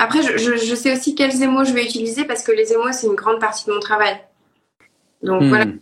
après, 0.00 0.22
je, 0.22 0.74
sais 0.74 0.94
aussi 0.94 1.14
quels 1.14 1.42
émaux 1.42 1.62
je 1.62 1.74
vais 1.74 1.84
utiliser 1.84 2.24
parce 2.24 2.42
que 2.42 2.52
les 2.52 2.72
émaux, 2.72 2.90
c'est 2.90 3.06
une 3.06 3.14
grande 3.14 3.38
partie 3.38 3.66
de 3.66 3.72
mon 3.72 3.80
travail. 3.80 4.16
Donc 5.22 5.42
voilà. 5.42 5.66
Hmm. 5.66 5.78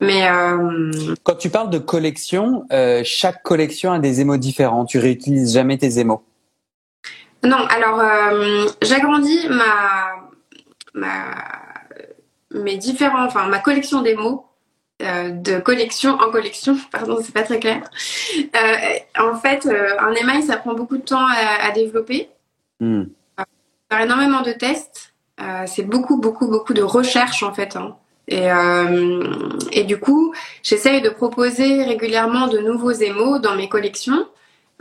Mais 0.00 0.28
euh... 0.28 1.14
quand 1.22 1.36
tu 1.36 1.48
parles 1.48 1.70
de 1.70 1.78
collection, 1.78 2.64
euh, 2.72 3.02
chaque 3.04 3.44
collection 3.44 3.92
a 3.92 4.00
des 4.00 4.20
émaux 4.20 4.36
différents. 4.36 4.84
Tu 4.84 4.98
réutilises 4.98 5.52
jamais 5.54 5.78
tes 5.78 6.00
émaux. 6.00 6.24
Non, 7.44 7.64
alors 7.68 8.00
euh, 8.00 8.66
j'agrandis 8.82 9.46
ma, 9.48 10.28
ma 10.94 11.26
mes 12.50 12.76
différents, 12.76 13.24
enfin 13.24 13.46
ma 13.46 13.60
collection 13.60 14.02
d'émaux 14.02 14.46
de 14.98 15.60
collection 15.60 16.14
en 16.14 16.32
collection. 16.32 16.76
Pardon, 16.90 17.18
c'est 17.22 17.34
pas 17.34 17.42
très 17.42 17.60
clair. 17.60 17.88
en 19.16 19.36
fait, 19.36 19.68
un 20.00 20.12
émail, 20.14 20.42
ça 20.42 20.56
prend 20.56 20.74
beaucoup 20.74 20.96
de 20.96 21.02
temps 21.02 21.26
à, 21.26 21.70
développer. 21.70 22.28
Hmm 23.98 24.02
énormément 24.02 24.42
de 24.42 24.52
tests. 24.52 25.12
Euh, 25.40 25.64
c'est 25.66 25.82
beaucoup, 25.82 26.18
beaucoup, 26.18 26.48
beaucoup 26.48 26.74
de 26.74 26.82
recherche 26.82 27.42
en 27.42 27.52
fait. 27.52 27.76
Hein. 27.76 27.96
Et, 28.28 28.50
euh, 28.50 29.24
et, 29.72 29.84
du 29.84 29.98
coup, 29.98 30.32
j'essaye 30.62 31.02
de 31.02 31.08
proposer 31.08 31.82
régulièrement 31.82 32.46
de 32.46 32.58
nouveaux 32.58 32.92
émaux 32.92 33.38
dans 33.38 33.56
mes 33.56 33.68
collections, 33.68 34.28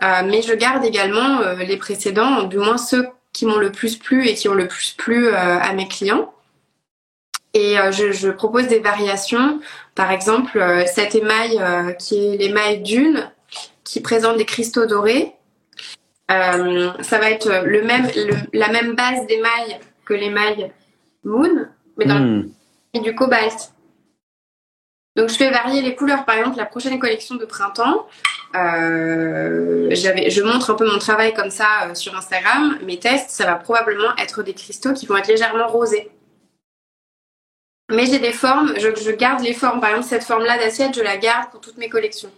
euh, 0.04 0.22
mais 0.26 0.42
je 0.42 0.54
garde 0.54 0.86
également 0.86 1.40
les 1.58 1.78
précédents, 1.78 2.44
du 2.44 2.58
moins 2.58 2.78
ceux 2.78 3.08
qui 3.34 3.46
m'ont 3.46 3.58
le 3.58 3.72
plus 3.72 3.98
plu 3.98 4.28
et 4.28 4.36
qui 4.36 4.48
ont 4.48 4.54
le 4.54 4.68
plus 4.68 4.92
plu 4.92 5.30
à 5.30 5.74
mes 5.74 5.88
clients. 5.88 6.32
Et 7.54 7.76
je, 7.92 8.12
je, 8.12 8.30
propose 8.30 8.68
des 8.68 8.80
variations. 8.80 9.60
Par 9.96 10.12
exemple, 10.12 10.64
cet 10.86 11.16
émail 11.16 11.60
qui 11.98 12.34
est 12.34 12.38
l'émail 12.38 12.82
d'une, 12.82 13.32
qui 13.84 14.02
présente 14.02 14.38
des 14.38 14.46
cristaux 14.46 14.86
dorés. 14.86 15.34
Euh, 16.32 16.92
ça 17.02 17.20
va 17.20 17.30
être 17.30 17.50
le 17.66 17.82
même, 17.82 18.08
la 18.54 18.70
même 18.70 18.96
base 18.96 19.26
d'émail 19.28 19.80
que 20.06 20.14
l'émail 20.14 20.72
Moon, 21.24 21.68
mais 21.98 22.06
dans 22.06 22.20
hmm. 22.20 22.52
du 23.04 23.14
cobalt. 23.14 23.74
Donc 25.16 25.30
je 25.30 25.36
fais 25.36 25.52
varier 25.52 25.82
les 25.82 25.96
couleurs. 25.96 26.26
Par 26.26 26.36
exemple, 26.36 26.58
la 26.58 26.66
prochaine 26.66 26.98
collection 27.00 27.36
de 27.36 27.46
printemps, 27.46 28.08
euh, 28.56 29.90
je 29.92 30.42
montre 30.42 30.72
un 30.72 30.76
peu 30.76 30.90
mon 30.90 31.00
travail 31.00 31.34
comme 31.34 31.52
ça 31.52 31.88
euh, 31.88 31.96
sur 31.96 32.16
Instagram. 32.16 32.78
Mes 32.86 32.98
tests, 32.98 33.30
ça 33.30 33.46
va 33.46 33.56
probablement 33.56 34.16
être 34.18 34.42
des 34.42 34.54
cristaux 34.54 34.94
qui 34.94 35.06
vont 35.06 35.18
être 35.18 35.28
légèrement 35.28 35.68
rosés. 35.68 36.10
Mais 37.90 38.06
j'ai 38.06 38.20
des 38.20 38.32
formes, 38.32 38.74
je, 38.78 38.96
je, 39.04 39.12
garde 39.12 39.42
les 39.42 39.54
formes. 39.54 39.82
Par 39.82 39.90
exemple, 39.90 40.08
cette 40.08 40.24
forme-là 40.24 40.58
d'assiette, 40.58 40.96
je 40.96 41.02
la 41.02 41.18
garde 41.18 41.52
pour 41.52 41.60
toutes 41.60 41.78
mes 41.78 41.90
collections. 41.90 42.32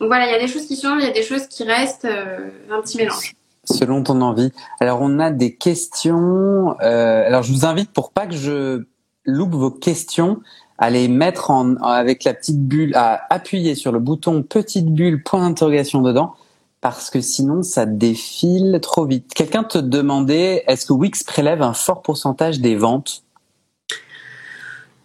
Donc 0.00 0.08
voilà, 0.08 0.26
il 0.26 0.32
y 0.32 0.34
a 0.34 0.38
des 0.38 0.48
choses 0.48 0.66
qui 0.66 0.80
changent, 0.80 1.02
il 1.02 1.06
y 1.06 1.10
a 1.10 1.12
des 1.12 1.22
choses 1.22 1.46
qui 1.46 1.64
restent, 1.64 2.04
euh, 2.04 2.50
un 2.70 2.80
petit 2.80 2.96
mélange. 2.96 3.34
Selon 3.64 4.02
ton 4.02 4.20
envie. 4.20 4.52
Alors 4.80 4.98
on 5.00 5.18
a 5.18 5.30
des 5.30 5.54
questions. 5.54 6.76
Euh, 6.82 7.26
alors 7.26 7.42
je 7.42 7.52
vous 7.52 7.64
invite 7.64 7.90
pour 7.92 8.10
pas 8.10 8.26
que 8.26 8.34
je 8.34 8.84
loupe 9.24 9.54
vos 9.54 9.70
questions, 9.70 10.40
à 10.76 10.90
les 10.90 11.08
mettre 11.08 11.50
en 11.50 11.76
avec 11.76 12.24
la 12.24 12.34
petite 12.34 12.60
bulle, 12.60 12.94
à 12.94 13.22
appuyer 13.30 13.74
sur 13.74 13.92
le 13.92 14.00
bouton 14.00 14.42
petite 14.42 14.92
bulle 14.92 15.22
point 15.22 15.40
d'interrogation 15.40 16.02
dedans, 16.02 16.34
parce 16.80 17.08
que 17.08 17.22
sinon 17.22 17.62
ça 17.62 17.86
défile 17.86 18.78
trop 18.82 19.06
vite. 19.06 19.32
Quelqu'un 19.32 19.64
te 19.64 19.78
demandait 19.78 20.64
est-ce 20.66 20.84
que 20.84 20.92
Wix 20.92 21.22
prélève 21.24 21.62
un 21.62 21.72
fort 21.72 22.02
pourcentage 22.02 22.60
des 22.60 22.76
ventes? 22.76 23.23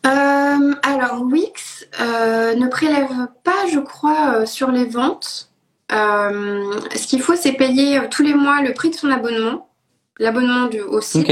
Euh, 0.05 0.73
alors 0.83 1.21
Wix 1.23 1.87
euh, 1.99 2.55
ne 2.55 2.67
prélève 2.67 3.09
pas, 3.43 3.67
je 3.71 3.79
crois, 3.79 4.35
euh, 4.35 4.45
sur 4.45 4.71
les 4.71 4.85
ventes. 4.85 5.49
ce 5.89 7.07
qu'il 7.07 7.21
faut, 7.21 7.35
c'est 7.35 7.53
payer 7.53 8.01
tous 8.09 8.23
les 8.23 8.33
mois 8.33 8.61
le 8.61 8.73
prix 8.73 8.89
de 8.89 8.95
son 8.95 9.09
abonnement, 9.09 9.69
l'abonnement 10.17 10.67
du 10.67 10.81
au 10.81 11.01
site. 11.01 11.27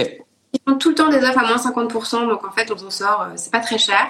Ils 0.54 0.60
font 0.68 0.78
tout 0.78 0.90
le 0.90 0.96
temps 0.96 1.10
des 1.10 1.20
offres 1.20 1.40
à 1.40 1.48
moins 1.48 1.58
50%, 1.58 2.28
donc 2.28 2.46
en 2.46 2.52
fait, 2.52 2.72
on 2.72 2.78
s'en 2.78 2.90
sort, 2.90 3.28
c'est 3.36 3.52
pas 3.52 3.60
très 3.60 3.78
cher. 3.78 4.08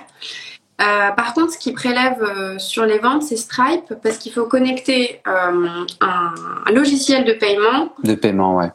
par 0.78 1.34
contre, 1.34 1.54
ce 1.54 1.58
qui 1.58 1.74
prélève 1.74 2.58
sur 2.58 2.86
les 2.86 3.00
ventes, 3.00 3.24
c'est 3.24 3.38
Stripe, 3.38 3.94
parce 4.02 4.18
qu'il 4.18 4.32
faut 4.32 4.46
connecter 4.46 5.22
un, 5.26 5.86
un, 6.02 6.72
logiciel 6.72 7.26
de 7.26 7.34
paiement. 7.34 7.94
De 8.04 8.16
paiement, 8.16 8.56
ouais 8.56 8.72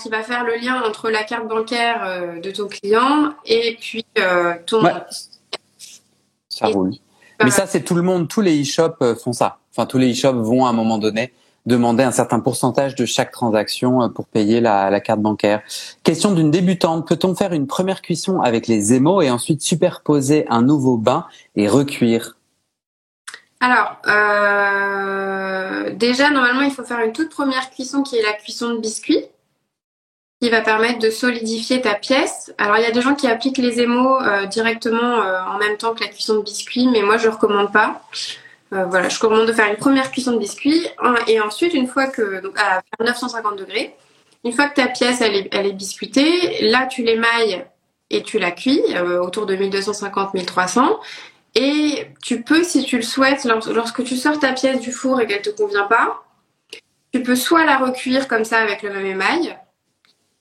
qui 0.00 0.08
va 0.08 0.22
faire 0.22 0.44
le 0.44 0.56
lien 0.56 0.82
entre 0.82 1.10
la 1.10 1.24
carte 1.24 1.48
bancaire 1.48 2.02
euh, 2.04 2.40
de 2.40 2.50
ton 2.50 2.68
client 2.68 3.34
et 3.44 3.76
puis 3.80 4.06
euh, 4.18 4.54
ton. 4.66 4.82
Ça 6.48 6.66
roule. 6.68 6.92
Mais 7.42 7.50
ça, 7.50 7.66
c'est 7.66 7.82
tout 7.82 7.94
le 7.94 8.02
monde, 8.02 8.28
tous 8.28 8.40
les 8.40 8.62
e-shops 8.62 8.96
euh, 9.02 9.14
font 9.16 9.32
ça. 9.32 9.58
Enfin, 9.72 9.86
tous 9.86 9.98
les 9.98 10.12
e-shops 10.12 10.38
vont 10.38 10.66
à 10.66 10.70
un 10.70 10.72
moment 10.72 10.98
donné 10.98 11.32
demander 11.66 12.04
un 12.04 12.12
certain 12.12 12.40
pourcentage 12.40 12.94
de 12.94 13.06
chaque 13.06 13.32
transaction 13.32 14.08
pour 14.10 14.26
payer 14.26 14.60
la, 14.60 14.90
la 14.90 15.00
carte 15.00 15.20
bancaire. 15.20 15.62
Question 16.02 16.32
d'une 16.32 16.50
débutante, 16.50 17.08
peut-on 17.08 17.34
faire 17.34 17.52
une 17.52 17.66
première 17.66 18.02
cuisson 18.02 18.40
avec 18.40 18.66
les 18.66 18.92
émaux 18.92 19.22
et 19.22 19.30
ensuite 19.30 19.62
superposer 19.62 20.46
un 20.48 20.62
nouveau 20.62 20.96
bain 20.96 21.26
et 21.56 21.66
recuire? 21.66 22.36
Alors, 23.60 23.96
euh, 24.06 25.94
déjà, 25.94 26.30
normalement, 26.30 26.60
il 26.60 26.70
faut 26.70 26.84
faire 26.84 27.00
une 27.00 27.12
toute 27.12 27.30
première 27.30 27.70
cuisson 27.70 28.02
qui 28.02 28.16
est 28.16 28.22
la 28.22 28.34
cuisson 28.34 28.74
de 28.74 28.78
biscuits 28.78 29.24
va 30.50 30.60
permettre 30.60 30.98
de 30.98 31.10
solidifier 31.10 31.80
ta 31.80 31.94
pièce. 31.94 32.52
Alors 32.58 32.76
il 32.76 32.82
y 32.82 32.86
a 32.86 32.90
des 32.90 33.00
gens 33.00 33.14
qui 33.14 33.26
appliquent 33.26 33.58
les 33.58 33.80
émaux 33.80 34.20
euh, 34.20 34.46
directement 34.46 35.22
euh, 35.22 35.40
en 35.42 35.58
même 35.58 35.76
temps 35.76 35.94
que 35.94 36.00
la 36.00 36.08
cuisson 36.08 36.36
de 36.36 36.42
biscuits, 36.42 36.88
mais 36.88 37.02
moi 37.02 37.16
je 37.16 37.28
recommande 37.28 37.72
pas. 37.72 38.02
Euh, 38.72 38.84
voilà, 38.86 39.08
je 39.08 39.16
recommande 39.16 39.46
de 39.46 39.52
faire 39.52 39.68
une 39.68 39.76
première 39.76 40.10
cuisson 40.10 40.32
de 40.32 40.38
biscuits 40.38 40.86
et 41.28 41.40
ensuite 41.40 41.74
une 41.74 41.86
fois 41.86 42.06
que 42.06 42.42
à 42.56 42.82
950 43.04 43.58
degrés, 43.58 43.94
une 44.44 44.52
fois 44.52 44.68
que 44.68 44.74
ta 44.74 44.88
pièce 44.88 45.20
elle 45.20 45.36
est, 45.36 45.48
elle 45.52 45.66
est 45.66 45.72
biscuitée, 45.72 46.68
là 46.68 46.86
tu 46.86 47.02
l'émailles 47.02 47.64
et 48.10 48.22
tu 48.22 48.38
la 48.38 48.50
cuis 48.50 48.82
autour 49.20 49.46
de 49.46 49.56
1250-1300 49.56 50.98
et 51.54 52.08
tu 52.22 52.42
peux 52.42 52.64
si 52.64 52.84
tu 52.84 52.96
le 52.96 53.02
souhaites 53.02 53.44
lorsque 53.44 54.02
tu 54.04 54.16
sors 54.16 54.38
ta 54.38 54.52
pièce 54.52 54.80
du 54.80 54.90
four 54.90 55.20
et 55.20 55.26
qu'elle 55.26 55.42
te 55.42 55.50
convient 55.50 55.86
pas, 55.86 56.24
tu 57.12 57.22
peux 57.22 57.36
soit 57.36 57.64
la 57.64 57.78
recuire 57.78 58.26
comme 58.26 58.44
ça 58.44 58.58
avec 58.58 58.82
le 58.82 58.90
même 58.90 59.06
émail, 59.06 59.56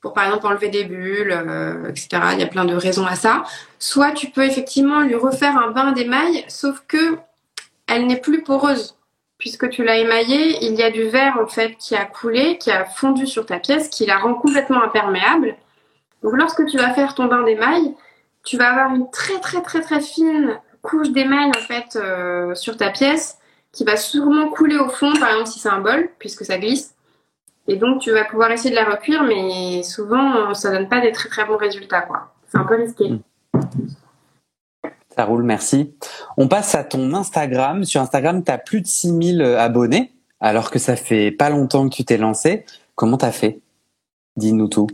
pour 0.04 0.14
par 0.14 0.26
exemple 0.26 0.46
enlever 0.46 0.68
des 0.68 0.84
bulles, 0.84 1.32
euh, 1.32 1.90
etc. 1.90 2.10
Il 2.34 2.40
y 2.40 2.44
a 2.44 2.48
plein 2.48 2.66
de 2.66 2.76
raisons 2.76 3.08
à 3.08 3.16
ça. 3.16 3.44
Soit 3.80 4.12
tu 4.12 4.30
peux 4.30 4.44
effectivement 4.44 5.00
lui 5.00 5.16
refaire 5.16 5.58
un 5.58 5.72
bain 5.72 5.94
d'émail, 5.94 6.44
sauf 6.50 6.84
que 6.88 7.18
elle 7.88 8.06
n'est 8.06 8.20
plus 8.20 8.44
poreuse. 8.44 8.98
Puisque 9.38 9.70
tu 9.70 9.84
l'as 9.84 9.98
émaillée, 9.98 10.64
il 10.66 10.76
y 10.76 10.84
a 10.84 10.92
du 10.92 11.04
verre 11.04 11.38
en 11.42 11.48
fait 11.48 11.76
qui 11.78 11.96
a 11.96 12.04
coulé, 12.04 12.58
qui 12.58 12.70
a 12.70 12.84
fondu 12.86 13.26
sur 13.26 13.46
ta 13.46 13.60
pièce, 13.60 13.88
qui 13.88 14.06
la 14.06 14.18
rend 14.18 14.36
complètement 14.36 14.84
imperméable. 14.84 15.56
Donc 16.22 16.34
lorsque 16.36 16.66
tu 16.66 16.78
vas 16.78 16.94
faire 16.94 17.16
ton 17.16 17.26
bain 17.26 17.44
d'émail, 17.44 17.96
tu 18.44 18.58
vas 18.58 18.72
avoir 18.72 18.94
une 18.94 19.10
très 19.10 19.40
très 19.40 19.62
très 19.62 19.82
très 19.82 20.02
fine 20.02 20.60
couche 20.82 21.12
d'émail 21.12 21.50
en 21.50 21.62
fait 21.62 21.96
euh, 21.96 22.54
sur 22.56 22.76
ta 22.76 22.90
pièce 22.90 23.38
qui 23.72 23.86
va 23.86 23.96
sûrement 23.96 24.50
couler 24.50 24.78
au 24.78 24.90
fond, 24.90 25.14
par 25.14 25.30
exemple 25.30 25.48
si 25.48 25.60
c'est 25.60 25.70
un 25.70 25.80
bol, 25.80 26.10
puisque 26.20 26.44
ça 26.44 26.58
glisse. 26.58 26.94
Et 27.68 27.78
donc, 27.78 28.02
tu 28.02 28.12
vas 28.12 28.26
pouvoir 28.26 28.52
essayer 28.52 28.72
de 28.72 28.76
la 28.76 28.90
recuire, 28.90 29.24
mais 29.24 29.84
souvent, 29.84 30.54
ça 30.54 30.72
donne 30.72 30.90
pas 30.90 31.02
des 31.02 31.12
très 31.12 31.30
très 31.30 31.46
bons 31.46 31.58
résultats, 31.58 32.02
quoi. 32.02 32.34
C'est 32.48 32.58
un 32.58 32.66
peu 32.66 32.76
risqué. 32.76 33.10
Mm. 33.10 33.20
Ça 35.16 35.26
roule, 35.26 35.44
merci. 35.44 35.94
On 36.38 36.48
passe 36.48 36.74
à 36.76 36.84
ton 36.84 37.14
Instagram. 37.14 37.84
Sur 37.84 38.02
Instagram, 38.02 38.44
tu 38.44 38.52
as 38.52 38.58
plus 38.58 38.82
de 38.82 38.88
6000 38.88 39.42
euh, 39.42 39.60
abonnés, 39.60 40.12
alors 40.40 40.72
que 40.72 40.80
ça 40.80 40.96
fait 40.96 41.32
pas 41.32 41.50
longtemps 41.50 41.88
que 41.88 41.96
tu 41.96 42.04
t'es 42.04 42.18
lancé. 42.18 42.66
Comment 42.96 43.18
t'as 43.18 43.32
fait? 43.32 43.60
Dis-nous 44.38 44.68
tout. 44.68 44.88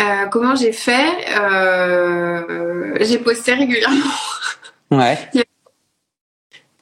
Euh, 0.00 0.26
comment 0.30 0.54
j'ai 0.54 0.72
fait? 0.72 1.10
Euh, 1.36 2.96
J'ai 3.00 3.18
posté 3.18 3.54
régulièrement. 3.54 3.96
Ouais. 4.90 5.18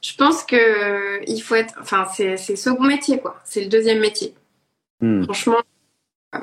Je 0.01 0.15
pense 0.15 0.43
que 0.43 1.27
il 1.27 1.39
faut 1.41 1.55
être, 1.55 1.73
enfin 1.81 2.07
c'est 2.15 2.37
c'est 2.37 2.55
second 2.55 2.85
métier 2.85 3.19
quoi. 3.19 3.37
C'est 3.43 3.61
le 3.61 3.67
deuxième 3.67 3.99
métier. 3.99 4.33
Hmm. 5.01 5.23
Franchement. 5.23 5.61
euh, 6.35 6.39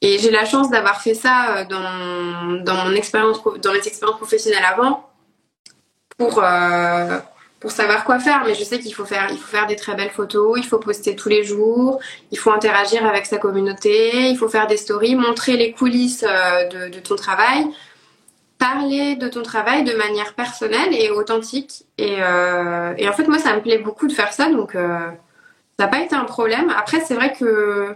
Et 0.00 0.18
j'ai 0.18 0.30
la 0.30 0.44
chance 0.44 0.70
d'avoir 0.70 1.02
fait 1.02 1.14
ça 1.14 1.56
euh, 1.56 1.64
dans, 1.64 2.64
dans 2.64 2.84
mon 2.86 2.92
expérience, 2.92 3.42
dans 3.62 3.72
mes 3.72 3.86
expériences 3.86 4.18
professionnelles 4.18 4.64
avant, 4.64 5.08
pour 6.16 6.42
euh, 6.42 7.18
pour 7.60 7.70
savoir 7.70 8.04
quoi 8.04 8.18
faire. 8.18 8.42
Mais 8.46 8.54
je 8.54 8.64
sais 8.64 8.80
qu'il 8.80 8.94
faut 8.94 9.04
faire, 9.04 9.28
il 9.30 9.38
faut 9.38 9.46
faire 9.46 9.66
des 9.66 9.76
très 9.76 9.94
belles 9.94 10.10
photos, 10.10 10.58
il 10.58 10.64
faut 10.66 10.78
poster 10.78 11.14
tous 11.14 11.28
les 11.28 11.44
jours, 11.44 12.00
il 12.32 12.38
faut 12.38 12.50
interagir 12.50 13.06
avec 13.06 13.26
sa 13.26 13.38
communauté, 13.38 14.30
il 14.30 14.36
faut 14.36 14.48
faire 14.48 14.66
des 14.66 14.76
stories, 14.76 15.14
montrer 15.14 15.56
les 15.56 15.72
coulisses 15.72 16.22
de, 16.22 16.98
ton 16.98 17.14
travail, 17.14 17.64
parler 18.58 19.14
de 19.14 19.28
ton 19.28 19.42
travail 19.42 19.84
de 19.84 19.94
manière 19.94 20.34
personnelle 20.34 20.92
et 20.92 21.10
authentique. 21.10 21.84
Et, 21.98 22.14
et 22.14 23.08
en 23.08 23.12
fait, 23.12 23.28
moi, 23.28 23.38
ça 23.38 23.54
me 23.54 23.60
plaît 23.60 23.78
beaucoup 23.78 24.08
de 24.08 24.12
faire 24.12 24.32
ça, 24.32 24.50
donc 24.50 24.74
ça 25.82 25.86
n'a 25.88 25.90
pas 25.90 26.04
été 26.04 26.14
un 26.14 26.24
problème. 26.24 26.72
Après, 26.78 27.00
c'est 27.00 27.14
vrai 27.14 27.32
que 27.32 27.92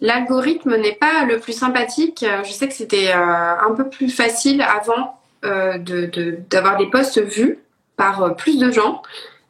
L'algorithme 0.00 0.76
n'est 0.76 0.94
pas 0.94 1.24
le 1.24 1.40
plus 1.40 1.54
sympathique. 1.54 2.24
Je 2.44 2.52
sais 2.52 2.68
que 2.68 2.74
c'était 2.74 3.12
euh, 3.14 3.16
un 3.58 3.74
peu 3.74 3.88
plus 3.88 4.10
facile 4.10 4.60
avant 4.62 5.18
euh, 5.44 5.78
de- 5.78 6.04
de- 6.06 6.38
d'avoir 6.50 6.76
des 6.76 6.88
posts 6.90 7.18
vus 7.20 7.58
par 7.96 8.22
euh, 8.22 8.30
plus 8.30 8.58
de 8.58 8.70
gens 8.70 9.00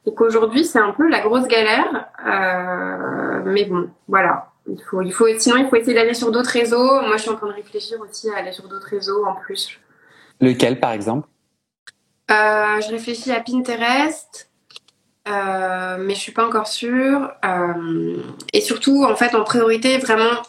et 0.06 0.14
qu'aujourd'hui 0.14 0.64
c'est 0.64 0.78
un 0.78 0.92
peu 0.92 1.08
la 1.08 1.18
grosse 1.20 1.48
galère. 1.48 2.06
Euh, 2.26 3.42
mais 3.44 3.64
bon, 3.64 3.90
voilà. 4.06 4.52
Il 4.68 4.80
faut, 4.88 5.02
il 5.02 5.12
faut, 5.12 5.26
sinon, 5.36 5.56
il 5.56 5.68
faut 5.68 5.76
essayer 5.76 5.94
d'aller 5.94 6.14
sur 6.14 6.30
d'autres 6.30 6.50
réseaux. 6.50 7.00
Moi, 7.02 7.16
je 7.16 7.22
suis 7.22 7.30
en 7.30 7.36
train 7.36 7.48
de 7.48 7.52
réfléchir 7.52 7.98
aussi 8.00 8.30
à 8.30 8.36
aller 8.38 8.52
sur 8.52 8.68
d'autres 8.68 8.88
réseaux 8.88 9.26
en 9.26 9.34
plus. 9.34 9.80
Lequel, 10.40 10.78
par 10.80 10.92
exemple? 10.92 11.26
Euh, 12.30 12.80
je 12.80 12.90
réfléchis 12.90 13.32
à 13.32 13.40
Pinterest, 13.40 14.48
euh, 15.28 15.96
mais 15.98 16.14
je 16.14 16.20
suis 16.20 16.32
pas 16.32 16.46
encore 16.46 16.66
sûre. 16.68 17.32
Euh, 17.44 18.16
et 18.52 18.60
surtout, 18.60 19.04
en 19.04 19.16
fait, 19.16 19.34
en 19.34 19.44
priorité, 19.44 19.98
vraiment 19.98 20.42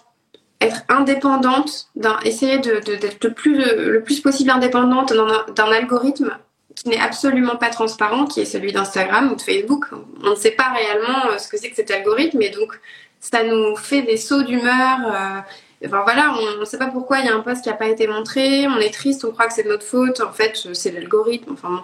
être 0.61 0.81
indépendante, 0.89 1.89
essayer 2.23 2.57
de, 2.59 2.79
de- 2.85 2.95
d'être 2.95 3.23
le 3.23 3.33
plus, 3.33 3.57
le 3.57 4.01
plus 4.03 4.21
possible 4.21 4.49
indépendante 4.49 5.13
d'un, 5.13 5.71
algorithme 5.71 6.35
qui 6.75 6.89
n'est 6.89 6.99
absolument 6.99 7.55
pas 7.55 7.69
transparent, 7.69 8.25
qui 8.25 8.41
est 8.41 8.45
celui 8.45 8.71
d'Instagram 8.71 9.31
ou 9.31 9.35
de 9.35 9.41
Facebook. 9.41 9.85
On 10.23 10.31
ne 10.31 10.35
sait 10.35 10.51
pas 10.51 10.69
réellement 10.69 11.31
euh, 11.31 11.37
ce 11.37 11.47
que 11.47 11.57
c'est 11.57 11.69
que 11.69 11.75
cet 11.75 11.91
algorithme, 11.91 12.41
et 12.41 12.49
donc 12.49 12.79
ça 13.19 13.43
nous 13.43 13.75
fait 13.75 14.03
des 14.03 14.17
sauts 14.17 14.43
d'humeur. 14.43 14.99
Enfin 15.85 16.01
voilà, 16.03 16.33
on 16.39 16.59
ne 16.59 16.65
sait 16.65 16.77
pas 16.79 16.87
pourquoi 16.87 17.19
il 17.19 17.25
y 17.25 17.29
a 17.29 17.35
un 17.35 17.41
post 17.41 17.63
qui 17.63 17.69
n'a 17.69 17.75
pas 17.75 17.87
été 17.87 18.07
montré, 18.07 18.67
on 18.67 18.77
est 18.77 18.93
triste, 18.93 19.25
on 19.25 19.31
croit 19.31 19.47
que 19.47 19.53
c'est 19.53 19.63
de 19.63 19.69
notre 19.69 19.85
faute, 19.85 20.21
en 20.21 20.31
fait 20.31 20.67
c'est 20.73 20.91
l'algorithme. 20.91 21.53
Enfin 21.53 21.69
bon. 21.69 21.81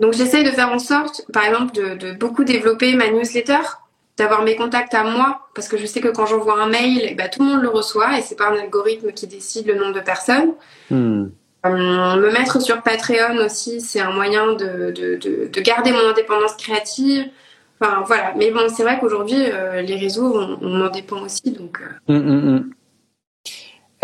Donc 0.00 0.12
j'essaye 0.12 0.44
de 0.44 0.50
faire 0.50 0.70
en 0.70 0.78
sorte, 0.78 1.24
par 1.32 1.44
exemple, 1.44 1.74
de, 1.74 1.94
de 1.94 2.12
beaucoup 2.12 2.44
développer 2.44 2.94
ma 2.94 3.10
newsletter, 3.10 3.58
d'avoir 4.16 4.42
mes 4.42 4.56
contacts 4.56 4.94
à 4.94 5.04
moi, 5.04 5.48
parce 5.54 5.68
que 5.68 5.76
je 5.76 5.86
sais 5.86 6.00
que 6.00 6.08
quand 6.08 6.26
j'envoie 6.26 6.60
un 6.60 6.68
mail, 6.68 7.02
eh 7.02 7.14
ben, 7.14 7.28
tout 7.28 7.42
le 7.42 7.50
monde 7.50 7.62
le 7.62 7.68
reçoit 7.68 8.18
et 8.18 8.22
c'est 8.22 8.36
pas 8.36 8.48
un 8.48 8.56
algorithme 8.56 9.12
qui 9.12 9.26
décide 9.26 9.66
le 9.66 9.74
nombre 9.74 9.94
de 9.94 10.00
personnes. 10.00 10.54
Hmm. 10.90 11.26
Euh, 11.66 12.16
me 12.16 12.30
mettre 12.32 12.60
sur 12.62 12.82
Patreon 12.82 13.36
aussi, 13.44 13.80
c'est 13.80 14.00
un 14.00 14.12
moyen 14.12 14.52
de, 14.52 14.92
de, 14.92 15.16
de, 15.16 15.48
de 15.52 15.60
garder 15.60 15.92
mon 15.92 16.08
indépendance 16.08 16.54
créative. 16.54 17.28
Enfin 17.80 18.02
voilà, 18.06 18.34
mais 18.36 18.50
bon, 18.50 18.68
c'est 18.68 18.82
vrai 18.82 18.98
qu'aujourd'hui, 19.00 19.40
euh, 19.40 19.82
les 19.82 19.96
réseaux, 19.96 20.32
on, 20.36 20.58
on 20.62 20.80
en 20.86 20.90
dépend 20.90 21.20
aussi, 21.20 21.50
donc. 21.52 21.80
euh, 21.80 22.12
Hmm, 22.12 22.56
hmm. 22.56 22.70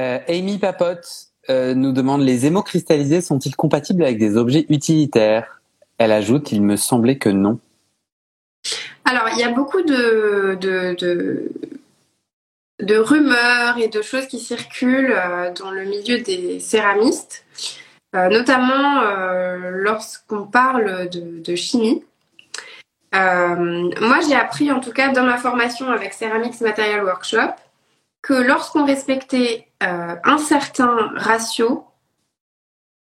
Euh, 0.00 0.18
Amy 0.28 0.58
Papote 0.58 1.06
nous 1.48 1.92
demande 1.92 2.22
les 2.22 2.46
émaux 2.46 2.62
cristallisés 2.62 3.20
sont-ils 3.20 3.54
compatibles 3.54 4.02
avec 4.02 4.18
des 4.18 4.36
objets 4.36 4.66
utilitaires? 4.68 5.60
Elle 5.98 6.12
ajoute 6.12 6.52
il 6.52 6.62
me 6.62 6.76
semblait 6.76 7.18
que 7.18 7.28
non. 7.28 7.58
Alors, 9.04 9.28
il 9.32 9.38
y 9.38 9.42
a 9.42 9.50
beaucoup 9.50 9.82
de, 9.82 10.58
rumeurs 12.98 13.78
et 13.78 13.88
de 13.88 14.02
choses 14.02 14.26
qui 14.26 14.40
circulent 14.40 15.14
euh, 15.14 15.52
dans 15.52 15.70
le 15.70 15.84
milieu 15.84 16.20
des 16.20 16.58
céramistes, 16.58 17.44
euh, 18.14 18.28
notamment 18.28 19.02
euh, 19.02 19.70
lorsqu'on 19.70 20.44
parle 20.44 21.08
de, 21.10 21.54
chimie. 21.54 22.02
Moi, 23.12 24.18
j'ai 24.26 24.34
appris, 24.34 24.72
en 24.72 24.80
tout 24.80 24.92
cas, 24.92 25.10
dans 25.10 25.24
ma 25.24 25.36
formation 25.36 25.90
avec 25.90 26.14
Ceramics 26.14 26.60
Material 26.60 27.04
Workshop, 27.04 27.52
que 28.22 28.34
lorsqu'on 28.34 28.86
respectait 28.86 29.68
un 29.80 30.38
certain 30.38 31.12
ratio 31.14 31.84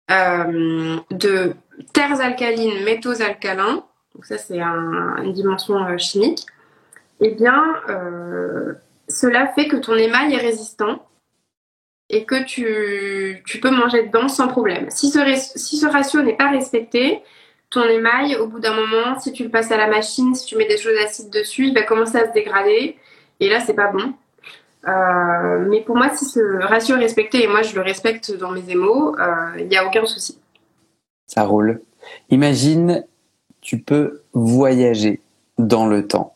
de 0.08 1.54
terres 1.92 2.20
alcalines, 2.20 2.84
métaux 2.84 3.20
alcalins, 3.22 3.84
donc 4.14 4.24
ça 4.24 4.38
c'est 4.38 4.60
un- 4.60 5.16
une 5.22 5.32
dimension 5.32 5.76
euh, 5.84 5.96
chimique, 5.98 6.46
eh 7.20 7.30
bien 7.30 7.62
euh, 7.88 8.74
cela 9.08 9.46
fait 9.48 9.68
que 9.68 9.76
ton 9.76 9.94
émail 9.94 10.34
est 10.34 10.38
résistant 10.38 11.06
et 12.10 12.24
que 12.24 12.44
tu, 12.44 13.42
peux 13.60 13.70
manger 13.70 14.04
dedans 14.06 14.28
sans 14.28 14.48
problème. 14.48 14.90
Si 14.90 15.10
ce, 15.10 15.18
si 15.56 15.78
ce 15.78 15.86
ratio 15.86 16.22
n'est 16.22 16.36
pas 16.36 16.50
respecté, 16.50 17.22
ton 17.70 17.84
émail, 17.84 18.36
au 18.36 18.46
bout 18.46 18.60
d'un 18.60 18.74
moment, 18.74 19.18
si 19.18 19.32
tu 19.32 19.44
le 19.44 19.50
passes 19.50 19.72
à 19.72 19.78
la 19.78 19.86
machine, 19.88 20.34
si 20.34 20.44
tu 20.44 20.56
mets 20.56 20.68
des 20.68 20.76
choses 20.76 20.96
acides 21.02 21.30
dessus, 21.30 21.68
il 21.68 21.74
va 21.74 21.82
commencer 21.82 22.18
à 22.18 22.28
se 22.28 22.32
dégrader 22.32 22.98
et 23.40 23.48
là 23.48 23.60
c'est 23.60 23.74
pas 23.74 23.90
bon. 23.90 24.12
Euh, 24.86 25.64
mais 25.68 25.80
pour 25.82 25.96
moi, 25.96 26.10
si 26.14 26.24
ce 26.24 26.62
ratio 26.62 26.96
est 26.96 27.00
respecté, 27.00 27.44
et 27.44 27.46
moi 27.46 27.62
je 27.62 27.74
le 27.74 27.82
respecte 27.82 28.36
dans 28.36 28.50
mes 28.50 28.68
émaux, 28.68 29.16
euh, 29.18 29.52
il 29.58 29.68
n'y 29.68 29.76
a 29.76 29.86
aucun 29.86 30.04
souci. 30.06 30.38
Ça 31.26 31.44
roule. 31.44 31.80
Imagine, 32.30 33.04
tu 33.60 33.78
peux 33.78 34.22
voyager 34.32 35.20
dans 35.58 35.86
le 35.86 36.06
temps. 36.06 36.34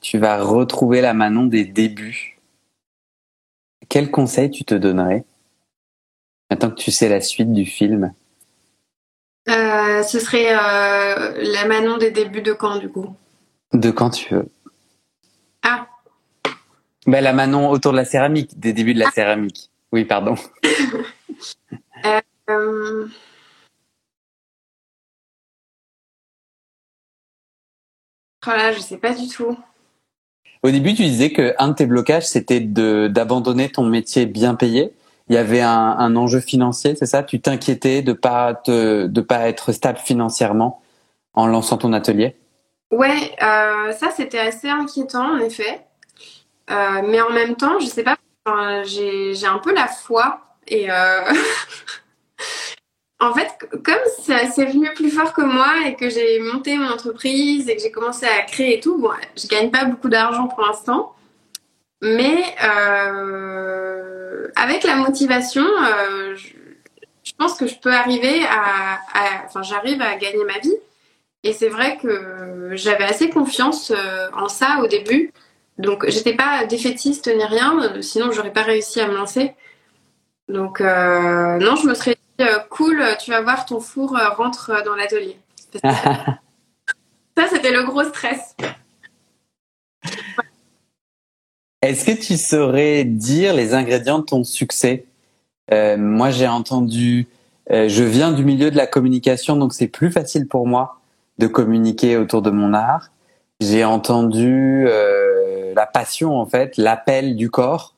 Tu 0.00 0.18
vas 0.18 0.42
retrouver 0.42 1.00
la 1.00 1.12
Manon 1.12 1.46
des 1.46 1.64
débuts. 1.64 2.38
Quel 3.88 4.10
conseil 4.10 4.50
tu 4.50 4.64
te 4.64 4.74
donnerais 4.74 5.24
Maintenant 6.50 6.70
que 6.70 6.76
tu 6.76 6.90
sais 6.90 7.08
la 7.08 7.20
suite 7.20 7.52
du 7.52 7.66
film? 7.66 8.14
Euh, 9.48 10.02
ce 10.02 10.20
serait 10.20 10.52
euh, 10.52 11.32
la 11.42 11.66
Manon 11.66 11.96
des 11.96 12.10
débuts 12.10 12.42
de 12.42 12.52
quand 12.52 12.78
du 12.78 12.88
coup? 12.88 13.14
De 13.72 13.90
quand 13.90 14.10
tu 14.10 14.34
veux. 14.34 14.48
Ah. 15.62 15.88
Ben, 17.08 17.24
la 17.24 17.32
Manon 17.32 17.70
autour 17.70 17.92
de 17.92 17.96
la 17.96 18.04
céramique, 18.04 18.60
des 18.60 18.74
débuts 18.74 18.92
de 18.92 18.98
la 18.98 19.10
céramique. 19.10 19.70
Oui, 19.92 20.04
pardon. 20.04 20.34
Euh, 22.50 23.06
Oh 28.46 28.50
je 28.74 28.80
sais 28.80 28.96
pas 28.96 29.12
du 29.12 29.28
tout. 29.28 29.58
Au 30.62 30.70
début, 30.70 30.94
tu 30.94 31.02
disais 31.02 31.30
que 31.30 31.54
un 31.58 31.68
de 31.68 31.74
tes 31.74 31.84
blocages, 31.84 32.26
c'était 32.26 32.60
d'abandonner 32.60 33.68
ton 33.68 33.84
métier 33.84 34.24
bien 34.24 34.54
payé. 34.54 34.94
Il 35.28 35.34
y 35.34 35.38
avait 35.38 35.60
un, 35.60 35.70
un 35.98 36.16
enjeu 36.16 36.40
financier, 36.40 36.94
c'est 36.94 37.04
ça? 37.06 37.22
Tu 37.22 37.40
t'inquiétais 37.40 38.00
de 38.00 38.14
pas 38.14 38.54
te, 38.54 39.06
de 39.06 39.20
pas 39.20 39.48
être 39.48 39.72
stable 39.72 39.98
financièrement 39.98 40.80
en 41.34 41.46
lançant 41.46 41.76
ton 41.76 41.92
atelier? 41.92 42.36
Ouais, 42.90 43.34
euh, 43.42 43.92
ça 43.92 44.10
c'était 44.16 44.38
assez 44.38 44.68
inquiétant 44.68 45.34
en 45.34 45.38
effet. 45.38 45.87
Euh, 46.70 47.02
mais 47.06 47.20
en 47.20 47.30
même 47.30 47.56
temps, 47.56 47.78
je 47.80 47.86
sais 47.86 48.02
pas, 48.02 48.16
j'ai 48.84 49.46
un 49.46 49.58
peu 49.58 49.74
la 49.74 49.88
foi 49.88 50.40
et 50.66 50.90
euh, 50.90 51.20
en 53.20 53.32
fait, 53.32 53.48
comme 53.82 53.94
c'est 54.22 54.66
venu 54.66 54.92
plus 54.94 55.10
fort 55.10 55.32
que 55.32 55.42
moi 55.42 55.86
et 55.86 55.94
que 55.94 56.10
j'ai 56.10 56.38
monté 56.40 56.76
mon 56.76 56.88
entreprise 56.88 57.68
et 57.68 57.76
que 57.76 57.82
j'ai 57.82 57.90
commencé 57.90 58.26
à 58.26 58.42
créer 58.42 58.78
et 58.78 58.80
tout, 58.80 58.98
bon, 58.98 59.10
je 59.36 59.46
gagne 59.46 59.70
pas 59.70 59.84
beaucoup 59.84 60.08
d'argent 60.08 60.48
pour 60.48 60.60
l'instant, 60.60 61.14
mais 62.02 62.44
euh, 62.62 64.48
avec 64.56 64.84
la 64.84 64.96
motivation, 64.96 65.64
je, 66.34 66.48
je 67.24 67.32
pense 67.38 67.54
que 67.54 67.66
je 67.66 67.76
peux 67.76 67.92
arriver 67.92 68.44
à, 68.44 68.98
enfin, 69.46 69.62
j'arrive 69.62 70.02
à 70.02 70.16
gagner 70.16 70.44
ma 70.44 70.58
vie. 70.58 70.74
Et 71.44 71.52
c'est 71.52 71.68
vrai 71.68 71.98
que 71.98 72.72
j'avais 72.72 73.04
assez 73.04 73.30
confiance 73.30 73.92
en 74.34 74.48
ça 74.48 74.80
au 74.82 74.88
début. 74.88 75.32
Donc 75.78 76.04
j'étais 76.08 76.34
pas 76.34 76.66
défaitiste 76.66 77.28
ni 77.28 77.44
rien, 77.44 77.78
sinon 78.02 78.32
j'aurais 78.32 78.52
pas 78.52 78.62
réussi 78.62 79.00
à 79.00 79.08
me 79.08 79.14
lancer. 79.14 79.54
Donc 80.48 80.80
euh, 80.80 81.58
non, 81.58 81.76
je 81.76 81.86
me 81.86 81.94
serais 81.94 82.16
dit 82.38 82.44
euh, 82.44 82.58
cool, 82.70 83.02
tu 83.20 83.30
vas 83.30 83.42
voir 83.42 83.64
ton 83.66 83.80
four 83.80 84.16
euh, 84.16 84.28
rentre 84.30 84.82
dans 84.84 84.94
l'atelier. 84.96 85.38
Ça 85.82 87.46
c'était 87.48 87.70
le 87.72 87.84
gros 87.84 88.02
stress. 88.04 88.56
Est-ce 91.82 92.04
que 92.04 92.20
tu 92.20 92.36
saurais 92.36 93.04
dire 93.04 93.54
les 93.54 93.72
ingrédients 93.74 94.18
de 94.18 94.24
ton 94.24 94.42
succès? 94.42 95.04
Euh, 95.72 95.96
Moi, 95.96 96.30
j'ai 96.30 96.48
entendu. 96.48 97.28
euh, 97.70 97.88
je 97.88 98.02
viens 98.02 98.32
du 98.32 98.44
milieu 98.44 98.70
de 98.70 98.76
la 98.76 98.86
communication, 98.88 99.54
donc 99.56 99.72
c'est 99.74 99.86
plus 99.86 100.10
facile 100.10 100.48
pour 100.48 100.66
moi 100.66 100.98
de 101.38 101.46
communiquer 101.46 102.16
autour 102.16 102.42
de 102.42 102.50
mon 102.50 102.74
art. 102.74 103.10
J'ai 103.60 103.84
entendu 103.84 104.86
euh, 104.88 105.37
la 105.78 105.86
passion, 105.86 106.36
en 106.36 106.44
fait, 106.44 106.76
l'appel 106.76 107.36
du 107.36 107.50
corps. 107.50 107.94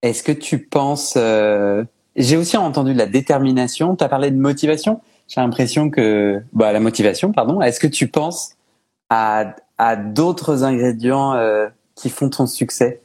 est-ce 0.00 0.22
que 0.22 0.32
tu 0.32 0.58
penses 0.58 1.14
euh, 1.18 1.84
J'ai 2.16 2.38
aussi 2.38 2.56
entendu 2.56 2.94
de 2.94 2.98
la 2.98 3.06
détermination. 3.06 3.94
Tu 3.94 4.02
as 4.02 4.08
parlé 4.08 4.30
de 4.30 4.38
motivation. 4.38 5.02
J'ai 5.28 5.42
l'impression 5.42 5.90
que 5.90 6.42
bah 6.54 6.72
la 6.72 6.80
motivation, 6.80 7.32
pardon. 7.32 7.60
Est-ce 7.60 7.78
que 7.78 7.86
tu 7.86 8.08
penses 8.08 8.56
à, 9.10 9.54
d'autres 9.96 10.64
ingrédients 10.64 11.34
euh, 11.34 11.68
qui 11.94 12.08
font 12.08 12.30
ton 12.30 12.46
succès? 12.46 13.02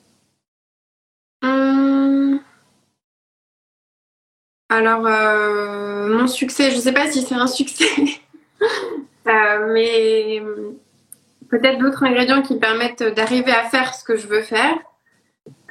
Hum, 1.43 2.39
Alors, 4.69 5.05
euh, 5.05 6.17
mon 6.17 6.27
succès, 6.27 6.71
je 6.71 6.77
sais 6.77 6.93
pas 6.93 7.11
si 7.11 7.21
c'est 7.21 7.35
un 7.35 7.47
succès, 7.47 7.85
mais 9.25 10.41
peut-être 11.49 11.79
d'autres 11.79 12.03
ingrédients 12.03 12.41
qui 12.41 12.57
permettent 12.57 13.03
d'arriver 13.03 13.51
à 13.51 13.63
faire 13.63 13.93
ce 13.93 14.03
que 14.03 14.15
je 14.15 14.27
veux 14.27 14.41
faire. 14.41 14.75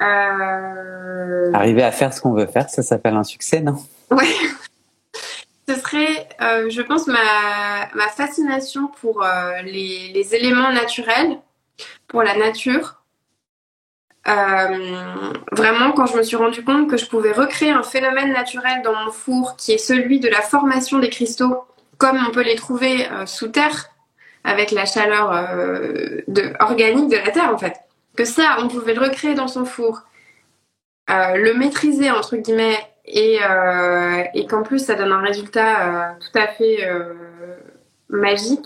Euh, 0.01 1.51
Arriver 1.53 1.83
à 1.83 1.91
faire 1.91 2.13
ce 2.13 2.21
qu'on 2.21 2.33
veut 2.33 2.47
faire, 2.47 2.69
ça 2.69 2.83
s'appelle 2.83 3.15
un 3.15 3.23
succès, 3.23 3.61
non? 3.61 3.77
Ouais. 4.11 4.25
Ce 5.67 5.75
serait, 5.75 6.27
euh, 6.41 6.67
je 6.69 6.81
pense, 6.81 7.05
ma, 7.05 7.19
ma 7.93 8.07
fascination 8.07 8.87
pour 8.99 9.23
euh, 9.23 9.61
les, 9.61 10.11
les 10.13 10.33
éléments 10.33 10.71
naturels, 10.71 11.37
pour 12.07 12.23
la 12.23 12.35
nature. 12.35 12.95
Vraiment, 15.51 15.91
quand 15.91 16.05
je 16.07 16.17
me 16.17 16.23
suis 16.23 16.35
rendu 16.35 16.63
compte 16.63 16.89
que 16.89 16.97
je 16.97 17.07
pouvais 17.07 17.31
recréer 17.31 17.71
un 17.71 17.83
phénomène 17.83 18.31
naturel 18.31 18.81
dans 18.83 18.95
mon 18.95 19.11
four 19.11 19.55
qui 19.57 19.71
est 19.71 19.79
celui 19.79 20.19
de 20.19 20.27
la 20.27 20.41
formation 20.41 20.99
des 20.99 21.09
cristaux, 21.09 21.63
comme 21.97 22.19
on 22.27 22.31
peut 22.31 22.43
les 22.43 22.55
trouver 22.55 23.07
sous 23.25 23.47
terre, 23.47 23.89
avec 24.43 24.71
la 24.71 24.85
chaleur 24.85 25.31
euh, 25.33 26.21
organique 26.59 27.09
de 27.09 27.17
la 27.17 27.31
terre 27.31 27.51
en 27.53 27.57
fait. 27.57 27.75
Que 28.15 28.25
ça, 28.25 28.57
on 28.59 28.67
pouvait 28.67 28.93
le 28.93 29.01
recréer 29.01 29.33
dans 29.33 29.47
son 29.47 29.65
four, 29.65 30.01
euh, 31.09 31.35
le 31.35 31.53
maîtriser 31.53 32.11
entre 32.11 32.35
guillemets, 32.37 32.77
et, 33.05 33.39
euh, 33.43 34.23
et 34.33 34.45
qu'en 34.45 34.61
plus 34.63 34.85
ça 34.85 34.95
donne 34.95 35.11
un 35.11 35.21
résultat 35.21 35.81
euh, 35.81 36.13
tout 36.19 36.37
à 36.39 36.47
fait 36.47 36.87
magique. 38.09 38.65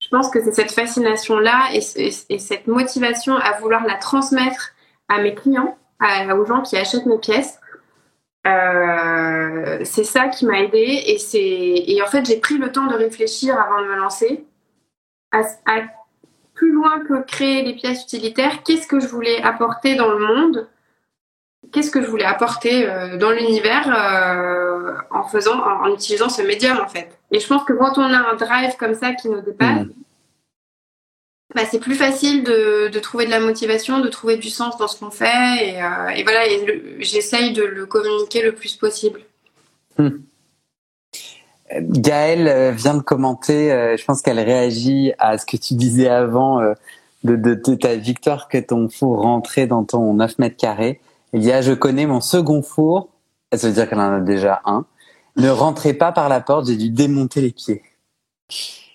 Je 0.00 0.08
pense 0.08 0.30
que 0.30 0.40
c'est 0.42 0.52
cette 0.52 0.70
fascination-là 0.72 1.68
et, 1.72 1.80
et- 1.96 2.12
et 2.34 2.38
cette 2.38 2.66
motivation 2.68 3.34
à 3.36 3.58
vouloir 3.58 3.84
la 3.84 3.94
transmettre 3.96 4.70
à 5.08 5.20
mes 5.20 5.34
clients, 5.34 5.76
aux 6.00 6.46
gens 6.46 6.62
qui 6.62 6.76
achètent 6.76 7.06
mes 7.06 7.18
pièces. 7.18 7.58
C'est 9.84 10.04
ça 10.04 10.28
qui 10.28 10.46
m'a 10.46 10.60
aidée 10.60 11.02
et 11.06 11.92
et 11.94 12.02
en 12.02 12.06
fait 12.06 12.24
j'ai 12.24 12.36
pris 12.38 12.58
le 12.58 12.70
temps 12.70 12.86
de 12.86 12.94
réfléchir 12.94 13.58
avant 13.58 13.82
de 13.82 13.86
me 13.88 13.96
lancer 13.96 14.44
à, 15.32 15.40
à 15.66 15.82
plus 16.54 16.72
loin 16.72 17.00
que 17.00 17.22
créer 17.24 17.62
les 17.62 17.74
pièces 17.74 18.02
utilitaires, 18.02 18.62
qu'est-ce 18.64 18.86
que 18.86 19.00
je 19.00 19.06
voulais 19.06 19.40
apporter 19.42 19.94
dans 19.94 20.12
le 20.12 20.18
monde, 20.18 20.68
qu'est-ce 21.72 21.90
que 21.90 22.02
je 22.02 22.08
voulais 22.08 22.24
apporter 22.24 22.88
euh, 22.88 23.16
dans 23.16 23.30
l'univers 23.30 23.86
euh, 23.94 24.94
en 25.10 25.22
faisant, 25.24 25.58
en, 25.60 25.84
en 25.84 25.94
utilisant 25.94 26.28
ce 26.28 26.42
médium 26.42 26.78
en 26.78 26.88
fait? 26.88 27.18
Et 27.30 27.40
je 27.40 27.46
pense 27.46 27.64
que 27.64 27.72
quand 27.74 27.98
on 27.98 28.12
a 28.12 28.30
un 28.30 28.34
drive 28.34 28.76
comme 28.76 28.94
ça 28.94 29.12
qui 29.14 29.28
nous 29.28 29.40
dépasse, 29.40 29.86
Mhm. 29.86 29.92
bah, 31.54 31.62
c'est 31.70 31.78
plus 31.80 31.94
facile 31.94 32.42
de, 32.42 32.88
de 32.88 32.98
trouver 32.98 33.24
de 33.26 33.30
la 33.30 33.40
motivation, 33.40 34.00
de 34.00 34.08
trouver 34.08 34.36
du 34.36 34.50
sens 34.50 34.76
dans 34.78 34.88
ce 34.88 34.98
qu'on 34.98 35.10
fait 35.10 35.68
et, 35.68 35.82
euh, 35.82 36.08
et 36.08 36.22
voilà, 36.24 36.42
j'essaye 36.98 37.52
de 37.52 37.62
le 37.64 37.86
communiquer 37.86 38.42
le 38.42 38.52
plus 38.52 38.74
possible. 38.76 39.20
Gaëlle 41.80 42.48
euh, 42.48 42.70
vient 42.72 42.94
de 42.94 43.02
commenter, 43.02 43.72
euh, 43.72 43.96
je 43.96 44.04
pense 44.04 44.22
qu'elle 44.22 44.40
réagit 44.40 45.12
à 45.18 45.38
ce 45.38 45.46
que 45.46 45.56
tu 45.56 45.74
disais 45.74 46.08
avant 46.08 46.60
euh, 46.60 46.72
de, 47.24 47.36
de, 47.36 47.54
de 47.54 47.74
ta 47.74 47.94
victoire 47.96 48.48
que 48.48 48.58
ton 48.58 48.88
four 48.88 49.20
rentrait 49.22 49.66
dans 49.66 49.84
ton 49.84 50.14
9 50.14 50.38
mètres 50.38 50.56
carrés. 50.56 51.00
Elle 51.32 51.40
dit, 51.40 51.52
ah, 51.52 51.60
je 51.62 51.72
connais 51.72 52.06
mon 52.06 52.20
second 52.20 52.62
four, 52.62 53.08
ça 53.52 53.66
veut 53.68 53.74
dire 53.74 53.88
qu'elle 53.88 54.00
en 54.00 54.14
a 54.16 54.20
déjà 54.20 54.60
un, 54.64 54.86
ne 55.36 55.50
rentrait 55.50 55.92
pas 55.94 56.12
par 56.12 56.28
la 56.28 56.40
porte, 56.40 56.66
j'ai 56.68 56.76
dû 56.76 56.90
démonter 56.90 57.40
les 57.40 57.52
pieds. 57.52 57.82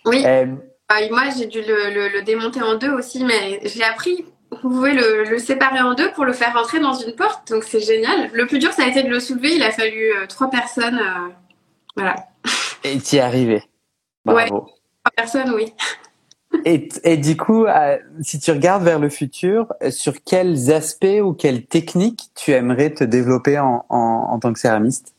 Oui. 0.05 0.23
Euh, 0.25 0.47
Ah, 0.89 1.01
et 1.01 1.09
moi, 1.09 1.23
j'ai 1.37 1.45
dû 1.47 1.59
le, 1.61 1.93
le- 1.93 2.09
le 2.09 2.21
démonter 2.23 2.61
en 2.61 2.75
deux 2.77 2.91
aussi, 2.91 3.23
mais 3.23 3.59
j'ai 3.63 3.83
appris. 3.83 4.25
Vous 4.51 4.69
pouvez 4.69 4.93
le, 4.93 5.23
le 5.23 5.39
séparer 5.39 5.79
en 5.79 5.93
deux 5.95 6.11
pour 6.11 6.25
le 6.25 6.33
faire 6.33 6.53
rentrer 6.53 6.79
dans 6.79 6.93
une 6.93 7.15
porte, 7.15 7.51
donc 7.51 7.63
c'est 7.63 7.79
génial. 7.79 8.29
Le 8.33 8.45
plus 8.45 8.59
dur, 8.59 8.71
ça 8.73 8.83
a 8.83 8.87
été 8.87 9.01
de 9.01 9.09
le 9.09 9.19
soulever. 9.19 9.55
Il 9.55 9.63
a 9.63 9.71
fallu 9.71 10.11
trois 10.27 10.49
personnes. 10.49 10.99
euh, 10.99 11.29
voilà, 11.95 12.15
et 12.83 12.97
t'y 12.99 13.17
es 13.17 13.19
arrivé. 13.21 13.63
Bravo. 14.25 14.67
trois 15.03 15.11
personnes, 15.15 15.51
oui. 15.53 15.73
Et, 16.65 16.87
et 17.03 17.17
du 17.17 17.35
coup, 17.35 17.65
euh, 17.65 17.97
si 18.21 18.39
tu 18.39 18.51
regardes 18.51 18.83
vers 18.83 18.99
le 18.99 19.09
futur, 19.09 19.73
euh, 19.81 19.89
sur 19.89 20.23
quels 20.23 20.71
aspects 20.71 21.19
ou 21.21 21.33
quelles 21.33 21.65
techniques 21.65 22.29
tu 22.35 22.51
aimerais 22.51 22.93
te 22.93 23.03
développer 23.03 23.57
en, 23.57 23.85
en, 23.89 24.27
en 24.29 24.39
tant 24.39 24.53
que 24.53 24.59
céramiste? 24.59 25.15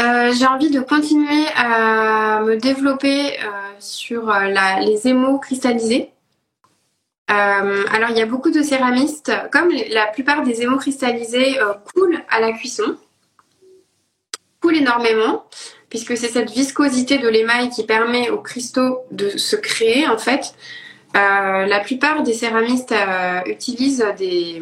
Euh, 0.00 0.32
j'ai 0.34 0.46
envie 0.46 0.70
de 0.70 0.80
continuer 0.80 1.46
à 1.56 2.42
me 2.42 2.58
développer 2.58 3.40
euh, 3.40 3.72
sur 3.78 4.26
la, 4.26 4.80
les 4.80 5.08
émaux 5.08 5.38
cristallisés. 5.38 6.10
Alors, 7.28 8.10
il 8.10 8.18
y 8.18 8.22
a 8.22 8.26
beaucoup 8.26 8.50
de 8.50 8.62
céramistes, 8.62 9.32
comme 9.50 9.70
la 9.90 10.06
plupart 10.08 10.42
des 10.42 10.62
émaux 10.62 10.76
cristallisés 10.76 11.58
coulent 11.94 12.22
à 12.28 12.38
la 12.40 12.52
cuisson, 12.52 12.96
coulent 14.60 14.76
énormément, 14.76 15.44
puisque 15.88 16.16
c'est 16.16 16.28
cette 16.28 16.50
viscosité 16.50 17.18
de 17.18 17.28
l'émail 17.28 17.70
qui 17.70 17.84
permet 17.84 18.30
aux 18.30 18.40
cristaux 18.40 19.00
de 19.10 19.30
se 19.30 19.56
créer, 19.56 20.06
en 20.08 20.18
fait. 20.18 20.54
Euh, 21.16 21.64
la 21.66 21.80
plupart 21.80 22.22
des 22.22 22.34
céramistes 22.34 22.92
euh, 22.92 23.40
utilisent 23.46 24.04
des, 24.18 24.60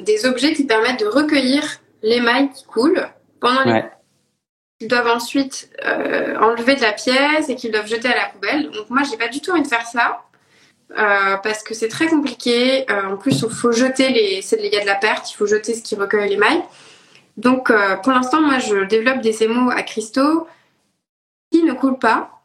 des 0.00 0.26
objets 0.26 0.52
qui 0.54 0.64
permettent 0.64 1.00
de 1.00 1.06
recueillir 1.06 1.62
l'émail 2.02 2.50
qui 2.50 2.64
coule 2.64 3.06
pendant 3.40 3.62
les 3.64 3.72
Ouais. 3.72 3.90
qu'ils 4.78 4.88
doivent 4.88 5.08
ensuite 5.14 5.70
euh, 5.84 6.36
enlever 6.40 6.74
de 6.74 6.80
la 6.80 6.92
pièce 6.92 7.48
et 7.48 7.54
qu'ils 7.54 7.70
doivent 7.70 7.86
jeter 7.86 8.08
à 8.08 8.16
la 8.16 8.26
poubelle. 8.32 8.70
Donc 8.70 8.88
moi, 8.90 9.02
j'ai 9.08 9.16
pas 9.18 9.28
du 9.28 9.40
tout 9.40 9.50
envie 9.52 9.62
de 9.62 9.68
faire 9.68 9.86
ça 9.86 10.22
euh, 10.98 11.36
parce 11.36 11.62
que 11.62 11.74
c'est 11.74 11.88
très 11.88 12.08
compliqué. 12.08 12.90
Euh, 12.90 13.12
en 13.12 13.16
plus, 13.18 13.42
il 13.42 13.50
faut 13.50 13.70
jeter 13.70 14.08
les, 14.08 14.42
c'est- 14.42 14.58
il 14.60 14.72
y 14.72 14.76
a 14.76 14.80
de 14.80 14.86
la 14.86 14.96
perte, 14.96 15.30
il 15.30 15.34
faut 15.36 15.46
jeter 15.46 15.74
ce 15.74 15.82
qui 15.82 15.94
recueille 15.94 16.30
l'émail. 16.30 16.60
Donc 17.40 17.70
euh, 17.70 17.96
pour 17.96 18.12
l'instant, 18.12 18.42
moi, 18.42 18.58
je 18.58 18.84
développe 18.84 19.22
des 19.22 19.42
émaux 19.42 19.70
à 19.70 19.82
cristaux 19.82 20.46
qui 21.50 21.62
ne 21.62 21.72
coulent 21.72 21.98
pas. 21.98 22.42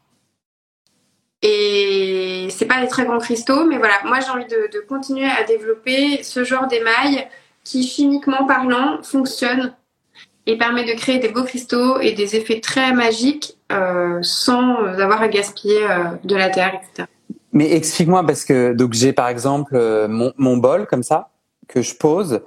Et 1.42 2.48
c'est 2.50 2.66
pas 2.66 2.82
des 2.82 2.88
très 2.88 3.06
grands 3.06 3.20
cristaux, 3.20 3.66
mais 3.66 3.78
voilà, 3.78 3.96
moi 4.06 4.20
j'ai 4.20 4.30
envie 4.30 4.46
de, 4.46 4.80
continuer 4.88 5.30
à 5.30 5.44
développer 5.44 6.24
ce 6.24 6.44
genre 6.44 6.68
d'émail 6.68 7.28
qui, 7.64 7.84
chimiquement 7.84 8.48
parlant, 8.48 9.04
fonctionne 9.04 9.76
et 10.48 10.58
permet 10.58 10.86
de 10.86 10.98
créer 10.98 11.20
des 11.20 11.28
beaux 11.28 11.44
cristaux 11.44 12.00
et 12.00 12.14
des 12.14 12.36
effets 12.36 12.62
très 12.62 12.94
magiques 12.94 13.58
euh, 13.72 14.20
sans 14.22 14.78
avoir 14.86 15.22
à 15.22 15.28
gaspiller 15.28 15.84
euh, 15.84 16.06
de 16.24 16.36
la 16.36 16.50
terre, 16.50 16.74
etc. 16.74 17.08
Mais 17.52 17.74
explique-moi 17.74 18.26
parce 18.26 18.46
que 18.46 18.76
j'ai 18.92 19.14
par 19.14 19.28
exemple 19.28 19.78
mon 20.08 20.58
bol 20.58 20.88
comme 20.88 21.04
ça 21.04 21.30
que 21.68 21.82
je 21.82 21.96
pose 21.96 22.42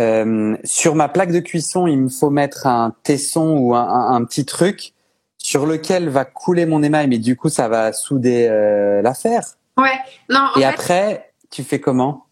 Euh, 0.00 0.56
sur 0.64 0.94
ma 0.94 1.08
plaque 1.08 1.30
de 1.30 1.40
cuisson. 1.40 1.86
Il 1.86 1.98
me 1.98 2.08
faut 2.08 2.30
mettre 2.30 2.66
un 2.66 2.94
tesson 3.02 3.56
ou 3.58 3.74
un, 3.74 3.86
un- 3.86 4.14
un 4.14 4.24
petit 4.24 4.44
truc 4.46 4.94
sur 5.38 5.66
lequel 5.66 6.08
va 6.08 6.24
couler 6.24 6.64
mon 6.66 6.82
émail, 6.82 7.06
mais 7.08 7.18
du 7.18 7.36
coup 7.36 7.48
ça 7.48 7.68
va 7.68 7.92
souder 7.92 8.46
euh, 8.50 9.02
l'affaire. 9.02 9.42
Ouais, 9.78 9.98
non, 10.28 10.40
en 10.54 10.58
Et 10.58 10.60
fait, 10.62 10.66
après, 10.66 11.32
tu 11.50 11.62
fais 11.64 11.80
comment? 11.80 12.24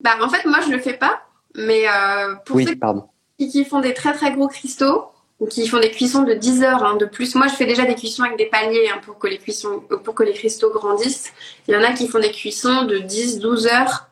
Bah, 0.00 0.10
en 0.22 0.28
fait, 0.28 0.44
moi 0.46 0.58
je 0.64 0.70
le 0.70 0.78
fais 0.78 0.94
pas, 0.94 1.20
mais 1.56 1.82
euh, 1.88 2.34
pour 2.44 2.56
Oui, 2.56 2.66
ceux 2.66 2.76
pardon. 2.76 3.04
qui, 3.38 3.48
qui 3.48 3.64
font 3.64 3.80
des 3.80 3.94
très 3.94 4.12
très 4.12 4.32
gros 4.32 4.48
cristaux 4.48 5.06
ou 5.40 5.46
qui 5.46 5.66
font 5.68 5.78
des 5.80 5.90
cuissons 5.92 6.22
de 6.22 6.34
10 6.34 6.62
heures 6.64 6.84
hein, 6.84 6.96
de 6.96 7.04
plus, 7.06 7.34
moi 7.36 7.46
je 7.46 7.54
fais 7.54 7.66
déjà 7.66 7.84
des 7.84 7.94
cuissons 7.94 8.24
avec 8.24 8.36
des 8.38 8.46
paliers 8.46 8.88
hein, 8.92 9.00
pour 9.04 9.18
que 9.18 9.28
les 9.28 9.38
cuissons, 9.38 9.80
pour 10.04 10.14
que 10.14 10.24
les 10.24 10.32
cristaux 10.32 10.70
grandissent. 10.72 11.32
Il 11.68 11.74
y 11.74 11.76
en 11.76 11.82
a 11.84 11.92
qui 11.92 12.08
font 12.08 12.18
des 12.18 12.32
cuissons 12.32 12.82
de 12.84 12.98
10-12 12.98 13.66
heures 13.72 14.08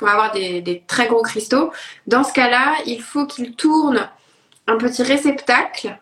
pour 0.00 0.08
avoir 0.08 0.32
des, 0.32 0.62
des 0.62 0.82
très 0.86 1.08
gros 1.08 1.20
cristaux. 1.20 1.70
Dans 2.06 2.24
ce 2.24 2.32
cas-là, 2.32 2.72
il 2.86 3.02
faut 3.02 3.26
qu'ils 3.26 3.54
tournent 3.54 4.08
un 4.66 4.78
petit 4.78 5.02
réceptacle 5.02 5.98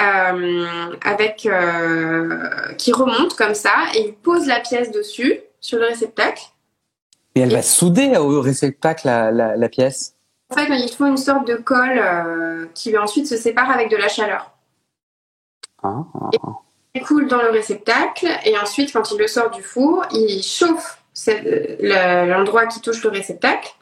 euh, 0.00 0.94
avec 1.04 1.44
euh, 1.44 2.72
qui 2.78 2.94
remonte 2.94 3.36
comme 3.36 3.54
ça 3.54 3.74
et 3.94 4.08
ils 4.08 4.14
posent 4.14 4.46
la 4.46 4.60
pièce 4.60 4.90
dessus 4.90 5.40
sur 5.60 5.78
le 5.78 5.84
réceptacle. 5.84 6.42
Et 7.34 7.40
elle 7.40 7.52
va 7.52 7.60
souder 7.60 8.16
au 8.16 8.40
réceptacle 8.40 9.06
la, 9.08 9.30
la, 9.30 9.56
la 9.56 9.68
pièce. 9.68 10.14
En 10.48 10.54
fait, 10.54 10.66
ils 10.70 10.88
font 10.88 11.06
une 11.06 11.18
sorte 11.18 11.46
de 11.46 11.56
colle 11.56 11.98
euh, 11.98 12.66
qui 12.72 12.96
ensuite 12.96 13.26
se 13.26 13.36
sépare 13.36 13.70
avec 13.70 13.90
de 13.90 13.96
la 13.98 14.08
chaleur. 14.08 14.52
Hein, 15.82 16.06
hein. 16.14 16.30
Il 16.94 17.02
coule 17.02 17.28
dans 17.28 17.42
le 17.42 17.50
réceptacle 17.50 18.28
et 18.46 18.56
ensuite, 18.56 18.90
quand 18.90 19.10
il 19.10 19.18
le 19.18 19.26
sort 19.26 19.50
du 19.50 19.62
four, 19.62 20.06
il 20.12 20.42
chauffe 20.42 21.03
l'endroit 21.80 22.66
qui 22.66 22.80
touche 22.80 23.02
le 23.02 23.10
réceptacle. 23.10 23.74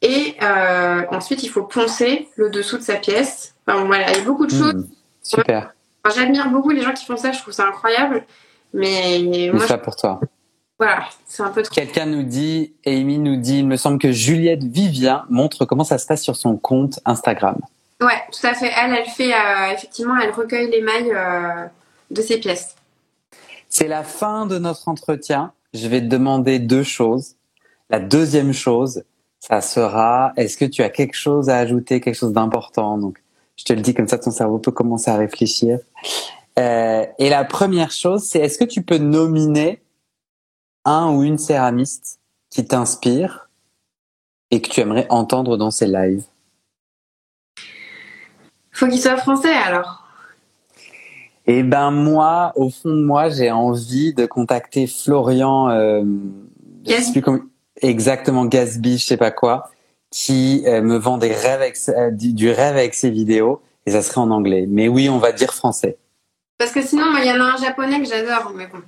Et 0.00 0.36
euh, 0.42 1.02
ensuite, 1.10 1.42
il 1.42 1.48
faut 1.48 1.64
poncer 1.64 2.28
le 2.36 2.50
dessous 2.50 2.78
de 2.78 2.82
sa 2.82 2.96
pièce. 2.96 3.54
Enfin, 3.66 3.84
voilà, 3.84 4.10
il 4.10 4.18
y 4.18 4.20
a 4.20 4.24
beaucoup 4.24 4.46
de 4.46 4.52
choses. 4.52 4.74
Hmm, 4.74 4.86
super. 5.22 5.74
Enfin, 6.04 6.20
J'admire 6.20 6.50
beaucoup 6.50 6.70
les 6.70 6.82
gens 6.82 6.92
qui 6.92 7.04
font 7.04 7.16
ça, 7.16 7.32
je 7.32 7.40
trouve 7.40 7.52
ça 7.52 7.66
incroyable. 7.66 8.24
Mais 8.72 9.20
Mais 9.28 9.50
moi, 9.52 9.66
ça 9.66 9.78
pour 9.78 9.96
toi. 9.96 10.20
Voilà, 10.78 11.08
c'est 11.26 11.42
un 11.42 11.50
peu 11.50 11.62
trop. 11.62 11.74
Quelqu'un 11.74 12.06
nous 12.06 12.22
dit, 12.22 12.72
Amy 12.86 13.18
nous 13.18 13.36
dit, 13.36 13.58
il 13.58 13.66
me 13.66 13.76
semble 13.76 13.98
que 13.98 14.12
Juliette 14.12 14.62
Vivien 14.62 15.24
montre 15.28 15.64
comment 15.64 15.82
ça 15.82 15.98
se 15.98 16.06
passe 16.06 16.22
sur 16.22 16.36
son 16.36 16.56
compte 16.56 17.00
Instagram. 17.04 17.56
Ouais, 18.00 18.22
tout 18.30 18.46
à 18.46 18.54
fait. 18.54 18.70
Elle, 18.76 18.94
elle 18.94 19.06
fait, 19.06 19.34
euh, 19.34 19.72
effectivement, 19.72 20.16
elle 20.22 20.30
recueille 20.30 20.70
les 20.70 20.80
mailles 20.80 21.12
euh, 21.12 21.66
de 22.12 22.22
ses 22.22 22.38
pièces. 22.38 22.76
C'est 23.68 23.88
la 23.88 24.04
fin 24.04 24.46
de 24.46 24.58
notre 24.58 24.88
entretien. 24.88 25.52
Je 25.74 25.86
vais 25.88 26.00
te 26.00 26.06
demander 26.06 26.58
deux 26.58 26.82
choses. 26.82 27.36
La 27.90 28.00
deuxième 28.00 28.52
chose, 28.52 29.04
ça 29.40 29.60
sera, 29.60 30.32
est-ce 30.36 30.56
que 30.56 30.64
tu 30.64 30.82
as 30.82 30.90
quelque 30.90 31.14
chose 31.14 31.48
à 31.48 31.58
ajouter, 31.58 32.00
quelque 32.00 32.14
chose 32.14 32.32
d'important? 32.32 32.98
Donc, 32.98 33.22
je 33.56 33.64
te 33.64 33.72
le 33.72 33.80
dis 33.80 33.94
comme 33.94 34.08
ça, 34.08 34.18
ton 34.18 34.30
cerveau 34.30 34.58
peut 34.58 34.72
commencer 34.72 35.10
à 35.10 35.16
réfléchir. 35.16 35.78
Euh, 36.58 37.06
et 37.18 37.28
la 37.28 37.44
première 37.44 37.90
chose, 37.90 38.24
c'est 38.24 38.40
est-ce 38.40 38.58
que 38.58 38.64
tu 38.64 38.82
peux 38.82 38.98
nominer 38.98 39.82
un 40.84 41.12
ou 41.14 41.22
une 41.22 41.38
céramiste 41.38 42.20
qui 42.50 42.66
t'inspire 42.66 43.48
et 44.50 44.60
que 44.60 44.68
tu 44.68 44.80
aimerais 44.80 45.06
entendre 45.10 45.56
dans 45.56 45.70
ses 45.70 45.86
lives? 45.86 46.24
Faut 48.72 48.86
qu'il 48.86 49.00
soit 49.00 49.16
français 49.16 49.52
alors. 49.52 49.97
Eh 51.50 51.62
ben 51.62 51.90
moi, 51.90 52.52
au 52.56 52.68
fond 52.68 52.90
de 52.94 53.02
moi, 53.02 53.30
j'ai 53.30 53.50
envie 53.50 54.12
de 54.12 54.26
contacter 54.26 54.86
Florian. 54.86 55.70
Euh, 55.70 56.04
je 56.86 56.92
sais 56.92 57.12
plus 57.12 57.22
comment- 57.22 57.40
exactement 57.80 58.44
Gasby, 58.44 58.98
je 58.98 59.06
sais 59.06 59.16
pas 59.16 59.30
quoi, 59.30 59.70
qui 60.10 60.62
euh, 60.66 60.82
me 60.82 60.96
vend 60.98 61.16
des 61.16 61.32
rêves 61.32 61.62
avec, 61.62 61.78
euh, 61.88 62.10
du, 62.10 62.34
du 62.34 62.50
rêve 62.50 62.76
avec 62.76 62.94
ses 62.94 63.10
vidéos 63.10 63.62
et 63.86 63.90
ça 63.92 64.02
serait 64.02 64.20
en 64.20 64.30
anglais. 64.30 64.66
Mais 64.68 64.88
oui, 64.88 65.08
on 65.08 65.16
va 65.18 65.32
dire 65.32 65.54
français. 65.54 65.96
Parce 66.58 66.72
que 66.72 66.82
sinon, 66.82 67.06
il 67.18 67.24
y 67.26 67.30
en 67.30 67.40
a 67.40 67.54
un 67.54 67.56
japonais 67.56 67.98
que 68.02 68.06
j'adore, 68.08 68.52
mais 68.54 68.66
bon. 68.66 68.80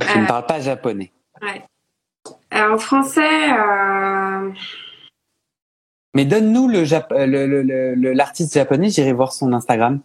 Je 0.00 0.18
ne 0.18 0.24
Euh. 0.24 0.26
parle 0.26 0.46
pas 0.46 0.60
japonais. 0.60 1.12
Ouais. 1.40 1.62
En 2.52 2.78
français, 2.78 3.48
Mais 6.14 6.24
donne-nous 6.24 6.66
le 6.66 6.82
Jap- 6.84 7.12
le- 7.12 7.46
le- 7.46 7.62
le- 7.62 7.94
le- 7.94 8.12
l'artiste 8.12 8.54
japonais, 8.54 8.90
j'irai 8.90 9.12
voir 9.12 9.32
son 9.32 9.52
Instagram. 9.52 10.00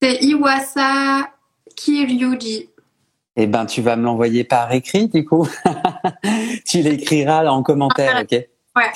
C'est 0.00 0.22
Iwasa 0.22 1.30
Kiryuji. 1.74 2.70
Eh 3.36 3.46
ben, 3.46 3.66
tu 3.66 3.82
vas 3.82 3.96
me 3.96 4.04
l'envoyer 4.04 4.44
par 4.44 4.72
écrit, 4.72 5.08
du 5.08 5.24
coup. 5.24 5.46
tu 6.66 6.80
l'écriras 6.80 7.46
en 7.46 7.62
commentaire, 7.62 8.22
ok? 8.22 8.32
Ouais. 8.76 8.92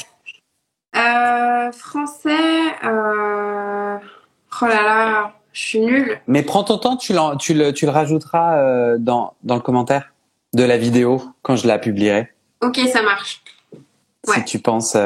Euh, 0.97 1.71
français, 1.73 2.75
euh... 2.85 3.99
oh 4.61 4.67
là 4.67 4.83
là, 4.83 5.35
je 5.53 5.61
suis 5.61 5.81
nulle. 5.81 6.21
Mais 6.27 6.43
prends 6.43 6.65
ton 6.65 6.79
temps, 6.79 6.97
tu, 6.97 7.13
le, 7.13 7.73
tu 7.73 7.87
le 7.87 7.91
rajouteras 7.91 8.59
euh, 8.59 8.97
dans, 8.99 9.35
dans 9.43 9.55
le 9.55 9.61
commentaire 9.61 10.13
de 10.53 10.65
la 10.65 10.79
vidéo 10.79 11.23
quand 11.43 11.57
je 11.57 11.69
la 11.69 11.79
publierai. 11.79 12.33
Ok, 12.63 12.81
ça 12.93 13.03
marche. 13.03 13.43
Si 14.27 14.45
tu 14.45 14.59
penses. 14.59 14.97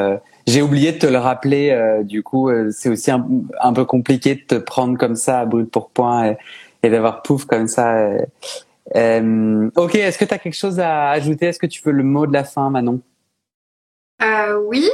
J'ai 0.47 0.61
oublié 0.61 0.91
de 0.91 0.99
te 0.99 1.07
le 1.07 1.17
rappeler, 1.17 1.71
euh, 1.71 2.03
du 2.03 2.21
coup, 2.21 2.49
euh, 2.49 2.69
c'est 2.71 2.89
aussi 2.89 3.09
un, 3.09 3.73
peu 3.73 3.85
compliqué 3.85 4.35
de 4.35 4.41
te 4.41 4.55
prendre 4.55 4.95
comme 4.97 5.15
ça 5.15 5.39
à 5.39 5.45
brut 5.45 5.71
pour 5.71 5.89
point 5.89 6.35
et, 6.83 6.89
d'avoir 6.89 7.23
pouf 7.23 7.45
comme 7.45 7.67
ça. 7.67 7.97
euh. 8.95 9.69
Ok, 9.75 9.95
est-ce 9.95 10.19
que 10.19 10.25
tu 10.25 10.33
as 10.35 10.37
quelque 10.37 10.55
chose 10.55 10.79
à 10.79 11.09
ajouter? 11.09 11.47
Est-ce 11.47 11.57
que 11.57 11.65
tu 11.65 11.81
veux 11.83 11.91
le 11.91 12.03
mot 12.03 12.27
de 12.27 12.33
la 12.33 12.43
fin, 12.43 12.69
Manon? 12.69 13.01
Oui, 14.69 14.87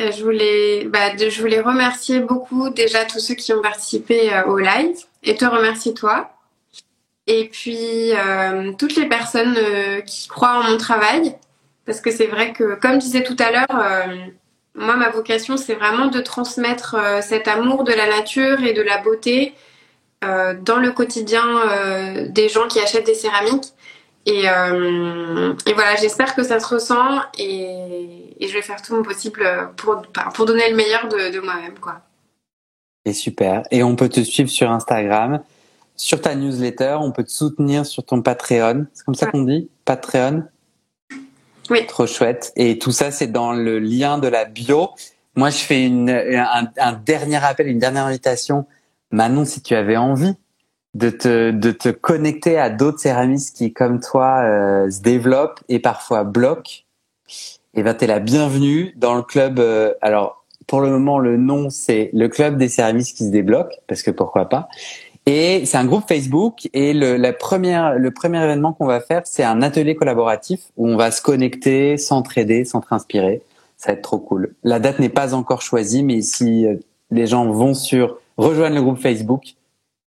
je 0.00 0.22
voulais, 0.22 0.84
bah, 0.86 1.16
je 1.16 1.40
voulais 1.40 1.60
remercier 1.60 2.20
beaucoup 2.20 2.68
déjà 2.70 3.04
tous 3.04 3.20
ceux 3.20 3.34
qui 3.34 3.52
ont 3.52 3.62
participé 3.62 4.30
au 4.46 4.58
live 4.58 4.96
et 5.22 5.36
te 5.36 5.44
remercier 5.44 5.94
toi. 5.94 6.32
Et 7.28 7.48
puis 7.48 8.12
toutes 8.78 8.96
les 8.96 9.06
personnes 9.06 9.56
qui 10.04 10.26
croient 10.26 10.58
en 10.58 10.70
mon 10.70 10.76
travail, 10.76 11.36
parce 11.86 12.00
que 12.00 12.10
c'est 12.10 12.26
vrai 12.26 12.52
que, 12.52 12.74
comme 12.80 12.94
je 12.94 13.06
disais 13.06 13.22
tout 13.22 13.36
à 13.38 13.52
l'heure, 13.52 14.00
moi 14.78 14.96
ma 14.96 15.10
vocation 15.10 15.56
c'est 15.56 15.74
vraiment 15.74 16.06
de 16.06 16.20
transmettre 16.20 16.94
euh, 16.98 17.20
cet 17.22 17.48
amour 17.48 17.84
de 17.84 17.92
la 17.92 18.06
nature 18.08 18.62
et 18.62 18.72
de 18.72 18.82
la 18.82 18.98
beauté 18.98 19.54
euh, 20.24 20.54
dans 20.60 20.78
le 20.78 20.90
quotidien 20.92 21.44
euh, 21.44 22.28
des 22.28 22.48
gens 22.48 22.66
qui 22.68 22.80
achètent 22.80 23.06
des 23.06 23.14
céramiques. 23.14 23.72
Et, 24.26 24.40
et 24.44 25.72
voilà, 25.72 25.96
j'espère 25.98 26.34
que 26.34 26.42
ça 26.42 26.60
se 26.60 26.66
ressent 26.66 27.22
et, 27.38 28.34
et 28.38 28.46
je 28.48 28.52
vais 28.52 28.60
faire 28.60 28.82
tout 28.82 28.94
mon 28.94 29.02
possible 29.02 29.42
pour, 29.78 30.02
pour 30.34 30.44
donner 30.44 30.68
le 30.68 30.76
meilleur 30.76 31.08
de, 31.08 31.32
de 31.32 31.40
moi-même. 31.40 31.78
quoi. 31.78 32.02
Et 33.06 33.14
super. 33.14 33.62
Et 33.70 33.82
on 33.82 33.96
peut 33.96 34.10
te 34.10 34.20
suivre 34.20 34.50
sur 34.50 34.70
Instagram, 34.70 35.40
sur 35.96 36.20
ta 36.20 36.34
newsletter, 36.34 36.98
on 37.00 37.10
peut 37.10 37.24
te 37.24 37.30
soutenir 37.30 37.86
sur 37.86 38.04
ton 38.04 38.20
Patreon. 38.20 38.86
C'est 38.92 39.04
comme 39.06 39.14
ça 39.14 39.26
Ouais. 39.26 39.32
qu'on 39.32 39.42
dit 39.44 39.70
Patreon? 39.86 40.42
Oui. 41.70 41.86
Trop 41.86 42.06
chouette. 42.06 42.52
Et 42.56 42.78
tout 42.78 42.92
ça, 42.92 43.10
c'est 43.10 43.26
dans 43.26 43.52
le 43.52 43.78
lien 43.78 44.18
de 44.18 44.28
la 44.28 44.44
bio. 44.44 44.90
Moi, 45.36 45.50
je 45.50 45.58
fais 45.58 45.84
une, 45.84 46.10
un, 46.10 46.68
un 46.78 46.92
dernier 46.92 47.42
appel, 47.44 47.68
une 47.68 47.78
dernière 47.78 48.06
invitation. 48.06 48.66
Manon, 49.10 49.44
si 49.44 49.62
tu 49.62 49.74
avais 49.74 49.96
envie 49.96 50.34
de 50.94 51.10
te, 51.10 51.50
de 51.50 51.70
te 51.70 51.90
connecter 51.90 52.58
à 52.58 52.70
d'autres 52.70 52.98
céramistes 52.98 53.56
qui, 53.56 53.72
comme 53.72 54.00
toi, 54.00 54.40
euh, 54.42 54.90
se 54.90 55.00
développent 55.00 55.60
et 55.68 55.78
parfois 55.78 56.24
bloquent, 56.24 56.82
et 57.74 57.82
ben, 57.82 57.94
t'es 57.94 58.06
la 58.06 58.18
bienvenue 58.18 58.92
dans 58.96 59.14
le 59.14 59.22
club. 59.22 59.58
euh, 59.58 59.94
alors, 60.00 60.44
pour 60.66 60.80
le 60.80 60.90
moment, 60.90 61.18
le 61.18 61.36
nom, 61.36 61.70
c'est 61.70 62.10
le 62.12 62.28
club 62.28 62.56
des 62.58 62.68
céramistes 62.68 63.16
qui 63.16 63.24
se 63.24 63.30
débloquent, 63.30 63.76
parce 63.86 64.02
que 64.02 64.10
pourquoi 64.10 64.48
pas. 64.48 64.68
Et 65.30 65.66
c'est 65.66 65.76
un 65.76 65.84
groupe 65.84 66.08
Facebook 66.08 66.70
et 66.72 66.94
le, 66.94 67.18
la 67.18 67.34
première, 67.34 67.98
le 67.98 68.10
premier 68.10 68.42
événement 68.42 68.72
qu'on 68.72 68.86
va 68.86 68.98
faire, 68.98 69.26
c'est 69.26 69.44
un 69.44 69.60
atelier 69.60 69.94
collaboratif 69.94 70.60
où 70.78 70.88
on 70.88 70.96
va 70.96 71.10
se 71.10 71.20
connecter, 71.20 71.98
s'entraider, 71.98 72.64
s'entre-inspirer. 72.64 73.42
Ça 73.76 73.92
va 73.92 73.98
être 73.98 74.02
trop 74.02 74.16
cool. 74.16 74.54
La 74.62 74.78
date 74.78 75.00
n'est 75.00 75.10
pas 75.10 75.34
encore 75.34 75.60
choisie, 75.60 76.02
mais 76.02 76.22
si 76.22 76.64
euh, 76.64 76.76
les 77.10 77.26
gens 77.26 77.44
vont 77.50 77.74
sur 77.74 78.18
rejoindre 78.38 78.76
le 78.76 78.80
groupe 78.80 78.96
Facebook, 78.96 79.56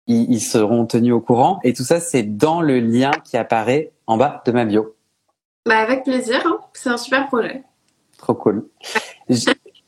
ils, 0.08 0.32
ils 0.32 0.40
seront 0.40 0.84
tenus 0.84 1.12
au 1.12 1.20
courant. 1.20 1.60
Et 1.62 1.74
tout 1.74 1.84
ça, 1.84 2.00
c'est 2.00 2.24
dans 2.24 2.60
le 2.60 2.80
lien 2.80 3.12
qui 3.22 3.36
apparaît 3.36 3.92
en 4.08 4.16
bas 4.16 4.42
de 4.44 4.50
ma 4.50 4.64
bio. 4.64 4.96
Bah, 5.64 5.78
avec 5.78 6.02
plaisir, 6.02 6.42
hein. 6.44 6.58
c'est 6.72 6.90
un 6.90 6.96
super 6.96 7.28
projet. 7.28 7.62
Trop 8.18 8.34
cool. 8.34 8.66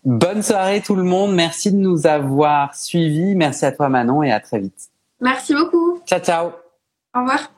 Bonne 0.05 0.45
soirée 0.45 0.83
tout 0.83 0.95
le 0.95 1.03
monde. 1.03 1.35
Merci 1.35 1.73
de 1.73 1.79
nous 1.79 2.07
avoir 2.07 2.77
suivis. 2.77 3.35
Merci 3.35 3.65
à 3.65 3.73
toi 3.73 3.89
Manon 3.89 4.23
et 4.23 4.31
à 4.31 4.39
très 4.39 4.61
vite. 4.61 4.89
Merci 5.21 5.55
beaucoup. 5.55 6.01
Ciao 6.07 6.21
ciao. 6.21 6.53
Au 7.15 7.21
revoir. 7.21 7.51